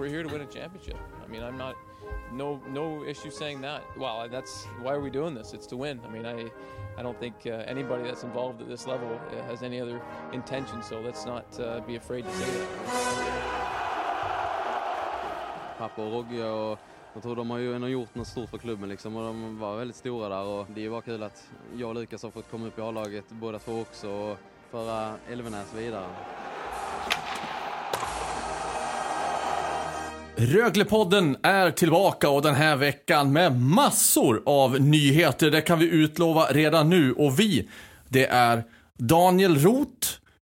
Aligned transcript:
We're 0.00 0.08
here 0.08 0.22
to 0.22 0.28
win 0.30 0.40
a 0.40 0.46
championship. 0.46 0.96
I 1.22 1.30
mean, 1.30 1.42
I'm 1.42 1.58
not 1.58 1.76
no 2.32 2.58
no 2.72 3.04
issue 3.04 3.30
saying 3.30 3.60
that. 3.60 3.82
Well, 3.98 4.26
that's 4.30 4.64
why 4.82 4.94
are 4.94 5.00
we 5.00 5.10
doing 5.10 5.34
this? 5.34 5.52
It's 5.52 5.66
to 5.66 5.76
win. 5.76 6.00
I 6.06 6.10
mean, 6.10 6.24
I 6.24 6.50
I 6.98 7.02
don't 7.02 7.18
think 7.20 7.34
uh, 7.46 7.50
anybody 7.74 8.04
that's 8.04 8.24
involved 8.24 8.62
at 8.62 8.68
this 8.68 8.86
level 8.86 9.10
uh, 9.12 9.42
has 9.50 9.62
any 9.62 9.78
other 9.78 10.00
intention. 10.32 10.82
So 10.82 11.00
let's 11.00 11.26
not 11.26 11.44
uh, 11.60 11.80
be 11.86 11.96
afraid 11.96 12.24
to 12.24 12.32
say 12.32 12.50
that. 12.50 12.68
Pappa 15.78 16.02
och 16.02 16.12
Rogge 16.12 16.44
och 16.44 16.78
jag 17.14 17.22
tror 17.22 17.36
de 17.36 17.50
har 17.50 17.58
ju 17.58 17.74
ändå 17.74 17.88
gjort 17.88 18.14
något 18.14 18.26
stort 18.26 18.50
för 18.50 18.58
klubben 18.58 18.88
liksom 18.88 19.16
och 19.16 19.24
de 19.24 19.58
var 19.58 19.76
väldigt 19.76 19.96
stora 19.96 20.28
där 20.28 20.42
och 20.42 20.66
det 20.74 20.84
är 20.84 20.90
bara 20.90 21.02
kul 21.02 21.22
att 21.22 21.50
jag 21.76 21.88
och 21.88 21.94
Lukas 21.94 22.22
har 22.22 22.30
fått 22.30 22.50
komma 22.50 22.66
upp 22.66 22.78
i 22.78 22.82
A-laget 22.82 23.24
båda 23.28 23.58
två 23.58 23.80
också 23.80 24.10
och 24.10 24.38
föra 24.70 25.14
Elvenäs 25.30 25.74
vidare. 25.74 26.06
Röglepodden 30.36 31.36
är 31.42 31.70
tillbaka 31.70 32.28
och 32.28 32.42
den 32.42 32.54
här 32.54 32.76
veckan 32.76 33.32
med 33.32 33.60
massor 33.60 34.42
av 34.46 34.80
nyheter. 34.80 35.50
Det 35.50 35.60
kan 35.60 35.78
vi 35.78 35.86
utlova 35.86 36.44
redan 36.50 36.88
nu. 36.90 37.12
Och 37.12 37.40
vi, 37.40 37.68
det 38.08 38.26
är 38.26 38.64
Daniel 38.98 39.58
Roth, 39.58 40.08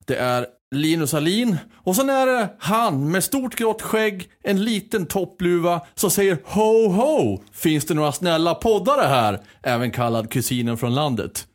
det 0.06 0.16
är 0.16 0.46
Linus 0.72 1.14
Alin 1.14 1.58
och 1.76 1.96
sen 1.96 2.10
är 2.10 2.26
det 2.26 2.50
han 2.60 3.12
med 3.12 3.24
stort 3.24 3.56
grått 3.56 3.82
skägg, 3.82 4.30
en 4.44 4.64
liten 4.64 5.06
toppluva 5.06 5.82
som 5.96 6.12
säger 6.12 6.38
ho 6.44 6.88
ho. 6.88 7.42
Finns 7.52 7.86
det 7.86 7.94
några 7.94 8.12
snälla 8.12 8.56
poddare 8.56 9.08
här? 9.08 9.40
Även 9.64 9.92
kallad 9.92 10.32
kusinen 10.32 10.78
från 10.78 10.96
landet. 10.96 11.48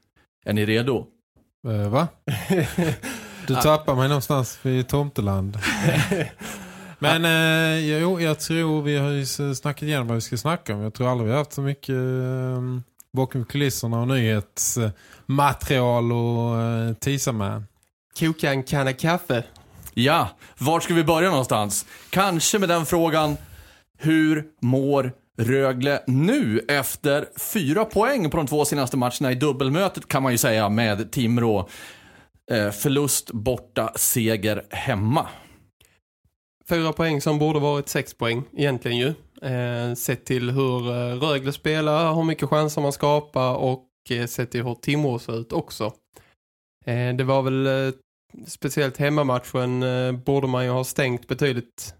Är 0.44 0.52
ni 0.52 0.66
redo? 0.66 1.06
Uh, 1.68 1.88
va? 1.88 2.08
Du 3.46 3.54
tappar 3.54 3.94
mig 3.94 4.08
någonstans 4.08 4.58
vid 4.62 4.88
Tomteland. 4.88 5.58
Men 7.02 7.24
eh, 7.24 7.98
jo, 8.00 8.20
jag 8.20 8.40
tror 8.40 8.82
vi 8.82 8.96
har 8.96 9.10
ju 9.10 9.26
snackat 9.54 9.82
igenom 9.82 10.06
vad 10.06 10.14
vi 10.14 10.20
ska 10.20 10.36
snacka 10.36 10.74
om. 10.74 10.80
Jag 10.80 10.94
tror 10.94 11.10
aldrig 11.10 11.26
vi 11.26 11.32
har 11.32 11.38
haft 11.38 11.52
så 11.52 11.60
mycket 11.60 11.94
eh, 11.94 12.62
bakom 13.12 13.44
kulisserna 13.44 14.00
och 14.00 14.08
nyhetsmaterial 14.08 16.12
och 16.12 16.60
eh, 16.60 16.94
tisa 16.94 17.32
med. 17.32 17.64
Koka 18.18 18.50
en 18.50 18.62
kanna 18.62 18.92
kaffe. 18.92 19.44
Ja, 19.94 20.28
var 20.58 20.80
ska 20.80 20.94
vi 20.94 21.04
börja 21.04 21.30
någonstans? 21.30 21.86
Kanske 22.10 22.58
med 22.58 22.68
den 22.68 22.86
frågan, 22.86 23.36
hur 23.98 24.44
mår 24.60 25.12
Rögle 25.38 26.02
nu 26.06 26.64
efter 26.68 27.26
fyra 27.52 27.84
poäng 27.84 28.30
på 28.30 28.36
de 28.36 28.46
två 28.46 28.64
senaste 28.64 28.96
matcherna 28.96 29.32
i 29.32 29.34
dubbelmötet 29.34 30.08
kan 30.08 30.22
man 30.22 30.32
ju 30.32 30.38
säga 30.38 30.68
med 30.68 31.12
Timrå. 31.12 31.68
Eh, 32.50 32.70
förlust 32.70 33.32
borta, 33.32 33.92
seger 33.96 34.62
hemma. 34.70 35.26
Fyra 36.68 36.92
poäng 36.92 37.20
som 37.20 37.38
borde 37.38 37.60
varit 37.60 37.88
sex 37.88 38.14
poäng 38.14 38.42
egentligen 38.56 38.98
ju. 38.98 39.14
Eh, 39.42 39.94
sett 39.94 40.24
till 40.24 40.50
hur 40.50 40.90
eh, 40.90 41.20
Rögle 41.20 41.52
spelar, 41.52 42.14
hur 42.14 42.24
mycket 42.24 42.48
chanser 42.48 42.82
man 42.82 42.92
skapar 42.92 43.54
och 43.54 43.88
eh, 44.10 44.26
sett 44.26 44.50
till 44.50 44.64
hur 44.64 44.74
Timrå 44.74 45.18
ser 45.18 45.40
ut 45.40 45.52
också. 45.52 45.84
Eh, 46.84 47.14
det 47.16 47.24
var 47.24 47.42
väl 47.42 47.66
eh, 47.66 47.94
speciellt 48.46 48.96
hemmamatchen 48.96 49.82
eh, 49.82 50.12
borde 50.12 50.46
man 50.46 50.64
ju 50.64 50.70
ha 50.70 50.84
stängt 50.84 51.28
betydligt 51.28 51.94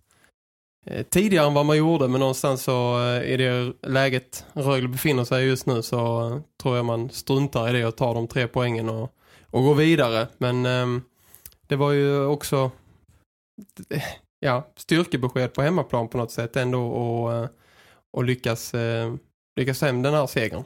eh, 0.87 1.07
tidigare 1.07 1.47
än 1.47 1.55
vad 1.55 1.67
man 1.67 1.77
gjorde 1.77 2.09
men 2.09 2.21
någonstans 2.21 2.63
så 2.63 3.01
eh, 3.01 3.23
i 3.23 3.37
det 3.37 3.73
läget 3.83 4.47
Rögle 4.53 4.89
befinner 4.89 5.25
sig 5.25 5.47
just 5.47 5.67
nu 5.67 5.83
så 5.83 6.41
tror 6.63 6.77
jag 6.77 6.85
man 6.85 7.11
struntar 7.11 7.69
i 7.69 7.73
det 7.73 7.87
och 7.87 7.97
tar 7.97 8.15
de 8.15 8.29
tre 8.29 8.47
poängen 8.49 8.89
och, 8.89 9.15
och 9.51 9.63
går 9.63 9.75
vidare. 9.75 10.29
Men 10.39 10.67
ehm, 10.67 11.03
det 11.67 11.77
var 11.77 11.93
ju 11.93 12.25
också 12.25 12.71
ja, 14.43 14.69
styrkebesked 14.77 15.55
på 15.55 15.63
hemmaplan 15.63 16.09
på 16.09 16.19
något 16.19 16.31
sätt 16.31 16.57
ändå 16.57 16.87
och, 16.87 17.33
eh, 17.33 17.49
och 18.13 18.25
lyckas, 18.25 18.75
eh, 18.75 19.15
lyckas 19.57 19.81
hem 19.81 20.03
den 20.03 20.15
här 20.15 20.27
segern. 20.27 20.65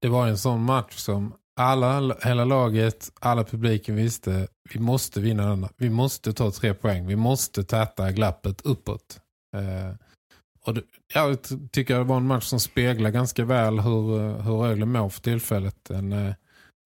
Det 0.00 0.08
var 0.08 0.26
en 0.26 0.38
sån 0.38 0.64
match 0.64 0.96
som 0.96 1.34
alla, 1.56 2.16
hela 2.22 2.44
laget, 2.44 3.12
alla 3.20 3.44
publiken 3.44 3.96
visste 3.96 4.48
vi 4.74 4.80
måste 4.80 5.20
vinna 5.20 5.48
denna. 5.48 5.68
Vi 5.76 5.90
måste 5.90 6.32
ta 6.32 6.50
tre 6.50 6.74
poäng. 6.74 7.06
Vi 7.06 7.16
måste 7.16 7.64
täta 7.64 8.12
glappet 8.12 8.60
uppåt. 8.60 9.20
Eh, 9.56 9.94
och 10.66 10.74
det, 10.74 10.82
jag 11.14 11.38
tycker 11.72 11.98
det 11.98 12.04
var 12.04 12.16
en 12.16 12.26
match 12.26 12.44
som 12.44 12.60
speglar 12.60 13.10
ganska 13.10 13.44
väl 13.44 13.80
hur, 13.80 14.18
hur 14.42 14.56
Rögle 14.56 14.86
mår 14.86 15.08
för 15.08 15.20
tillfället. 15.20 15.90
En, 15.90 16.12
eh, 16.12 16.34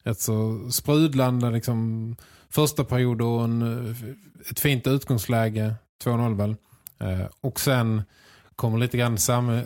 ett 0.05 0.21
så 0.21 0.71
sprudlande 0.71 1.51
liksom, 1.51 2.17
första 2.49 2.85
period 2.85 3.23
och 3.23 3.45
en, 3.45 3.63
eh, 3.63 4.51
ett 4.51 4.61
fint 4.61 4.87
utgångsläge 4.87 5.75
2-0 6.05 6.37
väl. 6.37 6.57
Eh, 6.99 7.27
och 7.41 7.61
sen 7.61 8.03
kommer 8.57 8.79
lite 8.79 8.99
grann 8.99 9.19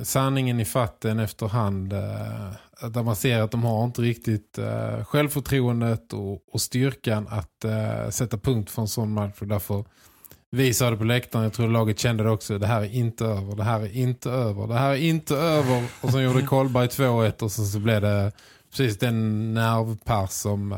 sanningen 0.03 0.61
i 0.61 0.65
fatten 0.65 1.19
efterhand. 1.19 1.93
Eh, 1.93 2.89
där 2.89 3.03
man 3.03 3.17
ser 3.17 3.41
att 3.41 3.51
de 3.51 3.65
har 3.65 3.85
inte 3.85 4.03
riktigt 4.03 4.59
eh, 4.59 5.05
självförtroendet 5.05 6.13
och, 6.13 6.55
och 6.55 6.61
styrkan 6.61 7.29
att 7.31 7.65
eh, 7.65 8.11
sätta 8.11 8.39
punkt 8.39 8.71
för 8.71 8.83
en 8.83 8.89
sån 8.89 9.13
match. 9.13 9.35
Och 9.41 9.47
därför 9.47 9.85
vi 10.51 10.75
sa 10.75 10.91
det 10.91 10.97
på 10.97 11.05
läktaren, 11.05 11.45
jag 11.45 11.53
tror 11.53 11.69
laget 11.69 11.99
kände 11.99 12.25
det 12.25 12.31
också. 12.31 12.59
Det 12.59 12.67
här 12.67 12.81
är 12.81 12.95
inte 12.95 13.25
över, 13.25 13.57
det 13.57 13.65
här 13.65 13.81
är 13.81 13.97
inte 13.97 14.31
över, 14.31 14.67
det 14.67 14.75
här 14.75 14.91
är 14.91 14.97
inte 14.97 15.37
över. 15.37 15.85
Och 16.01 16.11
så 16.11 16.21
gjorde 16.21 16.43
Kolberg 16.47 16.87
2-1 16.87 17.43
och 17.43 17.53
så, 17.53 17.65
så 17.65 17.79
blev 17.79 18.01
det 18.01 18.33
precis 18.71 18.99
den 18.99 19.55
nervpass 19.55 20.41
som... 20.41 20.77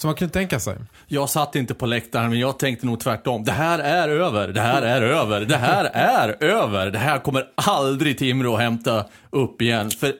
Som 0.00 0.08
man 0.08 0.14
kunde 0.14 0.32
tänka 0.32 0.60
sig. 0.60 0.76
Jag 1.06 1.30
satt 1.30 1.56
inte 1.56 1.74
på 1.74 1.86
läktaren 1.86 2.30
men 2.30 2.38
jag 2.38 2.58
tänkte 2.58 2.86
nog 2.86 3.00
tvärtom. 3.00 3.44
Det 3.44 3.52
här 3.52 3.78
är 3.78 4.08
över, 4.08 4.48
det 4.48 4.60
här 4.60 4.82
är 4.82 5.02
över, 5.02 5.40
det 5.40 5.56
här 5.56 5.84
är 5.84 6.44
över. 6.44 6.90
Det 6.90 6.98
här 6.98 7.18
kommer 7.18 7.44
aldrig 7.54 8.18
Timrå 8.18 8.56
hämta 8.56 9.06
upp 9.30 9.62
igen. 9.62 9.90
För 9.90 10.12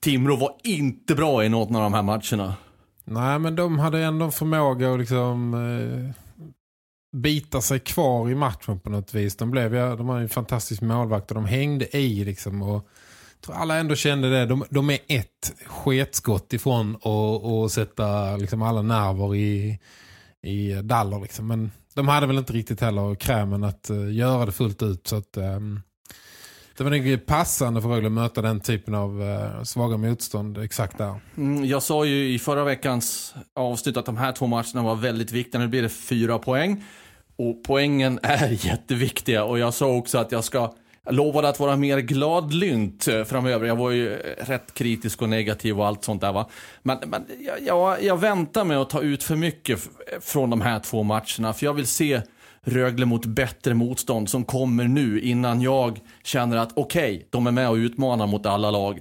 Timrå 0.00 0.36
var 0.36 0.54
inte 0.64 1.14
bra 1.14 1.44
i 1.44 1.48
något 1.48 1.76
av 1.76 1.82
de 1.82 1.94
här 1.94 2.02
matcherna. 2.02 2.54
Nej 3.04 3.38
men 3.38 3.56
de 3.56 3.78
hade 3.78 3.98
ändå 3.98 4.30
förmåga 4.30 4.92
att 4.92 4.98
liksom 4.98 5.54
eh, 5.54 6.22
bita 7.20 7.60
sig 7.60 7.78
kvar 7.78 8.30
i 8.30 8.34
matchen 8.34 8.80
på 8.80 8.90
något 8.90 9.14
vis. 9.14 9.36
De, 9.36 9.50
blev, 9.50 9.74
ja, 9.74 9.96
de 9.96 10.08
har 10.08 10.20
en 10.20 10.28
fantastisk 10.28 10.82
målvakt 10.82 11.30
och 11.30 11.34
de 11.34 11.44
hängde 11.44 11.96
i 11.96 12.24
liksom 12.24 12.62
och 12.62 12.88
tror 13.44 13.56
alla 13.56 13.78
ändå 13.78 13.94
kände 13.94 14.30
det. 14.30 14.46
De, 14.46 14.64
de 14.70 14.90
är 14.90 14.98
ett 15.08 15.54
sketskott 15.66 16.52
ifrån 16.52 16.94
och, 16.94 17.62
och 17.62 17.70
sätta 17.70 18.36
liksom 18.36 18.62
alla 18.62 18.82
nerver 18.82 19.34
i, 19.34 19.78
i 20.42 20.72
daller. 20.72 21.20
Liksom. 21.20 21.46
Men 21.46 21.70
de 21.94 22.08
hade 22.08 22.26
väl 22.26 22.38
inte 22.38 22.52
riktigt 22.52 22.80
heller 22.80 23.14
krämen 23.14 23.64
att 23.64 23.90
uh, 23.90 24.14
göra 24.14 24.46
det 24.46 24.52
fullt 24.52 24.82
ut. 24.82 25.06
Så 25.06 25.16
att, 25.16 25.36
um, 25.36 25.80
det 26.76 26.84
var 26.84 26.90
nog 26.90 27.26
passande 27.26 27.82
för 27.82 27.88
Rögle 27.88 28.06
att 28.06 28.12
möta 28.12 28.42
den 28.42 28.60
typen 28.60 28.94
av 28.94 29.22
uh, 29.22 29.62
svaga 29.62 29.96
motstånd 29.96 30.58
exakt 30.58 30.98
där. 30.98 31.20
Mm, 31.36 31.64
jag 31.64 31.82
sa 31.82 32.04
ju 32.04 32.34
i 32.34 32.38
förra 32.38 32.64
veckans 32.64 33.34
avsnitt 33.54 33.96
att 33.96 34.06
de 34.06 34.16
här 34.16 34.32
två 34.32 34.46
matcherna 34.46 34.82
var 34.82 34.94
väldigt 34.94 35.32
viktiga. 35.32 35.60
Nu 35.60 35.68
blir 35.68 35.82
det 35.82 35.88
fyra 35.88 36.38
poäng. 36.38 36.84
Och 37.36 37.62
poängen 37.66 38.18
är 38.22 38.48
jätteviktiga. 38.66 39.44
Och 39.44 39.58
jag 39.58 39.74
sa 39.74 39.86
också 39.86 40.18
att 40.18 40.32
jag 40.32 40.44
ska 40.44 40.74
lovade 41.10 41.48
att 41.48 41.60
vara 41.60 41.76
mer 41.76 41.98
gladlynt 41.98 43.08
eh, 43.08 43.24
framöver. 43.24 43.66
Jag 43.66 43.76
var 43.76 43.90
ju 43.90 44.12
eh, 44.12 44.44
rätt 44.44 44.74
kritisk 44.74 45.22
och 45.22 45.28
negativ 45.28 45.80
och 45.80 45.86
allt 45.86 46.04
sånt 46.04 46.20
där 46.20 46.32
va. 46.32 46.48
Men, 46.82 46.98
men 47.06 47.26
jag, 47.66 48.02
jag 48.02 48.16
väntar 48.20 48.64
med 48.64 48.78
att 48.78 48.90
ta 48.90 49.00
ut 49.00 49.22
för 49.22 49.36
mycket 49.36 49.88
eh, 50.12 50.20
från 50.20 50.50
de 50.50 50.60
här 50.60 50.80
två 50.80 51.02
matcherna. 51.02 51.52
För 51.52 51.66
jag 51.66 51.74
vill 51.74 51.86
se 51.86 52.22
Rögle 52.64 53.06
mot 53.06 53.26
bättre 53.26 53.74
motstånd 53.74 54.30
som 54.30 54.44
kommer 54.44 54.84
nu 54.84 55.20
innan 55.20 55.60
jag 55.60 56.00
känner 56.24 56.56
att 56.56 56.72
okej, 56.74 57.14
okay, 57.16 57.26
de 57.30 57.46
är 57.46 57.50
med 57.50 57.68
och 57.68 57.74
utmanar 57.74 58.26
mot 58.26 58.46
alla 58.46 58.70
lag. 58.70 59.00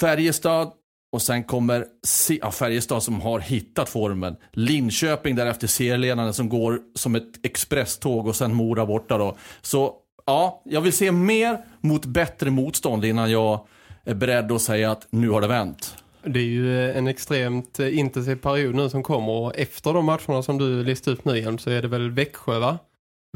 Färjestad 0.00 0.72
och 1.12 1.22
sen 1.22 1.44
kommer 1.44 1.84
ja, 2.28 2.50
Färjestad 2.50 3.02
som 3.02 3.20
har 3.20 3.40
hittat 3.40 3.88
formen. 3.88 4.36
Linköping 4.52 5.36
därefter 5.36 5.66
serieledande 5.66 6.32
som 6.32 6.48
går 6.48 6.78
som 6.94 7.14
ett 7.14 7.46
expresståg 7.46 8.26
och 8.26 8.36
sen 8.36 8.54
Mora 8.54 8.86
borta 8.86 9.18
då. 9.18 9.36
Så 9.62 9.94
ja, 10.30 10.62
jag 10.64 10.80
vill 10.80 10.92
se 10.92 11.12
mer 11.12 11.58
mot 11.80 12.06
bättre 12.06 12.50
motstånd 12.50 13.04
innan 13.04 13.30
jag 13.30 13.60
är 14.04 14.14
beredd 14.14 14.52
att 14.52 14.62
säga 14.62 14.90
att 14.90 15.06
nu 15.10 15.28
har 15.28 15.40
det 15.40 15.46
vänt. 15.46 15.94
Det 16.24 16.38
är 16.38 16.44
ju 16.44 16.90
en 16.90 17.08
extremt 17.08 17.78
intensiv 17.78 18.36
period 18.36 18.74
nu 18.74 18.90
som 18.90 19.02
kommer 19.02 19.32
och 19.32 19.56
efter 19.56 19.92
de 19.92 20.04
matcherna 20.04 20.42
som 20.42 20.58
du 20.58 20.84
listade 20.84 21.16
upp 21.16 21.24
nu 21.24 21.36
igen 21.36 21.58
så 21.58 21.70
är 21.70 21.82
det 21.82 21.88
väl 21.88 22.10
Växjö 22.10 22.58
va? 22.58 22.78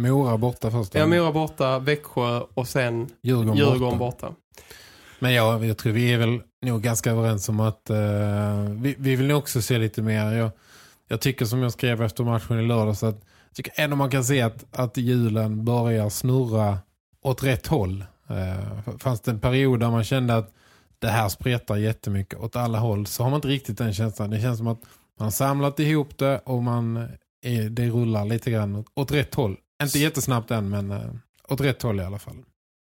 Mora 0.00 0.38
borta 0.38 0.70
först. 0.70 0.94
Ja, 0.94 1.06
Mora 1.06 1.32
borta, 1.32 1.78
Växjö 1.78 2.40
och 2.54 2.68
sen 2.68 3.08
Djurgården, 3.22 3.56
Djurgården 3.56 3.98
borta. 3.98 4.26
borta. 4.26 4.34
Men 5.18 5.32
ja, 5.32 5.64
jag 5.64 5.78
tror 5.78 5.92
vi 5.92 6.12
är 6.12 6.18
väl 6.18 6.40
nog 6.62 6.82
ganska 6.82 7.10
överens 7.10 7.48
om 7.48 7.60
att 7.60 7.90
uh, 7.90 7.96
vi, 8.82 8.94
vi 8.98 9.16
vill 9.16 9.26
nog 9.26 9.38
också 9.38 9.62
se 9.62 9.78
lite 9.78 10.02
mer. 10.02 10.32
Jag, 10.32 10.50
jag 11.08 11.20
tycker 11.20 11.44
som 11.44 11.62
jag 11.62 11.72
skrev 11.72 12.02
efter 12.02 12.24
matchen 12.24 12.60
i 12.60 12.66
lördags 12.66 13.02
att 13.02 13.24
jag 13.48 13.56
tycker 13.56 13.82
ändå 13.82 13.96
man 13.96 14.10
kan 14.10 14.24
se 14.24 14.42
att, 14.42 14.64
att 14.70 14.96
hjulen 14.96 15.64
börjar 15.64 16.08
snurra 16.08 16.78
åt 17.24 17.42
rätt 17.42 17.66
håll. 17.66 18.04
Uh, 18.30 18.98
fanns 18.98 19.20
det 19.20 19.30
en 19.30 19.40
period 19.40 19.80
där 19.80 19.90
man 19.90 20.04
kände 20.04 20.36
att 20.36 20.54
det 20.98 21.08
här 21.08 21.28
spretar 21.28 21.76
jättemycket 21.76 22.38
åt 22.38 22.56
alla 22.56 22.78
håll 22.78 23.06
så 23.06 23.22
har 23.22 23.30
man 23.30 23.38
inte 23.38 23.48
riktigt 23.48 23.78
den 23.78 23.94
känslan. 23.94 24.30
Det 24.30 24.40
känns 24.40 24.58
som 24.58 24.66
att 24.66 24.80
man 25.18 25.26
har 25.26 25.30
samlat 25.30 25.80
ihop 25.80 26.18
det 26.18 26.38
och 26.44 26.62
man 26.62 26.96
är, 27.42 27.70
det 27.70 27.88
rullar 27.88 28.24
lite 28.24 28.50
grann 28.50 28.84
åt, 28.94 29.12
rätt 29.12 29.34
håll. 29.34 29.56
Inte 29.82 29.98
jättesnabbt 29.98 30.50
än 30.50 30.68
men 30.68 30.90
uh, 30.90 31.14
åt 31.48 31.60
rätt 31.60 31.82
håll 31.82 32.00
i 32.00 32.04
alla 32.04 32.18
fall. 32.18 32.36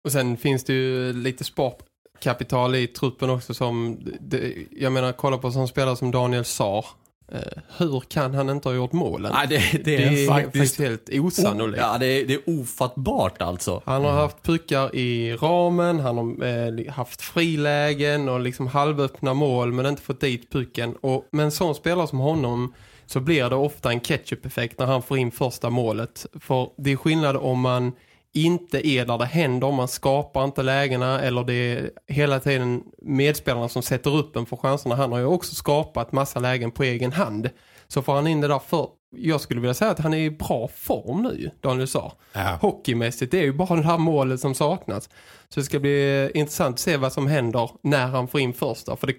Och 0.04 0.12
sen 0.12 0.36
finns 0.36 0.64
det 0.64 0.72
ju 0.72 1.12
lite 1.12 1.44
sparkapital 1.44 2.74
i 2.74 2.86
truppen 2.86 3.30
också 3.30 3.54
som, 3.54 3.98
det, 4.20 4.54
jag 4.70 4.92
menar 4.92 5.12
kolla 5.12 5.38
på 5.38 5.50
sån 5.50 5.68
spelare 5.68 5.96
som 5.96 6.10
Daniel 6.10 6.44
Saar. 6.44 6.86
Eh, 7.34 7.62
hur 7.78 8.00
kan 8.00 8.34
han 8.34 8.50
inte 8.50 8.68
ha 8.68 8.76
gjort 8.76 8.92
målen? 8.92 9.32
Nej, 9.34 9.46
det, 9.48 9.84
det, 9.84 9.96
det 9.96 10.24
är, 10.24 10.28
faktiskt 10.28 10.78
helt 10.78 11.08
osannolikt. 11.12 11.82
ja, 11.82 11.98
det, 11.98 12.06
är, 12.06 12.26
det 12.26 12.34
är 12.34 12.60
ofattbart 12.60 13.42
alltså. 13.42 13.82
Han 13.84 14.04
har 14.04 14.12
haft 14.12 14.42
puckar 14.42 14.96
i 14.96 15.36
ramen, 15.36 16.00
han 16.00 16.18
har 16.18 16.44
eh, 16.44 16.92
haft 16.92 17.22
frilägen 17.22 18.28
och 18.28 18.40
liksom 18.40 18.66
halvöppna 18.66 19.34
mål 19.34 19.72
men 19.72 19.86
inte 19.86 20.02
fått 20.02 20.20
dit 20.20 20.52
pucken. 20.52 20.94
Och 21.00 21.28
med 21.30 21.44
en 21.44 21.52
sån 21.52 21.74
spelare 21.74 22.06
som 22.06 22.18
honom 22.18 22.74
så 23.06 23.20
blir 23.20 23.50
det 23.50 23.56
ofta 23.56 23.90
en 23.90 24.00
ketchup-effekt 24.00 24.78
när 24.78 24.86
han 24.86 25.02
får 25.02 25.18
in 25.18 25.30
första 25.30 25.70
målet. 25.70 26.26
För 26.40 26.70
det 26.76 26.92
är 26.92 26.96
skillnad 26.96 27.36
om 27.36 27.60
man 27.60 27.92
inte 28.34 28.88
är 28.88 29.06
där 29.06 29.18
det 29.18 29.24
händer, 29.24 29.72
man 29.72 29.88
skapar 29.88 30.44
inte 30.44 30.62
lägena 30.62 31.20
eller 31.20 31.44
det 31.44 31.54
är 31.54 31.90
hela 32.06 32.40
tiden 32.40 32.82
medspelarna 33.02 33.68
som 33.68 33.82
sätter 33.82 34.16
upp 34.16 34.36
en 34.36 34.46
för 34.46 34.56
chanserna. 34.56 34.94
Han 34.94 35.12
har 35.12 35.18
ju 35.18 35.24
också 35.24 35.54
skapat 35.54 36.12
massa 36.12 36.40
lägen 36.40 36.70
på 36.70 36.82
egen 36.82 37.12
hand. 37.12 37.50
Så 37.88 38.02
får 38.02 38.14
han 38.14 38.26
in 38.26 38.40
det 38.40 38.48
där 38.48 38.58
för... 38.58 38.88
Jag 39.16 39.40
skulle 39.40 39.60
vilja 39.60 39.74
säga 39.74 39.90
att 39.90 39.98
han 39.98 40.14
är 40.14 40.18
i 40.18 40.30
bra 40.30 40.68
form 40.74 41.22
nu, 41.22 41.50
Daniel 41.60 41.88
sa. 41.88 42.12
Ja. 42.32 42.58
Hockeymässigt, 42.60 43.30
det 43.30 43.38
är 43.38 43.42
ju 43.42 43.52
bara 43.52 43.76
det 43.76 43.86
här 43.86 43.98
målet 43.98 44.40
som 44.40 44.54
saknas. 44.54 45.10
Så 45.48 45.60
det 45.60 45.64
ska 45.64 45.80
bli 45.80 46.30
intressant 46.34 46.74
att 46.74 46.80
se 46.80 46.96
vad 46.96 47.12
som 47.12 47.26
händer 47.26 47.70
när 47.82 48.06
han 48.06 48.28
får 48.28 48.40
in 48.40 48.52
första. 48.52 48.96
För 48.96 49.06
det, 49.06 49.14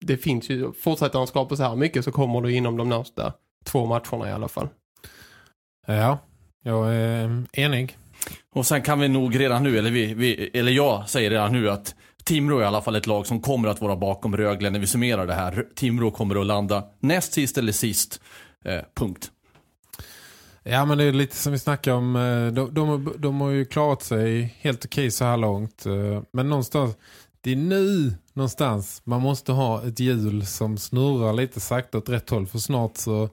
det 0.00 0.16
finns 0.16 0.50
ju, 0.50 0.72
fortsätter 0.72 1.18
han 1.18 1.26
skapa 1.26 1.56
så 1.56 1.62
här 1.62 1.76
mycket 1.76 2.04
så 2.04 2.12
kommer 2.12 2.40
det 2.40 2.52
inom 2.52 2.76
de 2.76 2.88
närmsta 2.88 3.32
två 3.64 3.86
matcherna 3.86 4.28
i 4.28 4.32
alla 4.32 4.48
fall. 4.48 4.68
Ja, 5.86 6.18
jag 6.62 6.94
är 6.94 7.46
enig. 7.52 7.96
Och 8.52 8.66
sen 8.66 8.82
kan 8.82 9.00
vi 9.00 9.08
nog 9.08 9.40
redan 9.40 9.62
nu, 9.62 9.78
eller, 9.78 9.90
vi, 9.90 10.14
vi, 10.14 10.50
eller 10.54 10.72
jag 10.72 11.08
säger 11.08 11.30
redan 11.30 11.52
nu 11.52 11.70
att 11.70 11.94
Timrå 12.24 12.58
är 12.58 12.62
i 12.62 12.66
alla 12.66 12.82
fall 12.82 12.96
ett 12.96 13.06
lag 13.06 13.26
som 13.26 13.40
kommer 13.40 13.68
att 13.68 13.80
vara 13.80 13.96
bakom 13.96 14.36
Rögle 14.36 14.70
när 14.70 14.78
vi 14.78 14.86
summerar 14.86 15.26
det 15.26 15.34
här. 15.34 15.66
Timrå 15.74 16.10
kommer 16.10 16.40
att 16.40 16.46
landa 16.46 16.84
näst 17.00 17.32
sist 17.32 17.58
eller 17.58 17.72
sist. 17.72 18.20
Eh, 18.64 18.80
punkt. 18.94 19.30
Ja 20.62 20.84
men 20.84 20.98
det 20.98 21.04
är 21.04 21.12
lite 21.12 21.36
som 21.36 21.52
vi 21.52 21.58
snackar 21.58 21.92
om. 21.92 22.16
Eh, 22.16 22.46
de, 22.46 22.74
de, 22.74 23.14
de 23.18 23.40
har 23.40 23.50
ju 23.50 23.64
klarat 23.64 24.02
sig 24.02 24.54
helt 24.60 24.84
okej 24.84 25.10
så 25.10 25.24
här 25.24 25.36
långt. 25.36 25.86
Eh, 25.86 26.22
men 26.32 26.48
någonstans, 26.48 26.96
det 27.40 27.52
är 27.52 27.56
nu 27.56 28.14
någonstans 28.32 29.02
man 29.04 29.20
måste 29.20 29.52
ha 29.52 29.86
ett 29.86 30.00
hjul 30.00 30.46
som 30.46 30.78
snurrar 30.78 31.32
lite 31.32 31.60
sakta 31.60 31.98
åt 31.98 32.08
rätt 32.08 32.30
håll. 32.30 32.46
För 32.46 32.58
snart 32.58 32.96
så 32.96 33.28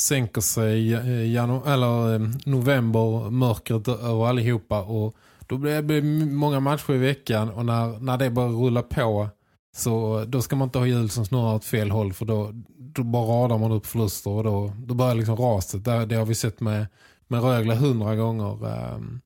sänker 0.00 0.40
sig 0.40 0.94
eh, 0.94 1.04
janu- 1.04 1.72
eller, 1.72 2.14
eh, 2.14 2.30
november 2.46 3.30
mörkret 3.30 3.88
över 3.88 4.26
allihopa. 4.26 4.82
Och 4.82 5.16
då 5.46 5.58
blir 5.58 5.82
det 5.82 6.02
många 6.26 6.60
matcher 6.60 6.92
i 6.92 6.98
veckan. 6.98 7.50
Och 7.50 7.66
när, 7.66 8.00
när 8.00 8.18
det 8.18 8.30
börjar 8.30 8.50
rulla 8.50 8.82
på 8.82 9.28
så 9.76 10.20
eh, 10.20 10.26
då 10.26 10.42
ska 10.42 10.56
man 10.56 10.68
inte 10.68 10.78
ha 10.78 10.86
hjul 10.86 11.10
som 11.10 11.26
snurrar 11.26 11.54
åt 11.54 11.64
fel 11.64 11.90
håll. 11.90 12.12
För 12.12 12.24
då, 12.24 12.50
då 12.78 13.02
bara 13.02 13.24
radar 13.24 13.58
man 13.58 13.72
upp 13.72 13.86
förluster. 13.86 14.30
Och 14.30 14.44
då, 14.44 14.72
då 14.76 14.94
börjar 14.94 15.14
liksom 15.14 15.36
raset. 15.36 15.84
Det, 15.84 16.06
det 16.06 16.14
har 16.16 16.26
vi 16.26 16.34
sett 16.34 16.60
med, 16.60 16.86
med 17.28 17.42
Rögle 17.42 17.74
hundra 17.74 18.16
gånger. 18.16 18.66
Ehm, 18.68 19.20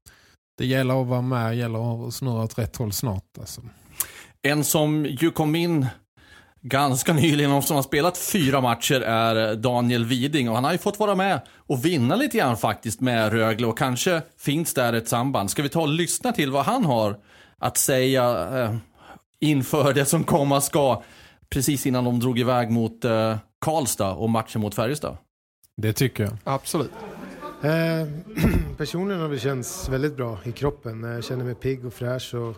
det 0.59 0.67
gäller 0.67 1.03
att 1.03 1.07
vara 1.07 1.23
med. 1.23 1.51
Det 1.51 1.57
gäller 1.57 2.07
att 2.07 2.15
snurra 2.15 2.45
åt 2.45 2.59
rätt 2.59 2.77
håll 2.77 2.93
snart. 2.93 3.39
Alltså. 3.39 3.61
En 4.43 4.65
som 4.65 5.07
ju 5.07 5.31
kom 5.31 5.55
in 5.55 5.87
ganska 6.67 7.13
nyligen 7.13 7.53
och 7.53 7.65
som 7.65 7.77
har 7.77 7.83
spelat 7.83 8.19
fyra 8.19 8.61
matcher 8.61 9.01
är 9.01 9.55
Daniel 9.55 10.05
Widing 10.05 10.49
och 10.49 10.55
han 10.55 10.65
har 10.65 10.73
ju 10.73 10.79
fått 10.79 10.99
vara 10.99 11.15
med 11.15 11.41
och 11.57 11.85
vinna 11.85 12.17
lite 12.17 12.39
grann 12.39 12.57
faktiskt 12.57 13.01
med 13.01 13.33
Rögle 13.33 13.67
och 13.67 13.79
kanske 13.79 14.23
finns 14.39 14.75
där 14.75 14.93
ett 14.93 15.09
samband. 15.09 15.51
Ska 15.51 15.63
vi 15.63 15.69
ta 15.69 15.81
och 15.81 15.89
lyssna 15.89 16.33
till 16.33 16.51
vad 16.51 16.65
han 16.65 16.85
har 16.85 17.17
att 17.59 17.77
säga 17.77 18.49
eh, 18.59 18.75
inför 19.41 19.93
det 19.93 20.05
som 20.05 20.25
komma 20.25 20.61
ska 20.61 21.03
precis 21.49 21.87
innan 21.87 22.05
de 22.05 22.21
drog 22.21 22.39
iväg 22.39 22.71
mot 22.71 23.05
eh, 23.05 23.37
Karlstad 23.61 24.13
och 24.13 24.31
matchen 24.31 24.61
mot 24.61 24.75
Färjestad? 24.75 25.17
Det 25.77 25.93
tycker 25.93 26.25
jag. 26.25 26.33
Absolut. 26.45 26.93
Eh, 27.63 27.71
personligen 28.77 29.23
har 29.23 29.29
det 29.29 29.39
känts 29.39 29.89
väldigt 29.89 30.17
bra 30.17 30.39
i 30.45 30.53
kroppen. 30.53 31.03
Jag 31.03 31.25
känner 31.25 31.45
mig 31.45 31.55
pigg 31.55 31.87
och 31.87 31.95
fräsch 31.95 32.35
och 32.35 32.57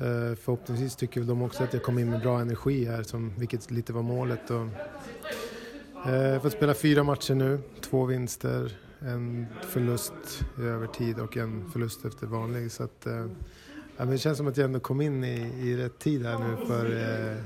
Eh, 0.00 0.34
förhoppningsvis 0.34 0.96
tycker 0.96 1.20
de 1.20 1.42
också 1.42 1.62
att 1.64 1.72
jag 1.72 1.82
kom 1.82 1.98
in 1.98 2.10
med 2.10 2.20
bra 2.20 2.40
energi 2.40 2.84
här, 2.84 3.02
som, 3.02 3.32
vilket 3.38 3.70
lite 3.70 3.92
var 3.92 4.02
målet. 4.02 4.50
Och, 4.50 4.66
jag 6.04 6.32
har 6.32 6.40
fått 6.40 6.52
spela 6.52 6.74
fyra 6.74 7.02
matcher 7.02 7.34
nu, 7.34 7.58
två 7.80 8.04
vinster, 8.04 8.78
en 8.98 9.46
förlust 9.62 10.44
i 10.58 10.62
övertid 10.62 11.18
och 11.18 11.36
en 11.36 11.70
förlust 11.70 12.04
efter 12.04 12.26
vanlig. 12.26 12.72
Så 12.72 12.82
att, 12.82 13.06
eh, 13.06 13.14
ja, 13.16 13.26
men 13.96 14.10
det 14.10 14.18
känns 14.18 14.38
som 14.38 14.46
att 14.46 14.56
jag 14.56 14.64
ändå 14.64 14.80
kom 14.80 15.00
in 15.00 15.24
i, 15.24 15.68
i 15.68 15.76
rätt 15.76 15.98
tid 15.98 16.26
här 16.26 16.38
nu 16.38 16.66
för, 16.66 16.84
eh, 16.84 17.42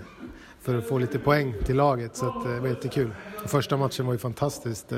för 0.61 0.79
att 0.79 0.89
få 0.89 0.99
lite 0.99 1.19
poäng 1.19 1.55
till 1.65 1.77
laget. 1.77 2.17
Så 2.17 2.27
att, 2.27 2.45
det 2.45 2.61
var 2.61 2.69
jättekul. 2.69 3.11
Första 3.47 3.77
matchen 3.77 4.07
var 4.07 4.13
ju 4.13 4.19
fantastiskt. 4.19 4.93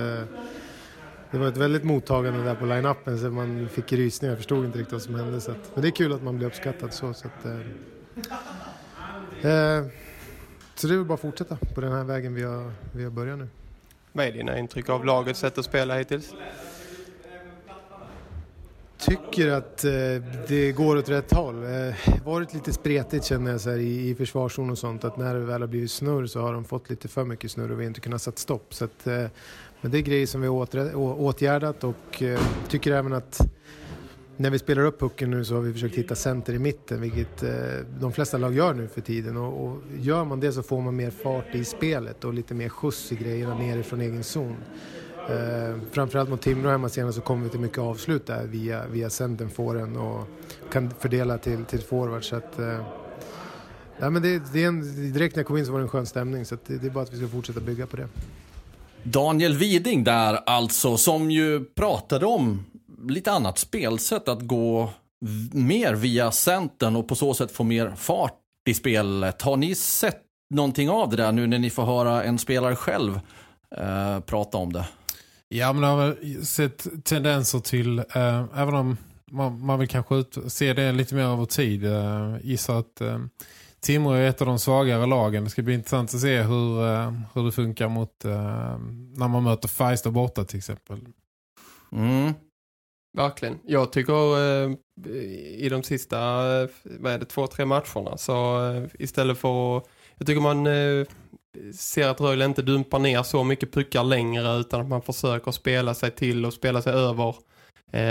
Det 1.35 1.41
var 1.41 1.49
ett 1.49 1.57
väldigt 1.57 1.85
mottagande 1.85 2.45
där 2.45 2.55
på 2.55 2.67
line-upen 2.67 3.19
så 3.19 3.31
man 3.31 3.69
fick 3.69 3.93
rysningar. 3.93 4.33
Jag 4.33 4.39
förstod 4.39 4.65
inte 4.65 4.79
riktigt 4.79 4.93
vad 4.93 5.03
som 5.03 5.15
hände. 5.15 5.41
Så 5.41 5.51
att, 5.51 5.71
men 5.75 5.83
det 5.83 5.89
är 5.89 5.91
kul 5.91 6.13
att 6.13 6.23
man 6.23 6.37
blir 6.37 6.47
uppskattad 6.47 6.93
så. 6.93 7.15
Så, 7.15 7.27
att, 7.27 7.45
eh, 7.45 7.53
eh, 9.51 9.87
så 10.75 10.87
det 10.87 10.95
är 10.95 10.97
väl 10.97 11.05
bara 11.05 11.15
att 11.15 11.21
fortsätta 11.21 11.57
på 11.75 11.81
den 11.81 11.93
här 11.93 12.05
vägen 12.05 12.35
vi 12.35 12.43
har, 12.43 12.73
vi 12.93 13.05
har 13.05 13.11
börjat 13.11 13.39
nu. 13.39 13.49
Vad 14.13 14.27
är 14.27 14.33
dina 14.33 14.59
intryck 14.59 14.89
av 14.89 15.05
lagets 15.05 15.41
sätt 15.41 15.59
att 15.59 15.65
spela 15.65 15.99
hittills? 15.99 16.35
Tycker 18.99 19.51
att 19.51 19.85
eh, 19.85 19.93
det 20.49 20.73
går 20.77 20.97
åt 20.97 21.09
rätt 21.09 21.33
håll. 21.33 21.65
Eh, 21.65 21.95
varit 22.25 22.55
lite 22.55 22.73
spretigt 22.73 23.25
känner 23.25 23.51
jag 23.51 23.61
så 23.61 23.71
här, 23.71 23.79
i, 23.79 24.09
i 24.09 24.15
försvarszon 24.15 24.71
och 24.71 24.79
sånt. 24.79 25.05
Att 25.05 25.17
när 25.17 25.35
det 25.35 25.41
väl 25.41 25.61
har 25.61 25.69
blivit 25.69 25.91
snurr 25.91 26.27
så 26.27 26.41
har 26.41 26.53
de 26.53 26.65
fått 26.65 26.91
lite 26.91 27.09
för 27.09 27.25
mycket 27.25 27.51
snurr 27.51 27.71
och 27.73 27.81
vi 27.81 27.85
har 27.85 27.89
inte 27.89 28.01
kunnat 28.01 28.23
sätta 28.23 28.37
stopp. 28.37 28.75
Så 28.75 28.85
att, 28.85 29.07
eh, 29.07 29.27
men 29.85 29.91
det 29.91 29.99
är 29.99 30.03
grejer 30.03 30.27
som 30.27 30.41
vi 30.41 30.47
har 30.47 30.95
åtgärdat 30.97 31.85
och 31.85 32.23
eh, 32.23 32.41
tycker 32.69 32.93
även 32.93 33.13
att 33.13 33.41
när 34.37 34.51
vi 34.51 34.59
spelar 34.59 34.85
upp 34.85 35.01
pucken 35.01 35.31
nu 35.31 35.45
så 35.45 35.55
har 35.55 35.63
vi 35.63 35.73
försökt 35.73 35.95
hitta 35.95 36.15
center 36.15 36.53
i 36.53 36.59
mitten, 36.59 37.01
vilket 37.01 37.43
eh, 37.43 37.51
de 38.01 38.13
flesta 38.13 38.39
lag 38.39 38.55
gör 38.55 38.75
nu 38.75 38.89
för 38.89 39.01
tiden. 39.01 39.37
Och, 39.37 39.67
och 39.67 39.81
gör 39.99 40.25
man 40.25 40.41
det 40.41 40.53
så 40.53 40.63
får 40.63 40.81
man 40.81 40.97
mer 40.97 41.11
fart 41.11 41.55
i 41.55 41.65
spelet 41.65 42.25
och 42.25 42.35
lite 42.35 42.55
mer 42.55 42.69
skjuts 42.69 43.13
i 43.13 43.17
grejerna 43.17 43.59
nerifrån 43.59 44.01
egen 44.01 44.25
zon. 44.25 44.57
Eh, 45.31 45.77
framförallt 45.91 46.31
mot 46.31 46.43
Timrå 46.43 46.71
hemma 46.71 46.89
senast 46.89 47.19
så 47.19 47.23
kommer 47.23 47.45
vi 47.45 47.51
till 47.51 47.61
mycket 47.61 47.79
avslut 47.79 48.27
där 48.27 48.47
via, 48.47 48.87
via 48.87 49.11
centern 49.11 49.51
fåren 49.51 49.97
och 49.97 50.29
kan 50.73 50.91
fördela 50.99 51.39
till, 51.39 51.65
till 51.65 51.81
forward. 51.81 52.25
Så 52.25 52.37
att, 52.37 52.59
eh, 52.59 52.87
nej, 54.01 54.11
men 54.11 54.23
det, 54.23 54.43
det 54.53 54.65
är 54.65 54.69
en, 54.69 55.13
direkt 55.13 55.37
när 55.37 55.41
jag 55.41 55.47
kom 55.47 55.57
in 55.57 55.67
så 55.67 55.73
var 55.73 55.79
det 55.79 55.85
en 55.85 55.89
skön 55.89 56.07
stämning 56.07 56.45
så 56.45 56.55
att 56.55 56.67
det, 56.67 56.79
det 56.79 56.87
är 56.87 56.91
bara 56.91 57.05
att 57.05 57.13
vi 57.13 57.19
ska 57.19 57.29
fortsätta 57.29 57.61
bygga 57.61 57.87
på 57.87 57.97
det. 57.97 58.09
Daniel 59.05 59.57
Widing 59.57 60.05
där 60.05 60.39
alltså, 60.47 60.97
som 60.97 61.31
ju 61.31 61.65
pratade 61.65 62.27
om 62.27 62.65
lite 63.09 63.33
annat 63.33 63.59
spelsätt, 63.59 64.29
att 64.29 64.41
gå 64.41 64.91
mer 65.53 65.95
via 65.95 66.31
centern 66.31 66.97
och 66.97 67.09
på 67.09 67.15
så 67.15 67.35
sätt 67.35 67.53
få 67.53 67.65
mer 67.65 67.93
fart 67.97 68.39
i 68.69 68.75
spelet. 68.75 69.43
Har 69.43 69.57
ni 69.57 69.75
sett 69.75 70.21
någonting 70.55 70.91
av 70.91 71.11
det 71.11 71.17
där 71.17 71.33
nu 71.33 71.47
när 71.47 71.59
ni 71.59 71.71
får 71.71 71.85
höra 71.85 72.25
en 72.25 72.39
spelare 72.39 72.77
själv 72.77 73.21
eh, 73.77 74.21
prata 74.21 74.59
om 74.59 74.73
det? 74.73 74.85
Ja, 75.49 75.73
men 75.73 75.83
jag 75.83 75.97
har 75.97 76.07
väl 76.07 76.47
sett 76.47 77.05
tendenser 77.05 77.59
till, 77.59 77.99
eh, 77.99 78.45
även 78.55 78.75
om 78.75 78.97
man, 79.31 79.67
man 79.67 79.79
vill 79.79 79.89
kanske 79.89 80.15
ut, 80.15 80.39
se 80.47 80.73
det 80.73 80.93
lite 80.93 81.15
mer 81.15 81.25
över 81.25 81.45
tid. 81.45 81.85
Eh, 81.85 82.37
gissa 82.43 82.77
att 82.77 83.01
eh, 83.01 83.19
Timrå 83.85 84.13
är 84.13 84.29
ett 84.29 84.41
av 84.41 84.47
de 84.47 84.59
svagare 84.59 85.07
lagen. 85.07 85.45
Det 85.45 85.51
ska 85.51 85.63
bli 85.63 85.75
intressant 85.75 86.15
att 86.15 86.21
se 86.21 86.43
hur, 86.43 86.87
eh, 86.87 87.13
hur 87.35 87.45
det 87.45 87.53
funkar 87.53 87.89
mot 87.89 88.25
eh, 88.25 88.79
när 89.17 89.29
man 89.29 89.43
möter 89.43 89.69
Färjestad 89.69 90.13
borta 90.13 90.45
till 90.45 90.59
exempel. 90.59 90.99
Mm. 91.93 92.33
Verkligen. 93.17 93.59
Jag 93.65 93.93
tycker 93.93 94.39
eh, 94.39 94.71
i 95.57 95.69
de 95.69 95.83
sista 95.83 96.19
vad 96.85 97.13
är 97.13 97.19
det, 97.19 97.25
två, 97.25 97.47
tre 97.47 97.65
matcherna 97.65 98.17
så 98.17 98.61
istället 98.99 99.39
för 99.39 99.77
att 99.77 99.85
jag 100.17 100.27
tycker 100.27 100.41
man 100.41 100.67
ser 101.75 102.09
att 102.09 102.21
Rögle 102.21 102.45
inte 102.45 102.63
dumpar 102.63 102.99
ner 102.99 103.23
så 103.23 103.45
mycket 103.45 103.73
puckar 103.73 104.05
längre 104.05 104.57
utan 104.57 104.81
att 104.81 104.89
man 104.89 105.03
försöker 105.03 105.51
spela 105.51 105.95
sig 105.95 106.11
till 106.11 106.47
och 106.47 106.53
spela 106.53 106.83
sig 106.83 106.93
över 106.93 107.35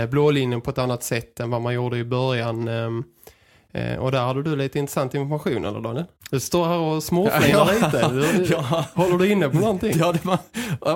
blålinjen 0.06 0.60
på 0.60 0.70
ett 0.70 0.78
annat 0.78 1.02
sätt 1.02 1.40
än 1.40 1.50
vad 1.50 1.62
man 1.62 1.74
gjorde 1.74 1.98
i 1.98 2.04
början. 2.04 2.68
Eh, 3.74 3.96
och 3.98 4.12
där 4.12 4.26
hade 4.26 4.42
du 4.42 4.56
lite 4.56 4.78
intressant 4.78 5.14
information, 5.14 5.64
eller 5.64 5.80
Daniel? 5.80 6.04
Du 6.30 6.40
står 6.40 6.66
här 6.66 6.78
och 6.78 7.02
småflinar 7.02 7.48
Ja. 7.48 7.68
lite. 7.72 8.08
Du, 8.12 8.44
Ja. 8.50 8.84
Håller 8.94 9.18
du 9.18 9.30
inne 9.32 9.48
på 9.48 9.56
någonting? 9.56 9.92
Ja, 9.96 10.12
det 10.12 10.24
man, 10.24 10.38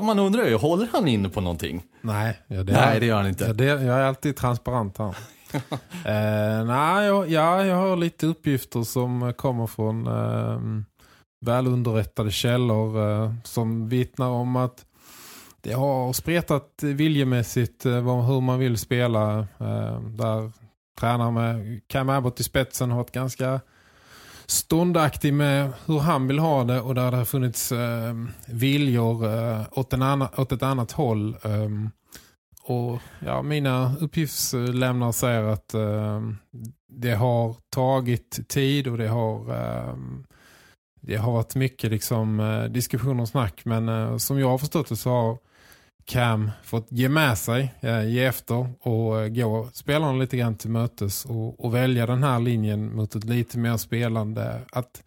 man 0.04 0.18
undrar 0.18 0.44
ju, 0.46 0.54
håller 0.56 0.88
han 0.92 1.08
inne 1.08 1.28
på 1.28 1.40
någonting? 1.40 1.82
Nej, 2.00 2.38
ja, 2.46 2.62
det 2.62 2.72
Nej, 2.72 3.00
det 3.00 3.06
gör 3.06 3.16
han 3.16 3.28
inte. 3.28 3.44
Ja, 3.44 3.52
det, 3.52 3.64
jag 3.64 3.82
är 3.82 4.02
alltid 4.02 4.36
transparent 4.36 4.98
här. 4.98 5.14
eh, 6.04 6.64
nej, 6.66 7.06
jag, 7.06 7.28
ja, 7.30 7.64
jag 7.64 7.76
har 7.76 7.96
lite 7.96 8.26
uppgifter 8.26 8.82
som 8.82 9.32
kommer 9.36 9.66
från 9.66 10.06
eh, 10.06 10.60
välunderrättade 11.46 12.30
källor 12.30 13.10
eh, 13.24 13.32
som 13.44 13.88
vittnar 13.88 14.28
om 14.28 14.56
att 14.56 14.84
det 15.60 15.72
har 15.72 16.12
spretat 16.12 16.68
viljemässigt 16.82 17.86
eh, 17.86 17.92
hur 18.26 18.40
man 18.40 18.58
vill 18.58 18.78
spela. 18.78 19.38
Eh, 19.38 20.00
där 20.00 20.50
tränare 20.98 21.30
med 21.30 21.80
Cam 21.86 22.08
Abbott 22.08 22.40
i 22.40 22.44
spetsen 22.44 22.90
har 22.90 22.98
varit 22.98 23.12
ganska 23.12 23.60
ståndaktig 24.46 25.34
med 25.34 25.72
hur 25.86 25.98
han 25.98 26.26
vill 26.26 26.38
ha 26.38 26.64
det 26.64 26.80
och 26.80 26.94
där 26.94 27.10
det 27.10 27.16
har 27.16 27.24
funnits 27.24 27.72
eh, 27.72 28.14
viljor 28.46 29.26
eh, 29.26 29.62
åt, 29.70 29.92
en 29.92 30.02
anna, 30.02 30.30
åt 30.36 30.52
ett 30.52 30.62
annat 30.62 30.92
håll. 30.92 31.36
Eh, 31.42 31.68
och 32.62 33.00
ja, 33.18 33.42
mina 33.42 33.96
uppgiftslämnare 34.00 35.12
säger 35.12 35.42
att 35.42 35.74
eh, 35.74 36.20
det 36.88 37.14
har 37.14 37.56
tagit 37.70 38.48
tid 38.48 38.86
och 38.86 38.98
det 38.98 39.08
har 39.08 39.50
eh, 39.50 39.94
det 41.00 41.16
har 41.16 41.32
varit 41.32 41.54
mycket 41.54 41.90
liksom, 41.90 42.40
eh, 42.40 42.64
diskussion 42.64 43.20
och 43.20 43.28
snack 43.28 43.64
men 43.64 43.88
eh, 43.88 44.16
som 44.16 44.38
jag 44.38 44.48
har 44.48 44.58
förstått 44.58 44.88
det 44.88 44.96
så 44.96 45.10
har 45.10 45.38
Cam 46.08 46.50
fått 46.62 46.86
ge 46.90 47.08
med 47.08 47.38
sig, 47.38 47.74
eh, 47.80 48.08
ge 48.08 48.24
efter 48.24 48.68
och 48.80 49.20
eh, 49.20 49.28
gå 49.28 49.68
spelarna 49.72 50.12
lite 50.12 50.36
grann 50.36 50.56
till 50.56 50.70
mötes 50.70 51.24
och, 51.24 51.64
och 51.64 51.74
välja 51.74 52.06
den 52.06 52.22
här 52.22 52.40
linjen 52.40 52.96
mot 52.96 53.14
ett 53.14 53.24
lite 53.24 53.58
mer 53.58 53.76
spelande 53.76 54.60
att 54.72 55.02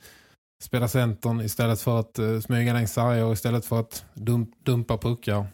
spela 0.61 0.87
centern 0.87 1.41
istället 1.41 1.81
för 1.81 1.99
att 1.99 2.19
eh, 2.19 2.39
smyga 2.39 2.73
längs 2.73 2.93
sarger 2.93 3.33
istället 3.33 3.65
för 3.65 3.79
att 3.79 4.05
dump, 4.13 4.49
dumpa 4.65 4.97
puckar. 4.97 5.45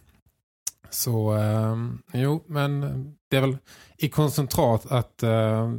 Så 0.89 1.37
eh, 1.37 1.75
jo, 2.13 2.43
men 2.47 2.81
det 3.29 3.37
är 3.37 3.41
väl 3.41 3.57
i 3.97 4.09
koncentrat 4.09 4.91
att 4.91 5.23
eh, 5.23 5.73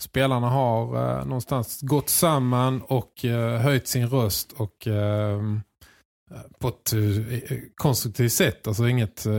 spelarna 0.00 0.48
har 0.48 0.84
eh, 0.84 1.24
någonstans 1.24 1.80
gått 1.82 2.08
samman 2.08 2.82
och 2.82 3.24
eh, 3.24 3.60
höjt 3.60 3.88
sin 3.88 4.08
röst 4.08 4.52
och 4.52 4.86
eh, 4.86 5.40
på 6.58 6.68
ett 6.68 6.92
eh, 6.92 7.58
konstruktivt 7.74 8.32
sätt. 8.32 8.66
Alltså 8.66 8.88
inget, 8.88 9.26
eh, 9.26 9.34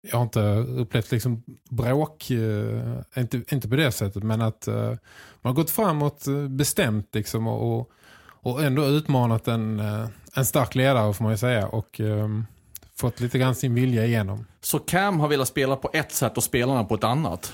jag 0.00 0.16
har 0.16 0.22
inte 0.22 0.40
upplevt 0.56 1.10
liksom 1.10 1.42
bråk, 1.70 2.30
eh, 2.30 2.98
inte, 3.16 3.42
inte 3.48 3.68
på 3.68 3.76
det 3.76 3.92
sättet, 3.92 4.22
men 4.22 4.42
att 4.42 4.68
eh, 4.68 4.74
man 5.40 5.50
har 5.50 5.52
gått 5.52 5.70
framåt 5.70 6.26
eh, 6.26 6.48
bestämt 6.48 7.14
liksom 7.14 7.46
och, 7.46 7.90
och, 8.20 8.64
ändå 8.64 8.86
utmanat 8.86 9.48
en, 9.48 9.80
eh, 9.80 10.08
en 10.34 10.46
stark 10.46 10.74
ledare 10.74 11.14
får 11.14 11.24
man 11.24 11.32
ju 11.32 11.38
säga 11.38 11.68
och 11.68 12.00
eh, 12.00 12.28
fått 12.96 13.20
lite 13.20 13.38
grann 13.38 13.54
sin 13.54 13.74
vilja 13.74 14.06
igenom. 14.06 14.46
Så 14.60 14.78
Cam 14.78 15.20
har 15.20 15.28
velat 15.28 15.48
spela 15.48 15.76
på 15.76 15.90
ett 15.92 16.12
sätt 16.12 16.36
och 16.36 16.44
spelarna 16.44 16.84
på 16.84 16.94
ett 16.94 17.04
annat? 17.04 17.52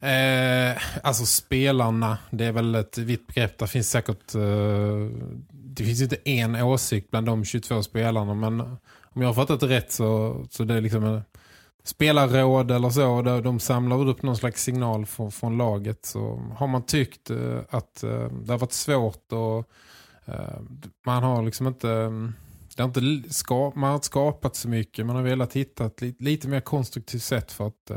Eh, 0.00 0.82
alltså 1.02 1.26
spelarna, 1.26 2.18
det 2.30 2.44
är 2.44 2.52
väl 2.52 2.74
ett 2.74 2.98
vitt 2.98 3.26
begrepp. 3.26 3.58
Det 3.58 3.66
finns 3.66 3.90
säkert 3.90 4.34
eh, 4.34 4.42
det 5.76 5.84
finns 5.84 6.02
inte 6.02 6.16
en 6.30 6.56
åsikt 6.56 7.10
bland 7.10 7.26
de 7.26 7.44
22 7.44 7.82
spelarna 7.82 8.34
men 8.34 8.60
om 9.14 9.22
jag 9.22 9.26
har 9.26 9.34
fattat 9.34 9.60
det 9.60 9.68
rätt 9.68 9.92
så, 9.92 10.44
så 10.50 10.64
det 10.64 10.74
är 10.74 10.80
liksom 10.80 11.04
en 11.04 11.22
spelarråd 11.84 12.70
eller 12.70 12.90
så 12.90 13.22
där 13.22 13.42
de 13.42 13.60
samlar 13.60 14.08
upp 14.08 14.22
någon 14.22 14.36
slags 14.36 14.62
signal 14.62 15.06
från, 15.06 15.32
från 15.32 15.58
laget 15.58 16.06
så 16.06 16.52
har 16.56 16.66
man 16.66 16.82
tyckt 16.82 17.30
eh, 17.30 17.60
att 17.70 18.02
eh, 18.02 18.28
det 18.28 18.52
har 18.52 18.58
varit 18.58 18.72
svårt 18.72 19.32
och 19.32 19.68
eh, 20.24 20.60
man 21.06 21.22
har 21.22 21.42
liksom 21.42 21.66
inte 21.66 21.86
det 22.76 22.82
har 22.82 22.88
inte 22.88 23.34
ska, 23.34 23.72
man 23.74 23.88
har 23.88 23.94
inte 23.94 24.06
skapat 24.06 24.56
så 24.56 24.68
mycket 24.68 25.06
man 25.06 25.16
har 25.16 25.22
velat 25.22 25.52
hitta 25.52 25.86
ett 25.86 26.00
lite, 26.00 26.24
lite 26.24 26.48
mer 26.48 26.60
konstruktivt 26.60 27.22
sätt 27.22 27.52
för 27.52 27.66
att 27.66 27.90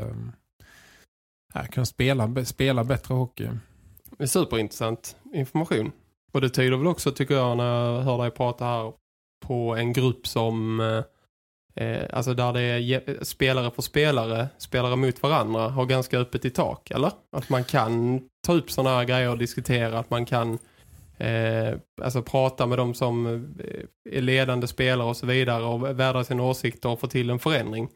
äh, 1.54 1.66
kunna 1.66 1.86
spela, 1.86 2.44
spela 2.44 2.84
bättre 2.84 3.14
hockey. 3.14 3.48
Det 4.18 4.24
är 4.24 4.26
superintressant 4.26 5.16
information. 5.34 5.92
Och 6.36 6.42
det 6.42 6.48
tyder 6.48 6.76
väl 6.76 6.86
också, 6.86 7.12
tycker 7.12 7.34
jag, 7.34 7.56
när 7.56 7.64
jag 7.64 8.02
hör 8.02 8.18
dig 8.18 8.30
prata 8.30 8.64
här 8.64 8.92
på 9.46 9.76
en 9.76 9.92
grupp 9.92 10.26
som 10.26 10.80
eh, 10.80 11.84
eh 11.84 12.06
alltså 12.12 12.34
där 12.34 12.52
det 12.52 12.60
är 12.60 13.24
spelare 13.24 13.70
för 13.70 13.82
spelare, 13.82 14.48
spelare 14.58 14.96
mot 14.96 15.22
varandra, 15.22 15.68
har 15.68 15.86
ganska 15.86 16.18
öppet 16.18 16.44
i 16.44 16.50
tak, 16.50 16.90
eller? 16.90 17.10
Att 17.32 17.48
man 17.48 17.64
kan 17.64 18.20
ta 18.46 18.52
upp 18.52 18.70
sådana 18.70 18.96
här 18.96 19.04
grejer 19.04 19.30
och 19.30 19.38
diskutera, 19.38 19.98
att 19.98 20.10
man 20.10 20.26
kan 20.26 20.58
eh, 21.18 21.74
alltså 22.02 22.22
prata 22.22 22.66
med 22.66 22.78
dem 22.78 22.94
som 22.94 23.26
eh, 23.26 24.16
är 24.18 24.22
ledande 24.22 24.66
spelare 24.66 25.08
och 25.08 25.16
så 25.16 25.26
vidare 25.26 25.64
och 25.64 26.00
värda 26.00 26.24
sina 26.24 26.42
åsikter 26.42 26.88
och 26.88 27.00
få 27.00 27.06
till 27.06 27.30
en 27.30 27.38
förändring. 27.38 27.88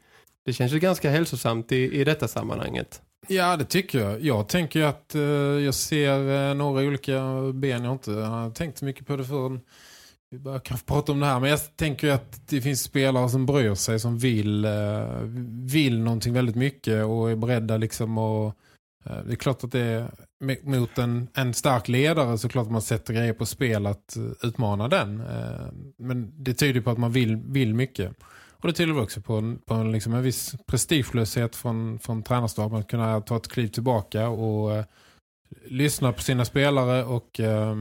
Det 0.45 0.53
känns 0.53 0.71
ju 0.71 0.79
ganska 0.79 1.09
hälsosamt 1.09 1.71
i, 1.71 2.01
i 2.01 2.03
detta 2.03 2.27
sammanhanget. 2.27 3.01
Typ. 3.27 3.37
Ja, 3.37 3.57
det 3.57 3.65
tycker 3.65 3.99
jag. 3.99 4.21
Jag 4.21 4.47
tänker 4.47 4.81
att 4.83 5.15
eh, 5.15 5.21
jag 5.21 5.73
ser 5.73 6.49
eh, 6.49 6.55
några 6.55 6.81
olika 6.81 7.21
ben. 7.53 7.83
Jag 7.83 7.89
har 7.89 7.93
inte 7.93 8.11
jag 8.11 8.25
har 8.25 8.51
tänkt 8.51 8.77
så 8.77 8.85
mycket 8.85 9.07
på 9.07 9.15
det 9.15 9.25
förrän 9.25 9.59
vi 10.31 10.39
börjar 10.39 10.59
kanske 10.59 10.85
prata 10.85 11.11
om 11.11 11.19
det 11.19 11.25
här. 11.25 11.39
Men 11.39 11.49
jag 11.49 11.59
tänker 11.75 12.09
att 12.09 12.47
det 12.47 12.61
finns 12.61 12.83
spelare 12.83 13.29
som 13.29 13.45
bryr 13.45 13.75
sig, 13.75 13.99
som 13.99 14.17
vill, 14.17 14.65
eh, 14.65 15.21
vill 15.71 15.99
någonting 15.99 16.33
väldigt 16.33 16.55
mycket 16.55 17.05
och 17.05 17.31
är 17.31 17.35
beredda 17.35 17.77
liksom 17.77 18.17
att... 18.17 18.55
Eh, 19.05 19.23
det 19.25 19.31
är 19.31 19.35
klart 19.35 19.63
att 19.63 19.71
det 19.71 19.79
är 19.79 20.11
mot 20.63 20.97
en, 20.97 21.27
en 21.33 21.53
stark 21.53 21.87
ledare 21.87 22.37
så 22.37 22.49
klart 22.49 22.65
att 22.65 22.71
man 22.71 22.81
sätter 22.81 23.13
grejer 23.13 23.33
på 23.33 23.45
spel 23.45 23.85
att 23.85 24.15
eh, 24.15 24.47
utmana 24.47 24.87
den. 24.87 25.19
Eh, 25.19 25.65
men 25.97 26.43
det 26.43 26.53
tyder 26.53 26.81
på 26.81 26.89
att 26.89 26.97
man 26.97 27.11
vill, 27.11 27.35
vill 27.35 27.73
mycket. 27.73 28.11
Och 28.61 28.67
det 28.67 28.73
tyder 28.73 29.01
också 29.01 29.21
på 29.21 29.33
en, 29.33 29.59
på 29.59 29.73
en, 29.73 29.91
liksom 29.91 30.13
en 30.13 30.23
viss 30.23 30.55
prestigelöshet 30.65 31.55
från, 31.55 31.99
från 31.99 32.23
tränarstaben 32.23 32.79
att 32.79 32.87
kunna 32.87 33.21
ta 33.21 33.37
ett 33.37 33.47
kliv 33.47 33.67
tillbaka 33.67 34.27
och 34.27 34.75
eh, 34.75 34.85
lyssna 35.65 36.13
på 36.13 36.21
sina 36.21 36.45
spelare 36.45 37.03
och 37.03 37.39
eh, 37.39 37.75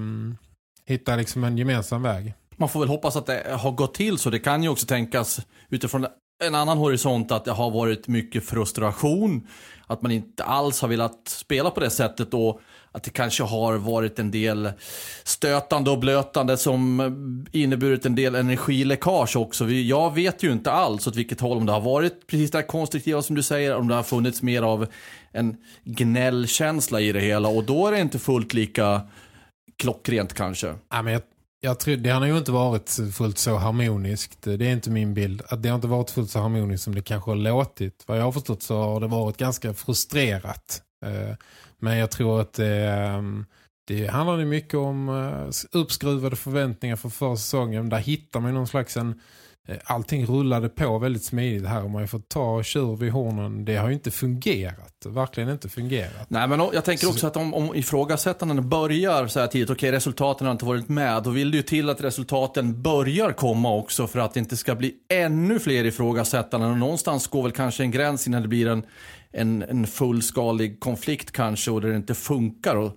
hitta 0.87 1.17
liksom 1.17 1.45
en 1.45 1.59
gemensam 1.59 2.03
väg. 2.03 2.35
Man 2.57 2.69
får 2.69 2.81
väl 2.81 2.89
hoppas 2.89 3.17
att 3.17 3.27
det 3.27 3.57
har 3.61 3.73
gått 3.73 3.95
till 3.95 4.19
så. 4.19 4.31
Det 4.31 4.39
kan 4.39 4.63
ju 4.63 4.69
också 4.69 4.87
tänkas 4.87 5.41
utifrån 5.69 6.07
en 6.45 6.55
annan 6.55 6.79
horisont 6.79 7.33
att 7.33 7.45
det 7.45 7.53
har 7.53 7.71
varit 7.71 8.09
mycket 8.09 8.45
frustration. 8.45 9.47
Att 9.87 10.03
man 10.03 10.13
inte 10.13 10.45
alls 10.45 10.81
har 10.81 10.89
velat 10.89 11.29
spela 11.29 11.71
på 11.71 11.81
det 11.81 11.91
sättet 11.91 12.35
och 12.35 12.61
att 12.93 13.03
det 13.03 13.11
kanske 13.11 13.43
har 13.43 13.77
varit 13.77 14.19
en 14.19 14.31
del 14.31 14.73
stötande 15.25 15.91
och 15.91 15.99
blötande 15.99 16.57
som 16.57 17.47
inneburit 17.53 18.07
en 18.07 18.15
del 18.15 18.35
energiläckage 18.35 19.37
också. 19.37 19.71
Jag 19.71 20.15
vet 20.15 20.43
ju 20.43 20.53
inte 20.53 20.71
alls 20.73 21.07
åt 21.07 21.17
vilket 21.17 21.41
håll, 21.41 21.57
om 21.57 21.67
det 21.67 21.73
har 21.73 21.81
varit 21.81 22.27
precis 22.27 22.51
det 22.51 22.59
här 22.59 22.67
konstruktiva 22.67 23.23
som 23.23 23.37
du 23.37 23.43
säger, 23.43 23.77
om 23.77 23.89
det 23.89 23.95
har 23.95 24.03
funnits 24.03 24.43
mer 24.43 24.63
av 24.63 24.87
en 25.33 25.57
gnällkänsla 25.85 27.01
i 27.01 27.13
det 27.13 27.21
hela 27.21 27.49
och 27.49 27.65
då 27.65 27.87
är 27.87 27.93
det 27.93 28.01
inte 28.01 28.19
fullt 28.19 28.55
lika 28.55 29.01
klockrent 29.79 30.35
kanske. 30.35 30.75
Ja, 30.91 31.03
men 31.03 31.13
jag, 31.13 31.23
jag 31.61 31.81
tror, 31.81 31.97
det 31.97 32.11
har 32.11 32.21
nog 32.21 32.39
inte 32.39 32.53
varit 32.53 32.99
fullt 33.15 33.39
så 33.39 33.57
harmoniskt. 33.57 34.43
Det 34.43 34.53
är 34.67 34.73
inte 34.73 34.91
min 34.91 35.15
bild. 35.15 35.43
Att 35.49 35.63
det 35.63 35.69
har 35.69 35.77
inte 35.77 35.89
varit 35.89 36.11
fullt 36.11 36.31
så 36.31 36.39
harmoniskt 36.39 36.85
som 36.85 36.95
det 36.95 37.03
kanske 37.03 37.31
har 37.31 37.37
låtit. 37.37 38.05
Vad 38.07 38.19
jag 38.19 38.25
har 38.25 38.33
förstått 38.33 38.63
så 38.63 38.83
har 38.83 39.01
det 39.01 39.07
varit 39.07 39.37
ganska 39.37 39.75
frustrerat. 39.75 40.83
Eh, 41.07 41.35
Men 41.79 41.99
jag 41.99 42.11
tror 42.11 42.41
att 42.41 42.53
det, 42.53 42.89
ehm, 42.89 43.47
det 43.85 44.07
handlar 44.07 44.39
ju 44.39 44.45
mycket 44.45 44.75
om 44.75 45.09
eh, 45.09 45.79
uppskruvade 45.81 46.37
förväntningar 46.37 46.97
för 46.97 47.09
förra 47.09 47.37
säsongen. 47.37 47.89
Där 47.89 47.99
hittar 47.99 48.41
man 48.41 48.55
någon 48.55 48.67
slags 48.67 48.97
en 48.97 49.21
eh, 49.69 49.77
allting 49.85 50.27
rullade 50.27 50.69
på 50.69 50.99
väldigt 50.99 51.25
smidigt. 51.25 51.69
Här 51.69 51.81
har 51.81 51.89
man 51.89 52.03
ju 52.03 52.09
fått 52.09 52.29
ta 52.29 52.63
tjur 52.63 52.97
vid 52.97 53.13
hornen. 53.13 53.65
Det 53.65 53.77
har 53.77 53.89
ju 53.89 53.95
inte 53.95 54.11
fungerat. 54.11 55.07
Verkligen 55.07 55.49
inte 55.51 55.69
fungerat. 55.69 56.27
Nej, 56.31 56.49
men 56.49 56.61
jag 56.73 56.85
tänker 56.85 57.09
också 57.09 57.27
att 57.27 57.37
om, 57.37 57.55
om 57.55 57.75
ifrågasättanden 57.75 58.69
börjar 58.69 59.27
så 59.27 59.41
här 59.41 59.47
tidigt, 59.47 59.71
okej 59.71 59.93
resultaten 59.93 60.47
har 60.47 60.53
inte 60.53 60.65
varit 60.65 60.89
med, 60.89 61.23
då 61.23 61.31
vill 61.31 61.51
det 61.51 61.57
ju 61.57 61.63
till 61.63 61.91
att 61.91 62.01
resultaten 62.01 62.83
börjar 62.83 63.33
komma 63.33 63.75
också 63.75 64.07
för 64.07 64.19
att 64.19 64.35
det 64.35 64.41
inte 64.41 64.57
ska 64.57 64.75
bli 64.75 64.95
ännu 65.13 65.59
fler 65.59 65.85
ifrågasättanden. 65.85 66.71
Och 66.71 66.79
någonstans 66.79 67.27
går 67.27 67.43
väl 67.43 67.53
kanske 67.53 67.83
en 67.83 67.91
gräns 67.91 68.27
innan 68.27 68.43
det 68.43 68.49
blir 68.49 68.69
en, 68.69 68.83
en, 69.33 69.63
en 69.63 69.87
fullskalig 69.87 70.81
konflikt 70.81 71.33
kanske 71.33 71.71
och 71.71 71.81
där 71.81 71.89
det 71.89 71.97
inte 71.97 72.15
funkar. 72.15 72.87
att 72.87 72.97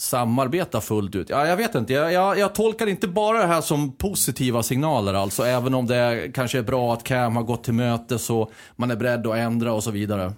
samarbeta 0.00 0.80
fullt 0.80 1.14
ut. 1.14 1.30
Ja, 1.30 1.46
jag 1.46 1.56
vet 1.56 1.74
inte. 1.74 1.92
Jag, 1.92 2.12
jag, 2.12 2.38
jag, 2.38 2.54
tolkar 2.54 2.86
inte 2.86 3.08
bara 3.08 3.38
det 3.38 3.46
här 3.46 3.60
som 3.60 3.92
positiva 3.92 4.62
signaler 4.62 5.14
alltså. 5.14 5.42
Även 5.42 5.74
om 5.74 5.86
det 5.86 6.30
kanske 6.34 6.58
är 6.58 6.62
bra 6.62 6.92
att 6.92 7.04
Cam 7.04 7.36
har 7.36 7.42
gått 7.42 7.64
till 7.64 7.74
möte 7.74 8.18
så 8.18 8.50
man 8.76 8.90
är 8.90 8.96
beredd 8.96 9.26
att 9.26 9.36
ändra 9.36 9.72
och 9.72 9.84
så 9.84 9.90
vidare. 9.90 10.32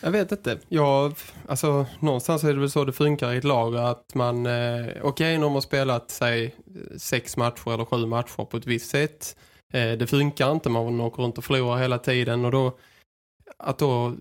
Jag 0.00 0.10
vet 0.10 0.32
inte. 0.32 0.58
Jag, 0.68 1.14
alltså, 1.48 1.86
någonstans 2.00 2.44
är 2.44 2.54
det 2.54 2.60
väl 2.60 2.70
så 2.70 2.84
det 2.84 2.92
funkar 2.92 3.32
i 3.32 3.36
ett 3.36 3.44
lag 3.44 3.76
att 3.76 4.14
man, 4.14 4.46
eh, 4.46 4.52
okej 4.82 5.02
okay, 5.02 5.32
när 5.32 5.46
man 5.46 5.52
har 5.52 5.60
spelat 5.60 6.10
sig 6.10 6.54
sex 6.98 7.36
matcher 7.36 7.74
eller 7.74 7.84
sju 7.84 8.06
matcher 8.06 8.44
på 8.44 8.56
ett 8.56 8.66
visst 8.66 8.90
sätt. 8.90 9.36
Eh, 9.72 9.92
det 9.92 10.06
funkar 10.06 10.52
inte, 10.52 10.68
man 10.68 11.00
åker 11.00 11.22
runt 11.22 11.38
och 11.38 11.44
förlorar 11.44 11.78
hela 11.78 11.98
tiden 11.98 12.44
och 12.44 12.50
då 12.50 12.78
att 13.58 13.78
då 13.78 14.14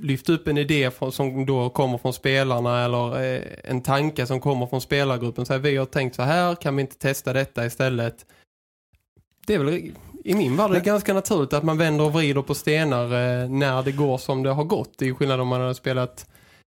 lyfta 0.00 0.32
upp 0.32 0.48
en 0.48 0.58
idé 0.58 0.90
från, 0.90 1.12
som 1.12 1.46
då 1.46 1.70
kommer 1.70 1.98
från 1.98 2.12
spelarna 2.12 2.84
eller 2.84 3.22
eh, 3.22 3.42
en 3.64 3.82
tanke 3.82 4.26
som 4.26 4.40
kommer 4.40 4.66
från 4.66 4.80
spelargruppen. 4.80 5.46
Så 5.46 5.52
här, 5.52 5.60
vi 5.60 5.76
har 5.76 5.86
tänkt 5.86 6.16
så 6.16 6.22
här, 6.22 6.54
kan 6.54 6.76
vi 6.76 6.80
inte 6.80 6.98
testa 6.98 7.32
detta 7.32 7.66
istället? 7.66 8.26
Det 9.46 9.54
är 9.54 9.58
väl 9.58 9.92
i 10.24 10.34
min 10.34 10.56
värld 10.56 10.70
är 10.70 10.80
ganska 10.80 11.14
naturligt 11.14 11.52
att 11.52 11.64
man 11.64 11.78
vänder 11.78 12.04
och 12.04 12.12
vrider 12.12 12.42
på 12.42 12.54
stenar 12.54 13.04
eh, 13.04 13.48
när 13.48 13.82
det 13.82 13.92
går 13.92 14.18
som 14.18 14.42
det 14.42 14.50
har 14.50 14.64
gått. 14.64 14.98
Det 14.98 15.08
är 15.08 15.14
skillnad 15.14 15.40
om 15.40 15.48
man 15.48 15.60
har 15.60 15.74
spelat 15.74 16.26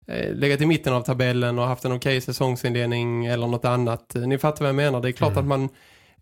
eh, 0.06 0.34
legat 0.34 0.60
i 0.60 0.66
mitten 0.66 0.92
av 0.92 1.02
tabellen 1.02 1.58
och 1.58 1.66
haft 1.66 1.84
en 1.84 1.92
okej 1.92 2.10
okay 2.10 2.20
säsongsindelning 2.20 3.26
eller 3.26 3.46
något 3.46 3.64
annat. 3.64 4.14
Ni 4.14 4.38
fattar 4.38 4.60
vad 4.60 4.68
jag 4.68 4.76
menar. 4.76 5.00
Det 5.00 5.08
är 5.08 5.12
klart 5.12 5.32
mm. 5.32 5.44
att 5.44 5.48
man 5.48 5.68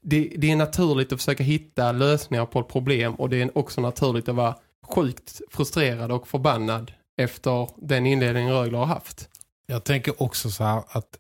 det, 0.01 0.33
det, 0.37 0.51
är 0.51 0.57
naturligt 0.57 1.13
att 1.13 1.19
försöka 1.19 1.43
hitta 1.43 1.93
lösningar 1.93 2.47
på 2.47 2.61
ett 2.61 2.69
problem 2.69 3.15
och 3.15 3.29
det 3.29 3.43
är 3.43 3.59
också 3.59 3.81
naturligt 3.81 4.29
att 4.29 4.35
vara 4.35 4.55
sjukt 4.89 5.41
frustrerad 5.51 6.13
och 6.13 6.29
förbannad 6.29 6.93
efter 7.21 7.69
den 7.77 8.07
inledning 8.07 8.51
Rögle 8.51 8.77
har 8.77 8.87
haft. 8.87 9.29
Jag 9.67 9.85
tänker 9.85 10.23
också 10.23 10.51
så 10.51 10.65
här 10.65 10.83
att, 10.89 11.19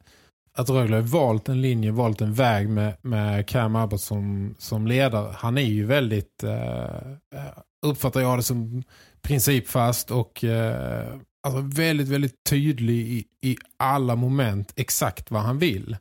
att 0.58 0.70
Rögle 0.70 0.96
har 0.96 1.02
valt 1.02 1.48
en 1.48 1.60
linje, 1.60 1.92
valt 1.92 2.20
en 2.20 2.34
väg 2.34 2.68
med, 2.68 2.96
med 3.02 3.48
Cam 3.48 3.76
Abbott 3.76 4.00
som, 4.00 4.54
som 4.58 4.86
ledare. 4.86 5.34
Han 5.36 5.58
är 5.58 5.62
ju 5.62 5.86
väldigt, 5.86 6.44
eh, 6.44 7.12
eh, 7.34 7.58
uppfattar 7.86 8.20
jag 8.20 8.38
det 8.38 8.42
som 8.42 8.82
principfast 9.22 10.10
och 10.10 10.44
eh, 10.44 11.14
alltså 11.46 11.60
väldigt, 11.60 12.08
väldigt 12.08 12.44
tydlig 12.48 13.08
i, 13.08 13.24
i 13.42 13.56
alla 13.76 14.16
moment 14.16 14.72
exakt 14.76 15.30
vad 15.30 15.42
han 15.42 15.58
vill. 15.58 15.96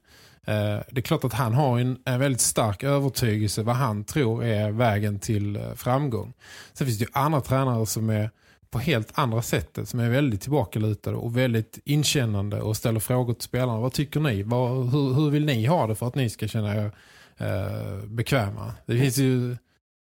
Eh, 0.47 0.79
det 0.91 0.97
är 0.97 1.01
klart 1.01 1.23
att 1.23 1.33
han 1.33 1.53
har 1.53 1.79
en, 1.79 1.97
en 2.05 2.19
väldigt 2.19 2.41
stark 2.41 2.83
övertygelse 2.83 3.63
vad 3.63 3.75
han 3.75 4.03
tror 4.03 4.43
är 4.43 4.71
vägen 4.71 5.19
till 5.19 5.55
eh, 5.55 5.73
framgång. 5.75 6.33
Sen 6.73 6.87
finns 6.87 6.99
det 6.99 7.03
ju 7.05 7.11
andra 7.13 7.41
tränare 7.41 7.85
som 7.85 8.09
är 8.09 8.29
på 8.69 8.79
helt 8.79 9.19
andra 9.19 9.41
sättet 9.41 9.89
som 9.89 9.99
är 9.99 10.09
väldigt 10.09 10.41
tillbakalutade 10.41 11.17
och 11.17 11.37
väldigt 11.37 11.79
inkännande 11.85 12.61
och 12.61 12.77
ställer 12.77 12.99
frågor 12.99 13.33
till 13.33 13.43
spelarna. 13.43 13.79
Vad 13.79 13.93
tycker 13.93 14.19
ni? 14.19 14.43
Vad, 14.43 14.89
hur, 14.91 15.13
hur 15.13 15.29
vill 15.29 15.45
ni 15.45 15.65
ha 15.65 15.87
det 15.87 15.95
för 15.95 16.07
att 16.07 16.15
ni 16.15 16.29
ska 16.29 16.47
känna 16.47 16.75
er 16.75 16.91
eh, 17.37 18.05
bekväma? 18.05 18.73
Det 18.85 18.99
finns 18.99 19.17
ju 19.17 19.57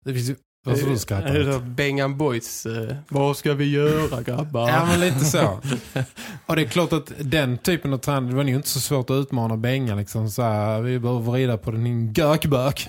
det 0.05 0.13
finns 0.13 0.29
ju 0.29 0.35
vad 0.67 0.79
så 0.79 0.85
du 0.85 0.97
skrattar 0.97 1.35
Är 1.35 1.39
det 1.39 1.59
Bengan 1.59 2.17
Boys? 2.17 2.65
Eh, 2.65 2.95
vad 3.09 3.37
ska 3.37 3.53
vi 3.53 3.71
göra 3.71 4.21
grabbar? 4.21 4.69
ja 4.69 4.85
men 4.85 4.99
lite 4.99 5.25
så. 5.25 5.59
Och 6.45 6.55
det 6.55 6.61
är 6.61 6.67
klart 6.67 6.93
att 6.93 7.11
den 7.19 7.57
typen 7.57 7.93
av 7.93 7.97
tränare, 7.97 8.29
det 8.29 8.35
var 8.35 8.43
ju 8.43 8.55
inte 8.55 8.69
så 8.69 8.79
svårt 8.79 9.09
att 9.09 9.13
utmana 9.13 9.57
Bengan 9.57 9.97
liksom 9.97 10.29
så 10.29 10.41
här, 10.41 10.81
vi 10.81 10.99
behöver 10.99 11.31
rida 11.31 11.57
på 11.57 11.71
den 11.71 12.13
gökbök. 12.13 12.87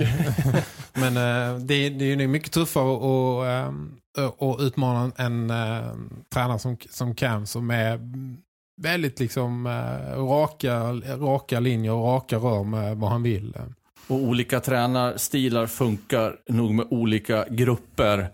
men 0.92 1.14
det, 1.66 1.88
det 1.88 2.04
är 2.04 2.20
ju 2.20 2.28
mycket 2.28 2.52
tuffare 2.52 2.94
att, 2.94 3.68
uh, 4.18 4.50
att 4.50 4.61
utmana 4.61 5.12
en 5.16 5.50
uh, 5.50 5.92
tränare 6.32 6.58
som, 6.58 6.76
som 6.90 7.14
Cam 7.14 7.47
som 7.47 7.70
är 7.70 8.00
väldigt 8.82 9.20
liksom 9.20 9.66
uh, 9.66 10.25
raka, 10.28 10.92
raka 11.16 11.61
linjer 11.61 11.92
och 11.92 12.04
raka 12.04 12.37
rör 12.37 12.64
med 12.64 12.97
vad 12.97 13.11
han 13.11 13.23
vill. 13.23 13.54
Och 14.08 14.16
olika 14.16 14.60
tränarstilar 14.60 15.66
funkar 15.66 16.36
nog 16.48 16.74
med 16.74 16.86
olika 16.90 17.44
grupper. 17.50 18.28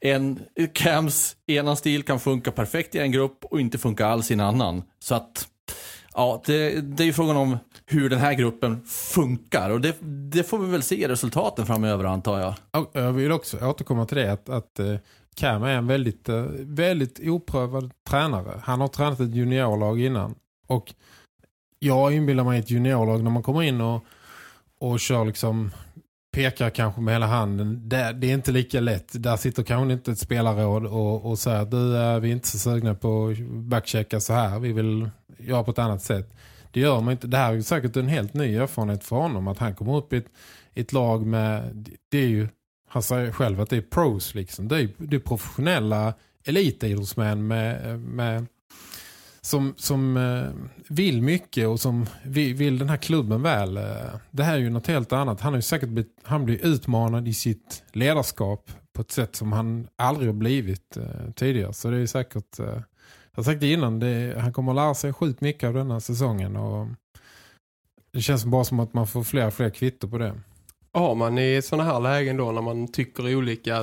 En 0.00 0.40
Cams 0.72 1.36
ena 1.46 1.76
stil 1.76 2.02
kan 2.02 2.20
funka 2.20 2.52
perfekt 2.52 2.94
i 2.94 2.98
en 2.98 3.12
grupp 3.12 3.44
och 3.44 3.60
inte 3.60 3.78
funka 3.78 4.06
alls 4.06 4.30
i 4.30 4.34
en 4.34 4.40
annan. 4.40 4.82
Så 4.98 5.14
att, 5.14 5.48
ja, 6.14 6.42
det, 6.46 6.80
det 6.80 7.02
är 7.02 7.06
ju 7.06 7.12
frågan 7.12 7.36
om 7.36 7.58
hur 7.86 8.10
den 8.10 8.18
här 8.18 8.34
gruppen 8.34 8.80
funkar. 8.86 9.70
Och 9.70 9.80
det, 9.80 9.96
det 10.32 10.42
får 10.42 10.58
vi 10.58 10.70
väl 10.70 10.82
se 10.82 11.08
resultaten 11.08 11.66
framöver 11.66 12.04
antar 12.04 12.40
jag. 12.40 12.54
Jag 12.92 13.12
vill 13.12 13.32
också 13.32 13.66
återkomma 13.66 14.06
till 14.06 14.16
det 14.16 14.32
att, 14.32 14.48
att 14.48 14.78
eh, 14.78 14.94
Cam 15.34 15.62
är 15.62 15.76
en 15.76 15.86
väldigt, 15.86 16.28
eh, 16.28 16.44
väldigt 16.58 17.20
oprövad 17.22 17.92
tränare. 18.08 18.60
Han 18.62 18.80
har 18.80 18.88
tränat 18.88 19.20
ett 19.20 19.34
juniorlag 19.34 20.00
innan. 20.00 20.34
Och 20.66 20.94
jag 21.78 22.14
inbillar 22.14 22.44
mig 22.44 22.60
ett 22.60 22.70
juniorlag 22.70 23.22
när 23.22 23.30
man 23.30 23.42
kommer 23.42 23.62
in 23.62 23.80
och 23.80 24.04
och 24.80 25.00
kör 25.00 25.24
liksom 25.24 25.70
pekar 26.32 26.70
kanske 26.70 27.00
med 27.00 27.14
hela 27.14 27.26
handen. 27.26 27.88
Det, 27.88 28.12
det, 28.12 28.30
är 28.30 28.34
inte 28.34 28.52
lika 28.52 28.80
lätt. 28.80 29.22
Där 29.22 29.36
sitter 29.36 29.62
kanske 29.62 29.92
inte 29.92 30.12
ett 30.12 30.18
spelarråd 30.18 30.86
och, 30.86 31.30
och 31.30 31.38
säger 31.38 31.60
att 31.60 31.70
du 31.70 31.96
är 31.96 32.20
vi 32.20 32.28
är 32.28 32.32
inte 32.32 32.48
så 32.48 32.58
sugna 32.58 32.94
på 32.94 33.28
att 33.28 33.38
backchecka 33.48 34.20
så 34.20 34.32
här. 34.32 34.58
Vi 34.58 34.72
vill 34.72 35.10
göra 35.38 35.64
på 35.64 35.70
ett 35.70 35.78
annat 35.78 36.02
sätt. 36.02 36.36
Det 36.70 36.80
gör 36.80 37.00
man 37.00 37.12
inte. 37.12 37.26
Det 37.26 37.36
här 37.36 37.54
är 37.54 37.60
säkert 37.60 37.96
en 37.96 38.08
helt 38.08 38.34
ny 38.34 38.56
erfarenhet 38.56 39.04
för 39.04 39.16
honom. 39.16 39.48
Att 39.48 39.58
han 39.58 39.74
kommer 39.74 39.96
upp 39.96 40.12
i 40.12 40.16
ett, 40.16 40.28
ett 40.74 40.92
lag 40.92 41.26
med, 41.26 41.74
det 42.10 42.18
är 42.18 42.28
ju, 42.28 42.48
han 42.88 43.02
säger 43.02 43.32
själv 43.32 43.60
att 43.60 43.70
det 43.70 43.76
är 43.76 43.80
pros 43.80 44.34
liksom. 44.34 44.68
Det 44.68 44.80
är, 44.80 44.88
det 44.96 45.16
är 45.16 45.20
professionella 45.20 46.14
elitidrottsmän 46.44 47.46
med, 47.46 48.00
med 48.00 48.46
som, 49.40 49.74
som 49.76 50.16
eh, 50.16 50.70
vill 50.88 51.22
mycket 51.22 51.68
och 51.68 51.80
som 51.80 52.06
vill, 52.24 52.54
vill, 52.54 52.78
den 52.78 52.88
här 52.88 52.96
klubben 52.96 53.42
väl. 53.42 53.76
Eh. 53.76 53.82
Det 54.30 54.42
här 54.42 54.54
är 54.54 54.58
ju 54.58 54.70
något 54.70 54.86
helt 54.86 55.12
annat. 55.12 55.40
Han, 55.40 55.54
är 55.54 55.60
säkert 55.60 55.88
blivit, 55.88 56.16
han 56.22 56.44
blir 56.44 56.66
utmanad 56.66 57.28
i 57.28 57.34
sitt 57.34 57.82
ledarskap 57.92 58.70
på 58.92 59.00
ett 59.00 59.10
sätt 59.10 59.36
som 59.36 59.52
han 59.52 59.88
aldrig 59.96 60.28
har 60.28 60.34
blivit 60.34 60.96
eh, 60.96 61.32
tidigare. 61.34 61.72
Så 61.72 61.90
det 61.90 61.96
är 61.96 62.06
säkert, 62.06 62.58
jag 62.58 62.82
har 63.32 63.42
sagt 63.42 63.60
det 63.60 63.72
innan, 63.72 64.00
det, 64.00 64.36
han 64.38 64.52
kommer 64.52 64.72
att 64.72 64.76
lära 64.76 64.94
sig 64.94 65.12
sjukt 65.12 65.40
mycket 65.40 65.66
av 65.68 65.74
denna 65.74 66.00
säsongen. 66.00 66.56
Och 66.56 66.86
det 68.12 68.20
känns 68.20 68.44
bara 68.44 68.64
som 68.64 68.80
att 68.80 68.94
man 68.94 69.06
får 69.06 69.22
fler 69.22 69.46
och 69.46 69.54
fler 69.54 69.70
kvittor 69.70 70.08
på 70.08 70.18
det. 70.18 70.40
Har 70.92 71.14
man 71.14 71.38
i 71.38 71.62
sådana 71.62 71.92
här 71.92 72.00
lägen 72.00 72.36
då 72.36 72.52
när 72.52 72.62
man 72.62 72.88
tycker 72.88 73.36
olika 73.36 73.76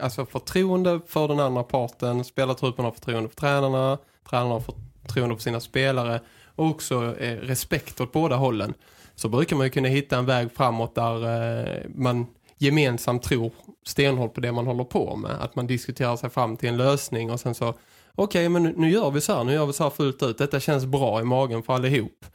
alltså 0.00 0.26
förtroende 0.26 1.00
för 1.06 1.28
den 1.28 1.40
andra 1.40 1.62
parten, 1.62 2.24
spelartruppen 2.24 2.84
har 2.84 2.92
förtroende 2.92 3.28
för 3.28 3.36
tränarna, 3.36 3.98
tränarna 4.28 4.54
har 4.54 4.64
förtroende 5.02 5.36
för 5.36 5.42
sina 5.42 5.60
spelare 5.60 6.20
och 6.44 6.66
också 6.66 7.16
eh, 7.18 7.36
respekt 7.36 8.00
åt 8.00 8.12
båda 8.12 8.36
hållen 8.36 8.74
så 9.14 9.28
brukar 9.28 9.56
man 9.56 9.66
ju 9.66 9.70
kunna 9.70 9.88
hitta 9.88 10.18
en 10.18 10.26
väg 10.26 10.52
framåt 10.52 10.94
där 10.94 11.14
eh, 11.24 11.82
man 11.94 12.26
gemensamt 12.58 13.22
tror 13.22 13.52
stenhårt 13.86 14.34
på 14.34 14.40
det 14.40 14.52
man 14.52 14.66
håller 14.66 14.84
på 14.84 15.16
med. 15.16 15.30
Att 15.30 15.56
man 15.56 15.66
diskuterar 15.66 16.16
sig 16.16 16.30
fram 16.30 16.56
till 16.56 16.68
en 16.68 16.76
lösning 16.76 17.30
och 17.30 17.40
sen 17.40 17.54
så 17.54 17.68
okej 17.68 17.78
okay, 18.14 18.48
men 18.48 18.62
nu, 18.62 18.74
nu, 18.76 18.90
gör 18.90 19.10
vi 19.10 19.20
så 19.20 19.34
här, 19.34 19.44
nu 19.44 19.52
gör 19.52 19.66
vi 19.66 19.72
så 19.72 19.82
här 19.82 19.90
fullt 19.90 20.22
ut. 20.22 20.38
Detta 20.38 20.60
känns 20.60 20.86
bra 20.86 21.20
i 21.20 21.24
magen 21.24 21.62
för 21.62 21.72
allihop. 21.72 22.26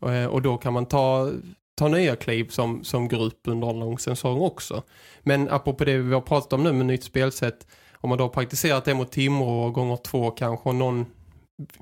Och, 0.00 0.12
eh, 0.12 0.26
och 0.26 0.42
då 0.42 0.56
kan 0.56 0.72
man 0.72 0.86
ta, 0.86 1.30
ta 1.74 1.88
nya 1.88 2.16
kliv 2.16 2.48
som, 2.48 2.84
som 2.84 3.08
grupp 3.08 3.40
under 3.44 3.70
en 3.70 3.80
lång 3.80 3.98
säsong 3.98 4.40
också. 4.40 4.82
Men 5.20 5.48
apropå 5.48 5.84
det 5.84 5.98
vi 5.98 6.14
har 6.14 6.20
pratat 6.20 6.52
om 6.52 6.62
nu 6.62 6.72
med 6.72 6.86
nytt 6.86 7.04
spelsätt 7.04 7.66
om 8.00 8.08
man 8.08 8.18
då 8.18 8.24
har 8.24 8.28
praktiserat 8.28 8.84
det 8.84 8.94
mot 8.94 9.12
Timrå 9.12 9.70
gånger 9.70 9.96
två 9.96 10.30
kanske 10.30 10.68
och 10.68 10.74
någon 10.74 11.06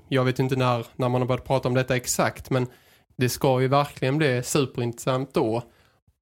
jag 0.09 0.25
vet 0.25 0.39
inte 0.39 0.57
när, 0.57 0.87
när 0.97 1.09
man 1.09 1.21
har 1.21 1.29
börjat 1.29 1.45
prata 1.45 1.69
om 1.69 1.75
detta 1.75 1.97
exakt 1.97 2.51
men 2.51 2.67
det 3.17 3.29
ska 3.29 3.61
ju 3.61 3.69
verkligen 3.69 4.19
bli 4.19 4.43
superintressant 4.43 5.35
då 5.35 5.63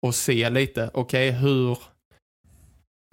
och 0.03 0.15
se 0.15 0.51
lite, 0.51 0.91
okej 0.95 1.29
okay, 1.29 1.41
hur 1.41 1.79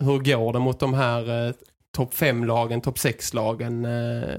hur 0.03 0.19
går 0.19 0.53
det 0.53 0.60
mot 0.60 0.79
de 0.79 0.93
här 0.93 1.47
eh, 1.47 1.53
topp 1.95 2.13
5-lagen, 2.13 2.82
topp 2.82 2.97
6-lagen 2.97 3.86
eh, 3.86 4.38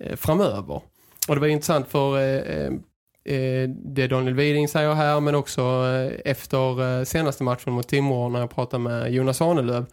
eh, 0.00 0.16
framöver. 0.16 0.80
Och 1.28 1.34
det 1.34 1.40
var 1.40 1.46
intressant 1.46 1.88
för 1.88 2.18
eh, 2.18 2.56
eh, 2.56 2.72
eh, 3.34 3.68
det 3.68 4.06
Daniel 4.06 4.34
Widing 4.34 4.68
säger 4.68 4.94
här 4.94 5.20
men 5.20 5.34
också 5.34 5.62
eh, 5.62 6.20
efter 6.24 6.98
eh, 6.98 7.04
senaste 7.04 7.42
matchen 7.42 7.72
mot 7.72 7.88
Timrå 7.88 8.28
när 8.28 8.40
jag 8.40 8.50
pratade 8.50 8.82
med 8.82 9.12
Jonas 9.12 9.40
Arnelöv 9.40 9.86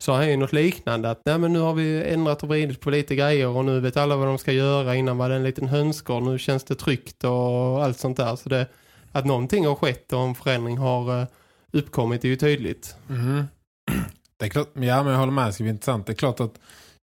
så 0.00 0.12
har 0.12 0.18
han 0.18 0.30
ju 0.30 0.36
något 0.36 0.52
liknande 0.52 1.10
att 1.10 1.22
nej 1.24 1.38
men 1.38 1.52
nu 1.52 1.58
har 1.58 1.74
vi 1.74 2.04
ändrat 2.12 2.42
och 2.42 2.48
vridit 2.48 2.80
på 2.80 2.90
lite 2.90 3.16
grejer 3.16 3.48
och 3.48 3.64
nu 3.64 3.80
vet 3.80 3.96
alla 3.96 4.16
vad 4.16 4.26
de 4.26 4.38
ska 4.38 4.52
göra 4.52 4.94
innan 4.94 5.18
var 5.18 5.28
det 5.28 5.34
en 5.34 5.44
liten 5.44 5.68
hönsgård 5.68 6.22
nu 6.22 6.38
känns 6.38 6.64
det 6.64 6.74
tryggt 6.74 7.24
och 7.24 7.84
allt 7.84 7.98
sånt 7.98 8.16
där 8.16 8.36
så 8.36 8.48
det, 8.48 8.66
att 9.12 9.26
någonting 9.26 9.66
har 9.66 9.74
skett 9.74 10.12
och 10.12 10.20
en 10.20 10.34
förändring 10.34 10.78
har 10.78 11.20
eh, 11.20 11.26
uppkommit 11.72 12.24
är 12.24 12.28
ju 12.28 12.36
tydligt. 12.36 12.96
Mm. 13.08 13.44
Det 14.38 14.44
är 14.44 14.48
klart, 14.50 14.70
ja 14.74 15.02
men 15.02 15.12
jag 15.12 15.18
håller 15.18 15.32
med, 15.32 15.46
det 15.46 15.52
ska 15.52 15.64
bli 15.64 15.70
intressant. 15.70 16.06
Det 16.06 16.12
är 16.12 16.14
klart 16.14 16.40
att 16.40 16.60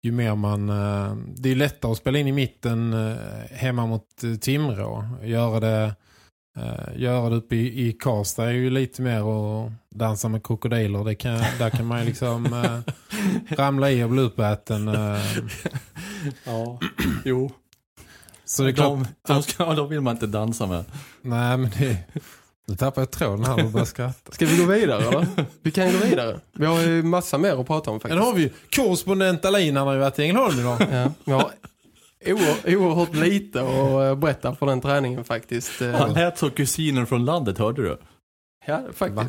ju 0.02 0.12
mer 0.12 0.34
man, 0.34 0.68
eh, 0.68 1.16
det 1.36 1.50
är 1.50 1.54
lättare 1.54 1.92
att 1.92 1.98
spela 1.98 2.18
in 2.18 2.26
i 2.26 2.32
mitten 2.32 2.92
eh, 2.92 3.16
hemma 3.50 3.86
mot 3.86 4.06
Timrå, 4.40 5.04
göra 5.22 5.60
det 5.60 5.94
Uh, 6.60 7.00
göra 7.02 7.30
det 7.30 7.36
uppe 7.36 7.56
i, 7.56 7.88
i 7.88 7.92
Karlstad 7.92 8.44
är 8.44 8.50
ju 8.50 8.70
lite 8.70 9.02
mer 9.02 9.20
att 9.20 9.72
dansa 9.88 10.28
med 10.28 10.46
krokodiler. 10.46 11.04
Det 11.04 11.14
kan, 11.14 11.38
där 11.58 11.70
kan 11.70 11.86
man 11.86 12.00
ju 12.00 12.04
liksom 12.06 12.52
uh, 12.52 12.80
ramla 13.56 13.90
i 13.90 14.04
och 14.04 14.10
bli 14.10 14.22
uppäten. 14.22 14.88
Uh. 14.88 15.18
ja, 16.44 16.78
jo. 17.24 17.50
Så 18.44 18.62
det 18.62 18.68
är 18.70 18.72
klart, 18.72 18.98
De, 19.26 19.34
de, 19.34 19.42
ska, 19.42 19.74
de 19.74 19.88
vill 19.88 20.00
man 20.00 20.14
inte 20.16 20.26
dansa 20.26 20.66
med. 20.66 20.84
nej 21.22 21.56
men 21.56 21.70
det, 21.78 21.96
nu 22.66 22.76
tappar 22.76 23.02
jag 23.02 23.10
tråden 23.10 23.44
här 23.44 23.64
och 23.64 23.70
börjar 23.70 23.84
skratta. 23.86 24.32
Ska 24.32 24.46
vi 24.46 24.56
gå 24.56 24.64
vidare 24.64 25.04
eller? 25.04 25.26
Vi 25.62 25.70
kan 25.70 25.92
gå 25.92 25.98
vidare. 25.98 26.40
Vi 26.52 26.66
har 26.66 26.80
ju 26.80 27.02
massa 27.02 27.38
mer 27.38 27.60
att 27.60 27.66
prata 27.66 27.90
om 27.90 27.94
Men 27.94 28.00
faktiskt. 28.00 28.24
har 28.24 28.34
vi 28.34 28.42
ju 28.42 28.50
korrespondent 28.76 29.44
Alin, 29.44 29.76
han 29.76 29.86
har 29.86 29.94
ju 29.94 30.00
varit 30.00 30.18
i 30.18 30.22
Ängelholm 30.22 30.60
idag. 30.60 30.76
Ja, 30.92 31.12
vi 31.24 31.32
har 31.32 31.50
oerhört 32.26 33.14
lite 33.14 33.60
att 33.60 33.66
eh, 34.08 34.14
berätta 34.14 34.54
för 34.54 34.66
den 34.66 34.80
träningen 34.80 35.24
faktiskt. 35.24 35.82
Eh, 35.82 35.90
Han 35.90 36.12
lät 36.12 36.38
som 36.38 36.50
kusinen 36.50 37.06
från 37.06 37.24
landet, 37.24 37.58
hörde 37.58 37.82
du? 37.82 37.98
Ja, 38.66 38.80
faktiskt. 38.92 39.16
Va? 39.22 39.26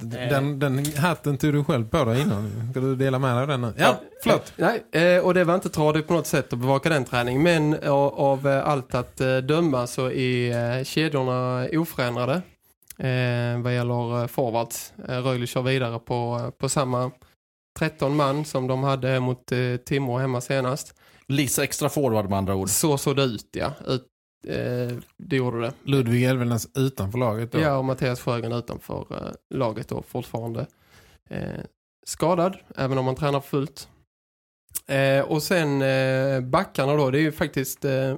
Den, 0.00 0.58
den 0.58 0.84
hatten 0.96 1.38
tog 1.38 1.52
du 1.52 1.64
själv 1.64 1.88
på 1.88 2.04
dig 2.04 2.22
innan. 2.22 2.70
Ska 2.70 2.80
du 2.80 2.96
dela 2.96 3.18
med 3.18 3.34
dig 3.36 3.42
av 3.42 3.48
den? 3.48 3.72
Ja, 3.78 4.00
förlåt. 4.22 4.52
Nej, 4.56 4.84
eh, 4.92 5.24
och 5.24 5.34
det 5.34 5.44
var 5.44 5.54
inte 5.54 5.68
tradigt 5.68 6.06
på 6.06 6.14
något 6.14 6.26
sätt 6.26 6.52
att 6.52 6.58
bevaka 6.58 6.88
den 6.88 7.04
träningen. 7.04 7.42
Men 7.42 7.74
eh, 7.74 7.90
av 7.92 8.46
eh, 8.48 8.68
allt 8.68 8.94
att 8.94 9.20
eh, 9.20 9.36
döma 9.36 9.86
så 9.86 10.10
är 10.10 10.78
eh, 10.78 10.84
kedjorna 10.84 11.68
oförändrade. 11.72 12.34
Eh, 12.98 13.60
vad 13.62 13.74
gäller 13.74 14.20
eh, 14.22 14.26
forwards. 14.26 14.92
Eh, 15.08 15.18
Rögle 15.18 15.46
kör 15.46 15.62
vidare 15.62 15.98
på, 15.98 16.50
på 16.58 16.68
samma 16.68 17.10
13 17.78 18.16
man 18.16 18.44
som 18.44 18.66
de 18.66 18.84
hade 18.84 19.20
mot 19.20 19.52
eh, 19.52 19.76
Timrå 19.76 20.18
hemma 20.18 20.40
senast. 20.40 20.94
Liss 21.28 21.58
extra 21.58 21.88
forward 21.88 22.30
med 22.30 22.38
andra 22.38 22.54
ord. 22.54 22.68
Så 22.68 22.98
såg 22.98 23.16
det 23.16 23.22
ut, 23.22 23.48
ja. 23.52 23.72
Ut, 23.86 24.06
eh, 24.46 24.96
det 25.18 25.36
gjorde 25.36 25.60
det. 25.60 25.72
Ludvig 25.82 26.24
Elvenäs 26.24 26.68
utanför 26.74 27.18
laget 27.18 27.52
då. 27.52 27.58
Ja, 27.60 27.76
och 27.76 27.84
Mattias 27.84 28.20
Sjögren 28.20 28.52
utanför 28.52 29.06
eh, 29.10 29.56
laget 29.58 29.88
då 29.88 30.02
fortfarande 30.02 30.66
eh, 31.30 31.60
skadad, 32.06 32.56
även 32.76 32.98
om 32.98 33.06
han 33.06 33.16
tränar 33.16 33.40
fullt. 33.40 33.88
Eh, 34.86 35.20
och 35.20 35.42
sen 35.42 35.82
eh, 35.82 36.40
backarna 36.40 36.96
då, 36.96 37.10
det 37.10 37.18
är 37.18 37.22
ju 37.22 37.32
faktiskt 37.32 37.84
eh, 37.84 38.16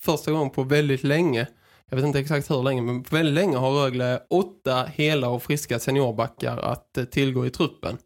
första 0.00 0.32
gången 0.32 0.50
på 0.50 0.62
väldigt 0.62 1.04
länge, 1.04 1.46
jag 1.88 1.96
vet 1.96 2.06
inte 2.06 2.18
exakt 2.18 2.50
hur 2.50 2.62
länge, 2.62 2.82
men 2.82 3.02
väldigt 3.02 3.34
länge 3.34 3.56
har 3.56 3.70
Rögle 3.70 4.22
åtta 4.30 4.84
hela 4.94 5.28
och 5.28 5.42
friska 5.42 5.78
seniorbackar 5.78 6.56
att 6.56 6.98
eh, 6.98 7.04
tillgå 7.04 7.46
i 7.46 7.50
truppen. 7.50 7.98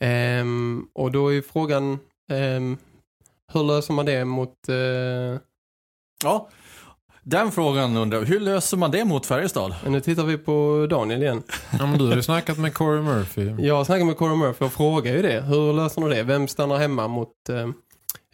Ehm, 0.00 0.86
och 0.94 1.12
då 1.12 1.32
är 1.34 1.42
frågan, 1.42 1.98
ehm, 2.32 2.76
hur 3.52 3.62
löser 3.64 3.94
man 3.94 4.06
det 4.06 4.24
mot... 4.24 4.68
Eh, 4.68 5.40
Ja, 6.24 6.48
den 7.22 7.52
frågan 7.52 7.96
undrar 7.96 8.18
jag. 8.18 8.26
Hur 8.26 8.40
löser 8.40 8.76
man 8.76 8.90
det 8.90 9.04
mot 9.04 9.26
Färjestad? 9.26 9.74
nu 9.86 10.00
tittar 10.00 10.22
vi 10.24 10.38
på 10.38 10.86
Daniel 10.90 11.22
igen. 11.22 11.42
Ja, 11.78 11.86
men 11.86 11.98
du 11.98 12.06
har 12.06 12.16
ju 12.16 12.22
snackat 12.22 12.58
med 12.58 12.74
Corey 12.74 13.02
Murphy. 13.02 13.66
Jag 13.66 13.86
snackade 13.86 14.04
med 14.04 14.16
Corey 14.16 14.36
Murphy 14.36 14.64
och 14.64 14.72
frågade 14.72 15.16
ju 15.16 15.22
det. 15.22 15.40
Hur 15.40 15.72
löser 15.72 16.00
ni 16.00 16.14
det? 16.14 16.22
Vem 16.22 16.48
stannar 16.48 16.76
hemma 16.78 17.08
mot... 17.08 17.48
Eh, 17.48 17.68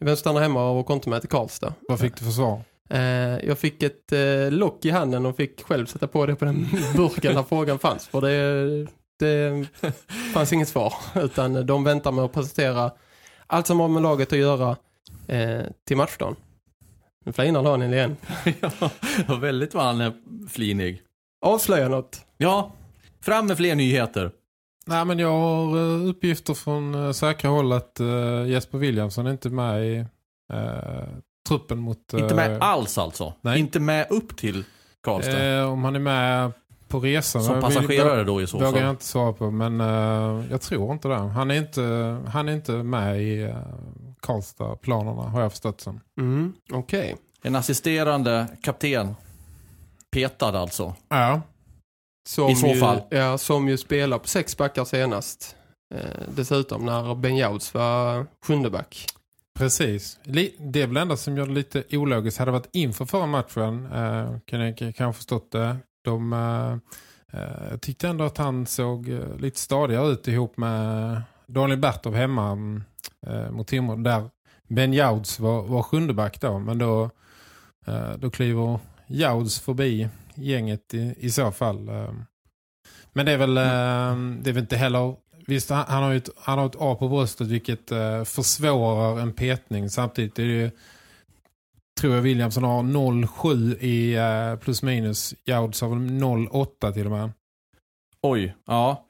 vem 0.00 0.16
stannar 0.16 0.40
hemma 0.40 0.70
och 0.70 0.90
inte 0.90 1.09
med 1.09 1.20
till 1.20 1.31
Karlstad? 1.31 1.74
Vad 1.88 2.00
fick 2.00 2.16
du 2.16 2.24
för 2.24 2.33
svar? 2.33 2.61
Eh, 2.90 3.00
jag 3.48 3.59
fick 3.59 3.83
ett 3.83 4.12
lock 4.50 4.85
i 4.85 4.90
handen 4.90 5.27
och 5.27 5.37
fick 5.37 5.62
själv 5.64 5.87
sätta 5.87 6.07
på 6.07 6.27
det 6.27 6.35
på 6.37 6.44
den 6.44 6.66
burken 6.96 7.35
där 7.35 7.42
frågan 7.42 7.79
fanns. 7.79 8.07
För 8.09 8.20
det, 8.20 8.87
det 9.18 9.66
fanns 10.33 10.53
inget 10.53 10.68
svar. 10.68 10.94
Utan 11.14 11.66
de 11.66 11.85
väntar 11.85 12.12
med 12.12 12.24
att 12.24 12.33
presentera 12.33 12.90
allt 13.46 13.66
som 13.66 13.81
har 13.81 13.88
med 13.88 14.03
laget 14.03 14.33
att 14.33 14.38
göra 14.38 14.77
eh, 15.29 15.62
till 15.87 15.96
matchdagen. 15.96 16.37
Nu 17.24 17.33
flinar 17.33 17.62
Daniel 17.62 17.94
igen. 17.94 18.16
ja, 19.29 19.35
väldigt 19.40 19.74
vad 19.74 19.85
han 19.85 20.00
är 20.00 20.12
flinig. 20.50 21.03
Avslöja 21.46 21.88
något. 21.88 22.20
Ja, 22.37 22.72
fram 23.20 23.46
med 23.46 23.57
fler 23.57 23.74
nyheter. 23.74 24.31
Nej, 24.87 25.05
men 25.05 25.18
jag 25.18 25.31
har 25.33 25.77
eh, 25.77 26.09
uppgifter 26.09 26.55
från 26.55 26.94
uh, 26.94 27.12
säkra 27.12 27.50
håll 27.50 27.72
att 27.72 28.00
eh, 28.00 28.46
Jesper 28.46 28.79
Williamson 28.79 29.27
är 29.27 29.31
inte 29.31 29.50
med 29.50 29.87
i 29.87 29.96
eh, 30.53 31.09
truppen 31.48 31.79
mot... 31.79 32.12
Inte 32.12 32.35
med 32.35 32.53
eh, 32.53 32.59
alls 32.61 32.98
alltså. 32.98 33.35
nej. 33.40 33.61
Inte 33.61 33.81
med 33.81 34.07
upp 34.11 34.37
till 34.37 34.64
Karlstad. 35.03 35.44
eh, 35.59 35.72
Om 35.72 35.85
han 35.85 35.94
är 35.96 36.00
med 36.00 36.53
på 36.95 37.01
resan. 37.01 37.43
Som 37.43 37.61
passagerare 37.61 38.25
då 38.25 38.43
i 38.43 38.47
så 38.47 38.57
vågar 38.57 38.67
jag 38.67 38.79
fall. 38.81 38.91
inte 38.91 39.05
svara 39.05 39.33
på, 39.33 39.51
men 39.51 39.81
eh, 39.81 40.51
jag 40.51 40.61
tror 40.61 40.93
inte 40.93 41.09
det. 41.09 41.15
Han 41.15 41.51
är 41.51 41.55
inte, 41.55 41.83
han 42.29 42.49
är 42.49 42.53
inte 42.53 42.73
med 42.73 43.23
i 43.23 43.43
uh, 43.45 43.57
Karlstad-planerna, 44.21 45.23
har 45.23 45.43
jag 45.43 45.51
förstått 45.53 45.81
som. 45.81 46.01
Mm, 46.21 46.53
Okej. 46.73 47.17
En 47.43 47.57
assisterande 47.57 48.47
kapten. 48.63 49.15
Petad 50.11 50.59
alltså. 50.59 50.95
Ja, 51.09 51.41
Som 52.29 52.51
I 52.51 52.57
så 52.57 52.67
ju, 52.67 52.81
fall. 52.81 53.01
Ja, 53.11 53.39
som 53.39 53.69
ju 53.69 53.77
spelar 53.77 54.19
på 54.19 54.29
sex 54.29 54.57
backar 54.57 54.85
senast. 54.85 55.57
Eh, 55.95 56.01
dessutom 56.37 56.85
när 56.87 57.15
Ben 57.15 57.37
Jouds 57.37 57.75
var 57.75 58.27
sjunde 58.47 58.71
back. 58.71 59.07
precis. 59.59 60.19
Det 60.25 60.83
är 60.83 60.87
väl 60.87 60.97
enda 60.97 61.17
som 61.17 61.37
gör 61.37 61.47
det 61.47 61.53
lite 61.53 61.85
ologiskt. 61.97 62.39
Hade 62.39 62.51
varit 62.51 62.69
inför 62.73 63.05
förra 63.05 63.27
matchen, 63.27 63.87
eh, 63.93 64.39
kan 64.47 64.61
jag 64.61 64.77
kanske 64.97 65.13
förstått 65.13 65.51
det. 65.51 65.77
De 66.05 66.33
eh, 66.33 66.73
eh, 67.40 67.69
jag 67.71 67.81
tyckte 67.81 68.09
ändå 68.09 68.25
att 68.25 68.38
han 68.38 68.67
såg 68.67 69.09
eh, 69.09 69.37
lite 69.37 69.61
stadigare 69.61 70.09
ut 70.09 70.29
ihop 70.29 70.57
med 70.57 71.23
Daniel 71.47 71.79
Bertov 71.79 72.14
hemma 72.14 72.55
mot 73.51 73.69
Timrå. 73.69 73.97
Där 73.97 74.31
Ben 74.69 74.93
Jouds 74.93 75.40
var, 75.40 75.62
var 75.62 75.83
sjunde 75.83 76.14
back 76.14 76.40
då. 76.40 76.59
Men 76.59 76.79
då, 76.79 77.11
då 78.17 78.31
kliver 78.31 78.79
Jouds 79.07 79.61
förbi 79.61 80.09
gänget 80.35 80.95
i, 80.95 81.14
i 81.19 81.31
så 81.31 81.53
fall. 81.53 81.90
Men 83.12 83.27
det 83.27 83.33
är 83.33 83.37
väl, 83.37 83.55
det 83.55 84.51
är 84.51 84.53
väl 84.53 84.59
inte 84.59 84.77
heller... 84.77 85.17
Visst, 85.47 85.71
han, 85.71 86.03
har 86.03 86.11
ju 86.11 86.17
ett, 86.17 86.29
han 86.37 86.59
har 86.59 86.67
ett 86.67 86.77
A 86.79 86.95
på 86.95 87.09
bröstet 87.09 87.47
vilket 87.47 87.88
försvårar 88.25 89.21
en 89.21 89.33
petning. 89.33 89.90
Samtidigt 89.90 90.38
är 90.38 90.43
det 90.43 90.53
ju, 90.53 90.71
tror 92.01 92.15
jag 92.15 92.23
Williamson 92.23 92.65
har 92.65 92.83
0,7 92.83 93.79
i 93.81 94.15
eh, 94.15 94.59
plus 94.61 94.83
minus. 94.83 95.35
Jouds 95.45 95.81
har 95.81 95.89
väl 95.89 95.99
0,8 95.99 96.93
till 96.93 97.05
och 97.07 97.13
med. 97.13 97.31
Oj, 98.23 98.55
ja. 98.67 99.07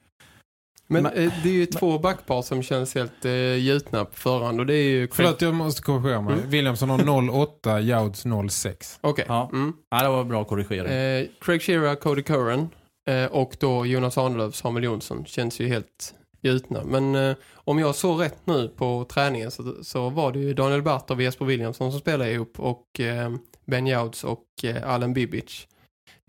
Men, 0.86 1.02
Men- 1.02 1.12
eh, 1.12 1.32
det 1.42 1.48
är 1.48 1.52
ju 1.52 1.66
två 1.66 1.98
backpar 1.98 2.42
som 2.42 2.62
känns 2.62 2.94
helt 2.94 3.24
eh, 3.24 3.54
gjutna 3.54 4.04
på 4.04 4.16
förhand. 4.16 4.60
Och 4.60 4.66
det 4.66 4.74
är 4.74 4.88
ju... 4.88 5.08
Förlåt, 5.12 5.42
jag 5.42 5.54
måste 5.54 5.82
korrigera 5.82 6.20
mig. 6.20 6.34
Mm. 6.34 6.50
Williamson 6.50 6.90
har 6.90 6.98
0,8, 6.98 7.80
Jouds 7.80 8.26
0,6. 8.26 8.98
Okej. 9.00 9.24
Ja. 9.28 9.50
Mm. 9.52 9.72
ja, 9.90 10.02
det 10.02 10.08
var 10.08 10.24
bra 10.24 10.44
korrigering. 10.44 10.92
Eh, 10.92 11.26
Craig 11.40 11.62
Shearer, 11.62 11.94
Cody 11.94 12.22
Curran 12.22 12.68
eh, 13.08 13.24
och 13.24 13.56
då 13.60 13.86
Jonas 13.86 14.18
Arnelöv, 14.18 14.50
Samuel 14.50 14.84
Jonsson 14.84 15.24
känns 15.24 15.60
ju 15.60 15.68
helt 15.68 16.14
gjutna. 16.44 16.84
Men 16.84 17.14
eh, 17.14 17.36
om 17.54 17.78
jag 17.78 17.94
såg 17.94 18.22
rätt 18.22 18.46
nu 18.46 18.68
på 18.68 19.06
träningen 19.08 19.50
så, 19.50 19.84
så 19.84 20.10
var 20.10 20.32
det 20.32 20.38
ju 20.38 20.54
Daniel 20.54 20.82
Bart 20.82 21.10
och 21.10 21.22
Jesper 21.22 21.44
Williamson 21.44 21.90
som 21.90 22.00
spelade 22.00 22.30
ihop 22.30 22.60
och 22.60 23.00
eh, 23.00 23.34
Ben 23.64 23.86
Jouds 23.86 24.24
och 24.24 24.46
eh, 24.62 24.90
Allen 24.90 25.14
Bibic. 25.14 25.66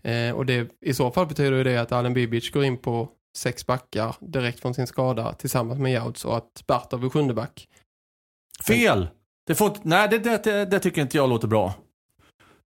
Eh, 0.03 0.35
och 0.35 0.45
det, 0.45 0.71
i 0.81 0.93
så 0.93 1.11
fall 1.11 1.27
betyder 1.27 1.57
ju 1.57 1.63
det 1.63 1.77
att 1.77 1.91
Allen 1.91 2.13
Bibic 2.13 2.51
går 2.51 2.63
in 2.63 2.77
på 2.77 3.09
sex 3.37 3.65
backar 3.65 4.15
direkt 4.19 4.59
från 4.59 4.73
sin 4.73 4.87
skada 4.87 5.33
tillsammans 5.33 5.79
med 5.79 5.93
Jouds 5.93 6.25
och 6.25 6.37
att 6.37 6.63
Bartov 6.67 7.05
är 7.05 7.09
sjunde 7.09 7.33
back. 7.33 7.67
Fel! 8.67 9.07
Det 9.47 9.55
får, 9.55 9.77
nej, 9.81 10.07
det, 10.09 10.19
det, 10.19 10.43
det, 10.43 10.65
det 10.65 10.79
tycker 10.79 11.01
inte 11.01 11.17
jag 11.17 11.29
låter 11.29 11.47
bra. 11.47 11.73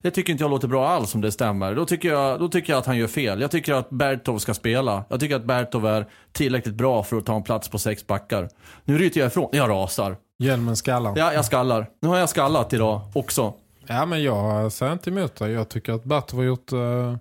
Det 0.06 0.10
tycker 0.10 0.32
inte 0.32 0.44
jag 0.44 0.50
låter 0.50 0.68
bra 0.68 0.88
alls 0.88 1.14
om 1.14 1.20
det 1.20 1.32
stämmer. 1.32 1.74
Då 1.74 1.86
tycker, 1.86 2.08
jag, 2.08 2.40
då 2.40 2.48
tycker 2.48 2.72
jag 2.72 2.80
att 2.80 2.86
han 2.86 2.96
gör 2.96 3.06
fel. 3.06 3.40
Jag 3.40 3.50
tycker 3.50 3.74
att 3.74 3.90
Bertov 3.90 4.38
ska 4.38 4.54
spela. 4.54 5.04
Jag 5.08 5.20
tycker 5.20 5.36
att 5.36 5.44
Bertov 5.44 5.86
är 5.86 6.06
tillräckligt 6.32 6.74
bra 6.74 7.02
för 7.02 7.16
att 7.16 7.26
ta 7.26 7.36
en 7.36 7.42
plats 7.42 7.68
på 7.68 7.78
sex 7.78 8.06
backar. 8.06 8.48
Nu 8.84 8.98
ryter 8.98 9.20
jag 9.20 9.26
ifrån. 9.26 9.48
Jag 9.52 9.70
rasar. 9.70 10.16
Hjälmen 10.38 10.76
skallar. 10.76 11.12
Ja, 11.16 11.32
jag 11.32 11.44
skallar. 11.44 11.90
Nu 12.00 12.08
har 12.08 12.16
jag 12.16 12.28
skallat 12.28 12.72
idag 12.72 13.00
också. 13.14 13.54
Ja, 13.86 14.06
men 14.06 14.22
jag 14.22 14.72
säger 14.72 14.92
inte 14.92 15.10
emot 15.10 15.36
dig. 15.36 15.52
Jag 15.52 15.68
tycker 15.68 15.92
att 15.92 16.04
Bartov 16.04 16.38
har 16.40 16.46
gjort... 16.46 16.72
Uh, 16.72 17.16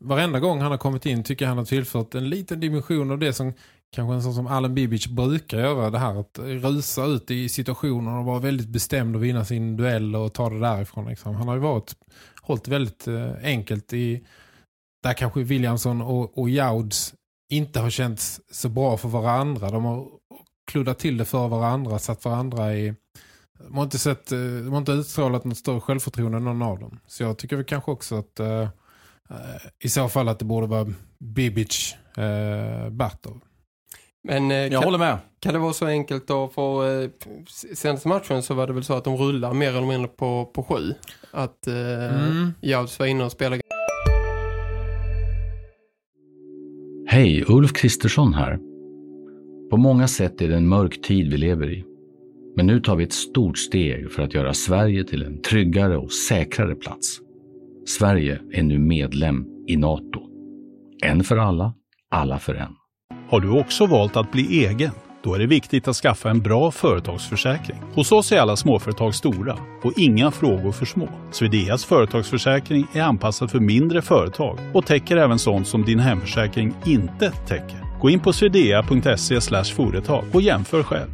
varenda 0.00 0.40
gång 0.40 0.60
han 0.60 0.70
har 0.70 0.78
kommit 0.78 1.06
in 1.06 1.24
tycker 1.24 1.44
jag 1.44 1.50
han 1.50 1.58
har 1.58 1.64
tillfört 1.64 2.14
en 2.14 2.28
liten 2.28 2.60
dimension 2.60 3.10
av 3.10 3.18
det 3.18 3.32
som 3.32 3.52
kanske 3.92 4.14
en 4.14 4.22
sån 4.22 4.34
som 4.34 4.46
Allen 4.46 4.74
Bibic 4.74 5.06
brukar 5.06 5.58
göra. 5.58 5.90
Det 5.90 5.98
här 5.98 6.20
att 6.20 6.38
rusa 6.38 7.04
ut 7.04 7.30
i 7.30 7.48
situationer 7.48 8.18
och 8.18 8.24
vara 8.24 8.38
väldigt 8.38 8.68
bestämd 8.68 9.16
och 9.16 9.24
vinna 9.24 9.44
sin 9.44 9.76
duell 9.76 10.16
och 10.16 10.32
ta 10.32 10.50
det 10.50 10.60
därifrån. 10.60 11.06
Liksom. 11.06 11.34
Han 11.34 11.48
har 11.48 11.54
ju 11.54 11.60
varit, 11.60 11.96
hållit 12.42 12.68
väldigt 12.68 13.08
eh, 13.08 13.32
enkelt 13.42 13.92
i... 13.92 14.26
Där 15.02 15.12
kanske 15.12 15.42
Williamson 15.42 16.02
och, 16.02 16.38
och 16.38 16.50
Jouds 16.50 17.14
inte 17.52 17.80
har 17.80 17.90
känts 17.90 18.40
så 18.50 18.68
bra 18.68 18.96
för 18.96 19.08
varandra. 19.08 19.70
De 19.70 19.84
har 19.84 20.08
kluddat 20.70 20.98
till 20.98 21.16
det 21.16 21.24
för 21.24 21.48
varandra, 21.48 21.98
satt 21.98 22.24
varandra 22.24 22.74
i... 22.74 22.94
De 23.58 23.76
har 23.76 23.84
inte, 23.84 23.98
sett, 23.98 24.32
eh, 24.32 24.38
de 24.38 24.70
har 24.70 24.78
inte 24.78 24.92
utstrålat 24.92 25.44
något 25.44 25.58
större 25.58 25.80
självförtroende 25.80 26.38
än 26.38 26.44
någon 26.44 26.62
av 26.62 26.78
dem. 26.78 26.98
Så 27.06 27.22
jag 27.22 27.38
tycker 27.38 27.56
väl 27.56 27.64
kanske 27.64 27.90
också 27.90 28.18
att 28.18 28.40
eh, 28.40 28.60
eh 28.60 28.68
i 29.78 29.88
så 29.88 30.08
fall 30.08 30.28
att 30.28 30.38
det 30.38 30.44
borde 30.44 30.66
vara 30.66 30.92
Bibic 31.18 31.94
eh, 32.16 32.90
Bartov. 32.90 33.40
Men 34.26 34.50
eh, 34.50 34.56
Jag 34.56 34.72
kan, 34.72 34.84
håller 34.84 34.98
med. 34.98 35.18
kan 35.40 35.52
det 35.54 35.58
vara 35.58 35.72
så 35.72 35.86
enkelt 35.86 36.28
då 36.28 36.48
för 36.48 37.02
eh, 37.02 37.08
senaste 37.74 38.08
matchen 38.08 38.42
så 38.42 38.54
var 38.54 38.66
det 38.66 38.72
väl 38.72 38.84
så 38.84 38.94
att 38.94 39.04
de 39.04 39.16
rullar 39.16 39.52
mer 39.52 39.68
eller 39.68 39.86
mindre 39.86 40.08
på, 40.08 40.50
på 40.54 40.62
sju. 40.62 40.94
Att 41.30 41.66
eh, 41.66 41.74
Mm. 41.74 42.52
Jouds 42.60 42.98
var 42.98 43.06
inne 43.06 43.24
och 43.24 43.32
spelade 43.32 43.62
Hej, 47.08 47.44
Ulf 47.48 47.72
Kristersson 47.72 48.34
här. 48.34 48.58
På 49.70 49.76
många 49.76 50.08
sätt 50.08 50.40
är 50.40 50.48
det 50.48 50.56
en 50.56 50.68
mörk 50.68 51.02
tid 51.02 51.30
vi 51.30 51.36
lever 51.36 51.72
i. 51.72 51.84
Men 52.56 52.66
nu 52.66 52.80
tar 52.80 52.96
vi 52.96 53.04
ett 53.04 53.12
stort 53.12 53.58
steg 53.58 54.10
för 54.12 54.22
att 54.22 54.34
göra 54.34 54.54
Sverige 54.54 55.04
till 55.04 55.22
en 55.22 55.42
tryggare 55.42 55.96
och 55.96 56.12
säkrare 56.12 56.74
plats. 56.74 57.18
Sverige 57.86 58.40
är 58.52 58.62
nu 58.62 58.78
medlem 58.78 59.46
i 59.68 59.76
Nato. 59.76 60.20
En 61.04 61.24
för 61.24 61.36
alla, 61.36 61.74
alla 62.10 62.38
för 62.38 62.54
en. 62.54 62.72
Har 63.28 63.40
du 63.40 63.50
också 63.50 63.86
valt 63.86 64.16
att 64.16 64.32
bli 64.32 64.66
egen? 64.66 64.90
Då 65.22 65.34
är 65.34 65.38
det 65.38 65.46
viktigt 65.46 65.88
att 65.88 65.96
skaffa 65.96 66.30
en 66.30 66.40
bra 66.40 66.70
företagsförsäkring. 66.70 67.78
Hos 67.94 68.12
oss 68.12 68.32
är 68.32 68.40
alla 68.40 68.56
småföretag 68.56 69.14
stora 69.14 69.58
och 69.82 69.92
inga 69.96 70.30
frågor 70.30 70.72
för 70.72 70.86
små. 70.86 71.08
Swedeas 71.32 71.84
företagsförsäkring 71.84 72.86
är 72.92 73.02
anpassad 73.02 73.50
för 73.50 73.60
mindre 73.60 74.02
företag 74.02 74.58
och 74.74 74.86
täcker 74.86 75.16
även 75.16 75.38
sånt 75.38 75.68
som 75.68 75.84
din 75.84 75.98
hemförsäkring 75.98 76.74
inte 76.86 77.30
täcker. 77.30 77.98
Gå 78.00 78.10
in 78.10 78.20
på 78.20 78.32
swedea.se 78.32 79.40
företag 79.64 80.24
och 80.32 80.42
jämför 80.42 80.82
själv. 80.82 81.10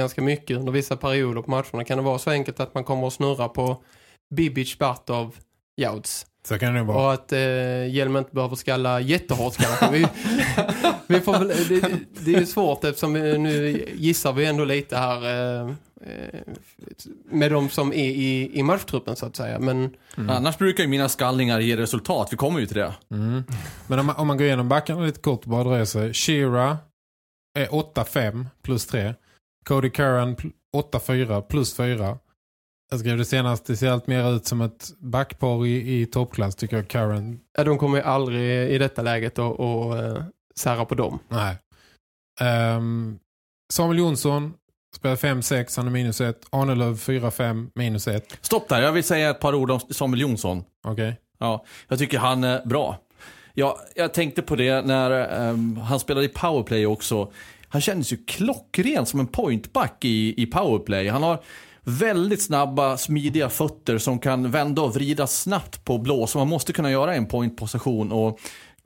ganska 0.00 0.22
mycket 0.22 0.56
under 0.56 0.72
vissa 0.72 0.96
perioder 0.96 1.42
på 1.42 1.50
matcherna. 1.50 1.84
Kan 1.84 1.98
det 1.98 2.04
vara 2.04 2.18
så 2.18 2.30
enkelt 2.30 2.60
att 2.60 2.74
man 2.74 2.84
kommer 2.84 3.06
att 3.06 3.12
snurra 3.12 3.48
på 3.48 3.82
Bibic 4.34 4.78
Bartov 4.78 5.36
Jouds? 5.76 6.26
Så 6.48 6.58
kan 6.58 6.74
det 6.74 6.82
vara. 6.82 7.06
Och 7.06 7.12
att 7.12 7.32
eh, 7.32 7.86
Hjelm 7.86 8.16
inte 8.16 8.34
behöver 8.34 8.56
skalla 8.56 9.00
jättehårt 9.00 9.56
kanske. 9.56 9.90
Vi, 9.90 10.06
vi 11.06 11.20
får 11.20 11.32
väl, 11.32 11.48
det, 11.48 11.90
det 12.24 12.34
är 12.34 12.40
ju 12.40 12.46
svårt 12.46 12.84
eftersom 12.84 13.12
vi, 13.12 13.38
nu 13.38 13.84
gissar 13.94 14.32
vi 14.32 14.46
ändå 14.46 14.64
lite 14.64 14.96
här 14.96 15.16
eh, 15.60 15.70
med 17.30 17.52
de 17.52 17.68
som 17.68 17.92
är 17.92 17.96
i, 18.10 18.50
i 18.58 18.62
matchtruppen 18.62 19.16
så 19.16 19.26
att 19.26 19.36
säga. 19.36 19.58
Men, 19.58 19.90
Mm. 20.16 20.30
Annars 20.30 20.58
brukar 20.58 20.82
ju 20.82 20.88
mina 20.88 21.08
skallningar 21.08 21.60
ge 21.60 21.76
resultat. 21.76 22.28
Vi 22.32 22.36
kommer 22.36 22.60
ju 22.60 22.66
till 22.66 22.76
det. 22.76 22.94
Mm. 23.10 23.44
Men 23.86 23.98
om 23.98 24.06
man, 24.06 24.16
om 24.16 24.26
man 24.26 24.36
går 24.36 24.46
igenom 24.46 24.68
backarna 24.68 25.00
lite 25.00 25.20
kort 25.20 25.44
och 25.44 25.50
bara 25.50 25.64
drar 25.64 25.84
sig. 25.84 26.14
Shira 26.14 26.78
är 27.58 27.66
8-5 27.66 28.46
plus 28.62 28.86
3. 28.86 29.14
Cody 29.64 29.90
Curran 29.90 30.36
8-4 30.76 31.40
plus 31.40 31.76
4. 31.76 32.18
Jag 32.90 33.00
skrev 33.00 33.18
det 33.18 33.24
senast, 33.24 33.66
det 33.66 33.76
ser 33.76 33.90
allt 33.90 34.06
mer 34.06 34.36
ut 34.36 34.46
som 34.46 34.60
ett 34.60 34.90
backpar 34.98 35.66
i, 35.66 36.00
i 36.00 36.06
toppklass 36.06 36.54
tycker 36.54 36.76
jag 36.76 36.88
Curran. 36.88 37.40
Ja, 37.56 37.64
de 37.64 37.78
kommer 37.78 37.98
ju 37.98 38.04
aldrig 38.04 38.70
i 38.70 38.78
detta 38.78 39.02
läget 39.02 39.38
att 39.38 39.58
och, 39.58 39.94
uh, 39.94 40.22
sära 40.56 40.84
på 40.84 40.94
dem. 40.94 41.18
Nej. 41.28 41.56
Um, 42.76 43.18
Samuel 43.72 43.98
Jonsson 43.98 44.54
spelar 44.96 45.16
5-6, 45.16 45.76
han 45.76 45.86
är 45.86 45.90
minus 45.90 46.20
1. 46.20 46.46
Arnelöv 46.50 46.96
4-5, 46.96 47.70
minus 47.74 48.08
1. 48.08 48.38
Stopp 48.40 48.68
där, 48.68 48.82
jag 48.82 48.92
vill 48.92 49.04
säga 49.04 49.30
ett 49.30 49.40
par 49.40 49.54
ord 49.54 49.70
om 49.70 49.80
Samuel 49.80 50.20
Jonsson. 50.20 50.64
Okej. 50.84 50.92
Okay. 50.92 51.14
Ja, 51.38 51.64
jag 51.88 51.98
tycker 51.98 52.18
han 52.18 52.44
är 52.44 52.66
bra. 52.66 52.98
Ja, 53.54 53.78
jag 53.94 54.14
tänkte 54.14 54.42
på 54.42 54.56
det 54.56 54.86
när 54.86 55.48
um, 55.50 55.76
han 55.76 56.00
spelade 56.00 56.26
i 56.26 56.28
powerplay 56.28 56.86
också. 56.86 57.32
Han 57.68 57.80
kändes 57.80 58.12
ju 58.12 58.16
klockren 58.16 59.06
som 59.06 59.20
en 59.20 59.26
pointback 59.26 60.04
i, 60.04 60.42
i 60.42 60.46
powerplay. 60.46 61.08
Han 61.08 61.22
har 61.22 61.40
väldigt 61.84 62.42
snabba, 62.42 62.96
smidiga 62.96 63.48
fötter 63.48 63.98
som 63.98 64.18
kan 64.18 64.50
vända 64.50 64.82
och 64.82 64.94
vrida 64.94 65.26
snabbt 65.26 65.84
på 65.84 65.98
blå. 65.98 66.26
Som 66.26 66.38
man 66.38 66.48
måste 66.48 66.72
kunna 66.72 66.90
göra 66.90 67.14
i 67.14 67.18
en 67.18 67.26
pointposition. 67.26 68.12
Och 68.12 68.40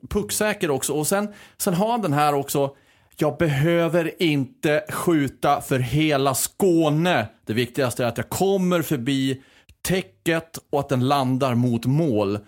pucksäker 0.09 0.71
också. 0.71 0.93
Och 0.93 1.07
sen, 1.07 1.33
sen 1.57 1.73
har 1.73 1.91
han 1.91 2.01
den 2.01 2.13
här 2.13 2.33
också. 2.33 2.75
Jag 3.17 3.37
behöver 3.37 4.21
inte 4.21 4.85
skjuta 4.89 5.61
för 5.61 5.79
hela 5.79 6.35
Skåne. 6.35 7.27
Det 7.45 7.53
viktigaste 7.53 8.03
är 8.03 8.07
att 8.07 8.17
jag 8.17 8.29
kommer 8.29 8.81
förbi 8.81 9.41
täcket 9.81 10.59
och 10.69 10.79
att 10.79 10.89
den 10.89 11.07
landar 11.07 11.55
mot 11.55 11.85
mål. 11.85 12.39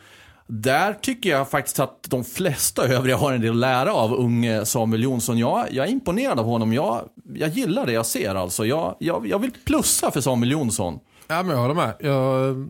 Där 0.48 0.94
tycker 0.94 1.30
jag 1.30 1.50
faktiskt 1.50 1.80
att 1.80 2.04
de 2.10 2.24
flesta 2.24 2.88
övriga 2.88 3.18
har 3.18 3.34
en 3.34 3.42
del 3.42 3.52
att 3.52 3.58
lära 3.58 3.94
av 3.94 4.14
unge 4.14 4.58
eh, 4.58 4.64
Samuel 4.64 5.04
Jonsson. 5.04 5.38
Jag, 5.38 5.68
jag 5.72 5.88
är 5.88 5.92
imponerad 5.92 6.40
av 6.40 6.46
honom. 6.46 6.74
Jag, 6.74 7.10
jag 7.34 7.50
gillar 7.50 7.86
det 7.86 7.92
jag 7.92 8.06
ser 8.06 8.36
alltså. 8.36 8.66
Jag, 8.66 8.96
jag, 9.00 9.28
jag 9.28 9.40
vill 9.40 9.52
plussa 9.66 10.12
för 10.12 10.22
Samuel 10.22 10.52
Jonsson. 10.52 11.00
Ja, 11.28 11.44
men 11.44 11.56
jag 11.56 11.62
håller 11.62 11.76
med. 11.76 11.96
Jag, 12.00 12.70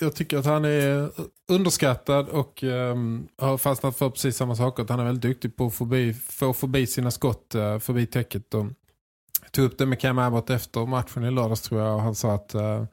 jag 0.00 0.14
tycker 0.14 0.38
att 0.38 0.46
han 0.46 0.64
är 0.64 1.10
underskattad 1.48 2.28
och 2.28 2.62
um, 2.62 3.28
har 3.38 3.58
fastnat 3.58 3.96
för 3.96 4.10
precis 4.10 4.36
samma 4.36 4.56
saker. 4.56 4.82
Att 4.82 4.90
han 4.90 5.00
är 5.00 5.04
väldigt 5.04 5.22
duktig 5.22 5.56
på 5.56 5.66
att 5.66 5.74
förbi, 5.74 6.14
få 6.14 6.52
förbi 6.52 6.86
sina 6.86 7.10
skott 7.10 7.54
uh, 7.54 7.78
förbi 7.78 8.06
täcket. 8.06 8.54
Och 8.54 8.66
tog 9.50 9.64
upp 9.64 9.78
det 9.78 9.86
med 9.86 10.00
Cam 10.00 10.18
Abbott 10.18 10.50
efter 10.50 10.86
matchen 10.86 11.24
i 11.24 11.30
lördags 11.30 11.60
tror 11.60 11.80
jag. 11.80 11.94
Och 11.94 12.02
han 12.02 12.14
sa 12.14 12.34
att 12.34 12.54
uh, 12.54 12.84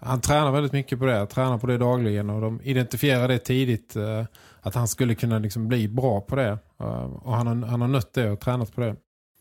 han 0.00 0.20
tränar 0.20 0.52
väldigt 0.52 0.72
mycket 0.72 0.98
på 0.98 1.06
det. 1.06 1.26
Tränar 1.26 1.58
på 1.58 1.66
det 1.66 1.78
dagligen 1.78 2.30
och 2.30 2.40
de 2.40 2.60
identifierar 2.62 3.28
det 3.28 3.38
tidigt 3.38 3.96
uh, 3.96 4.24
att 4.60 4.74
han 4.74 4.88
skulle 4.88 5.14
kunna 5.14 5.38
liksom 5.38 5.68
bli 5.68 5.88
bra 5.88 6.20
på 6.20 6.36
det. 6.36 6.58
och 7.22 7.36
han 7.36 7.46
har, 7.46 7.68
han 7.68 7.80
har 7.80 7.88
nött 7.88 8.12
det 8.12 8.30
och 8.30 8.40
tränat 8.40 8.74
på 8.74 8.80
det. 8.80 8.96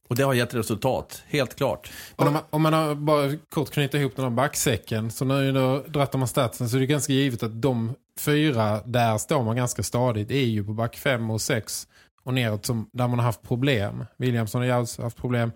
Och 0.07 0.15
det 0.15 0.23
har 0.23 0.33
gett 0.33 0.53
resultat, 0.53 1.23
helt 1.27 1.55
klart. 1.55 1.91
Men 2.17 2.27
om 2.27 2.33
man, 2.33 2.43
om 2.49 2.61
man 2.61 2.73
har 2.73 2.95
bara 2.95 3.31
kort 3.49 3.71
knyta 3.71 3.97
ihop 3.97 4.15
den 4.15 4.25
här 4.25 4.31
backsäcken 4.31 5.11
så 5.11 5.25
när 5.25 5.41
du 5.41 5.89
drattar 5.91 6.19
man 6.19 6.27
statsen 6.27 6.69
så 6.69 6.75
är 6.75 6.79
det 6.79 6.85
ganska 6.85 7.13
givet 7.13 7.43
att 7.43 7.61
de 7.61 7.93
fyra 8.19 8.81
där 8.85 9.17
står 9.17 9.43
man 9.43 9.55
ganska 9.55 9.83
stadigt 9.83 10.31
är 10.31 10.45
ju 10.45 10.63
på 10.63 10.73
back 10.73 10.95
5 10.95 11.31
och 11.31 11.41
6 11.41 11.87
och 12.23 12.33
neråt 12.33 12.65
som, 12.65 12.89
där 12.93 13.07
man 13.07 13.19
har 13.19 13.25
haft 13.25 13.41
problem. 13.41 14.05
Williamson 14.17 14.61
och 14.61 14.67
Jals 14.67 14.97
har 14.97 15.03
haft 15.03 15.17
problem. 15.17 15.51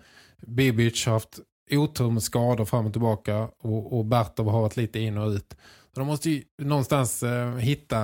Bibic 0.46 1.06
har 1.06 1.12
haft 1.12 1.38
otur 1.70 2.10
med 2.10 2.22
skador 2.22 2.64
fram 2.64 2.86
och 2.86 2.92
tillbaka 2.92 3.48
och, 3.58 3.98
och 3.98 4.04
Bertov 4.04 4.48
har 4.48 4.60
varit 4.60 4.76
lite 4.76 5.00
in 5.00 5.18
och 5.18 5.28
ut. 5.28 5.56
Så 5.94 6.00
de 6.00 6.06
måste 6.06 6.30
ju 6.30 6.42
någonstans 6.62 7.22
eh, 7.22 7.56
hitta 7.56 7.98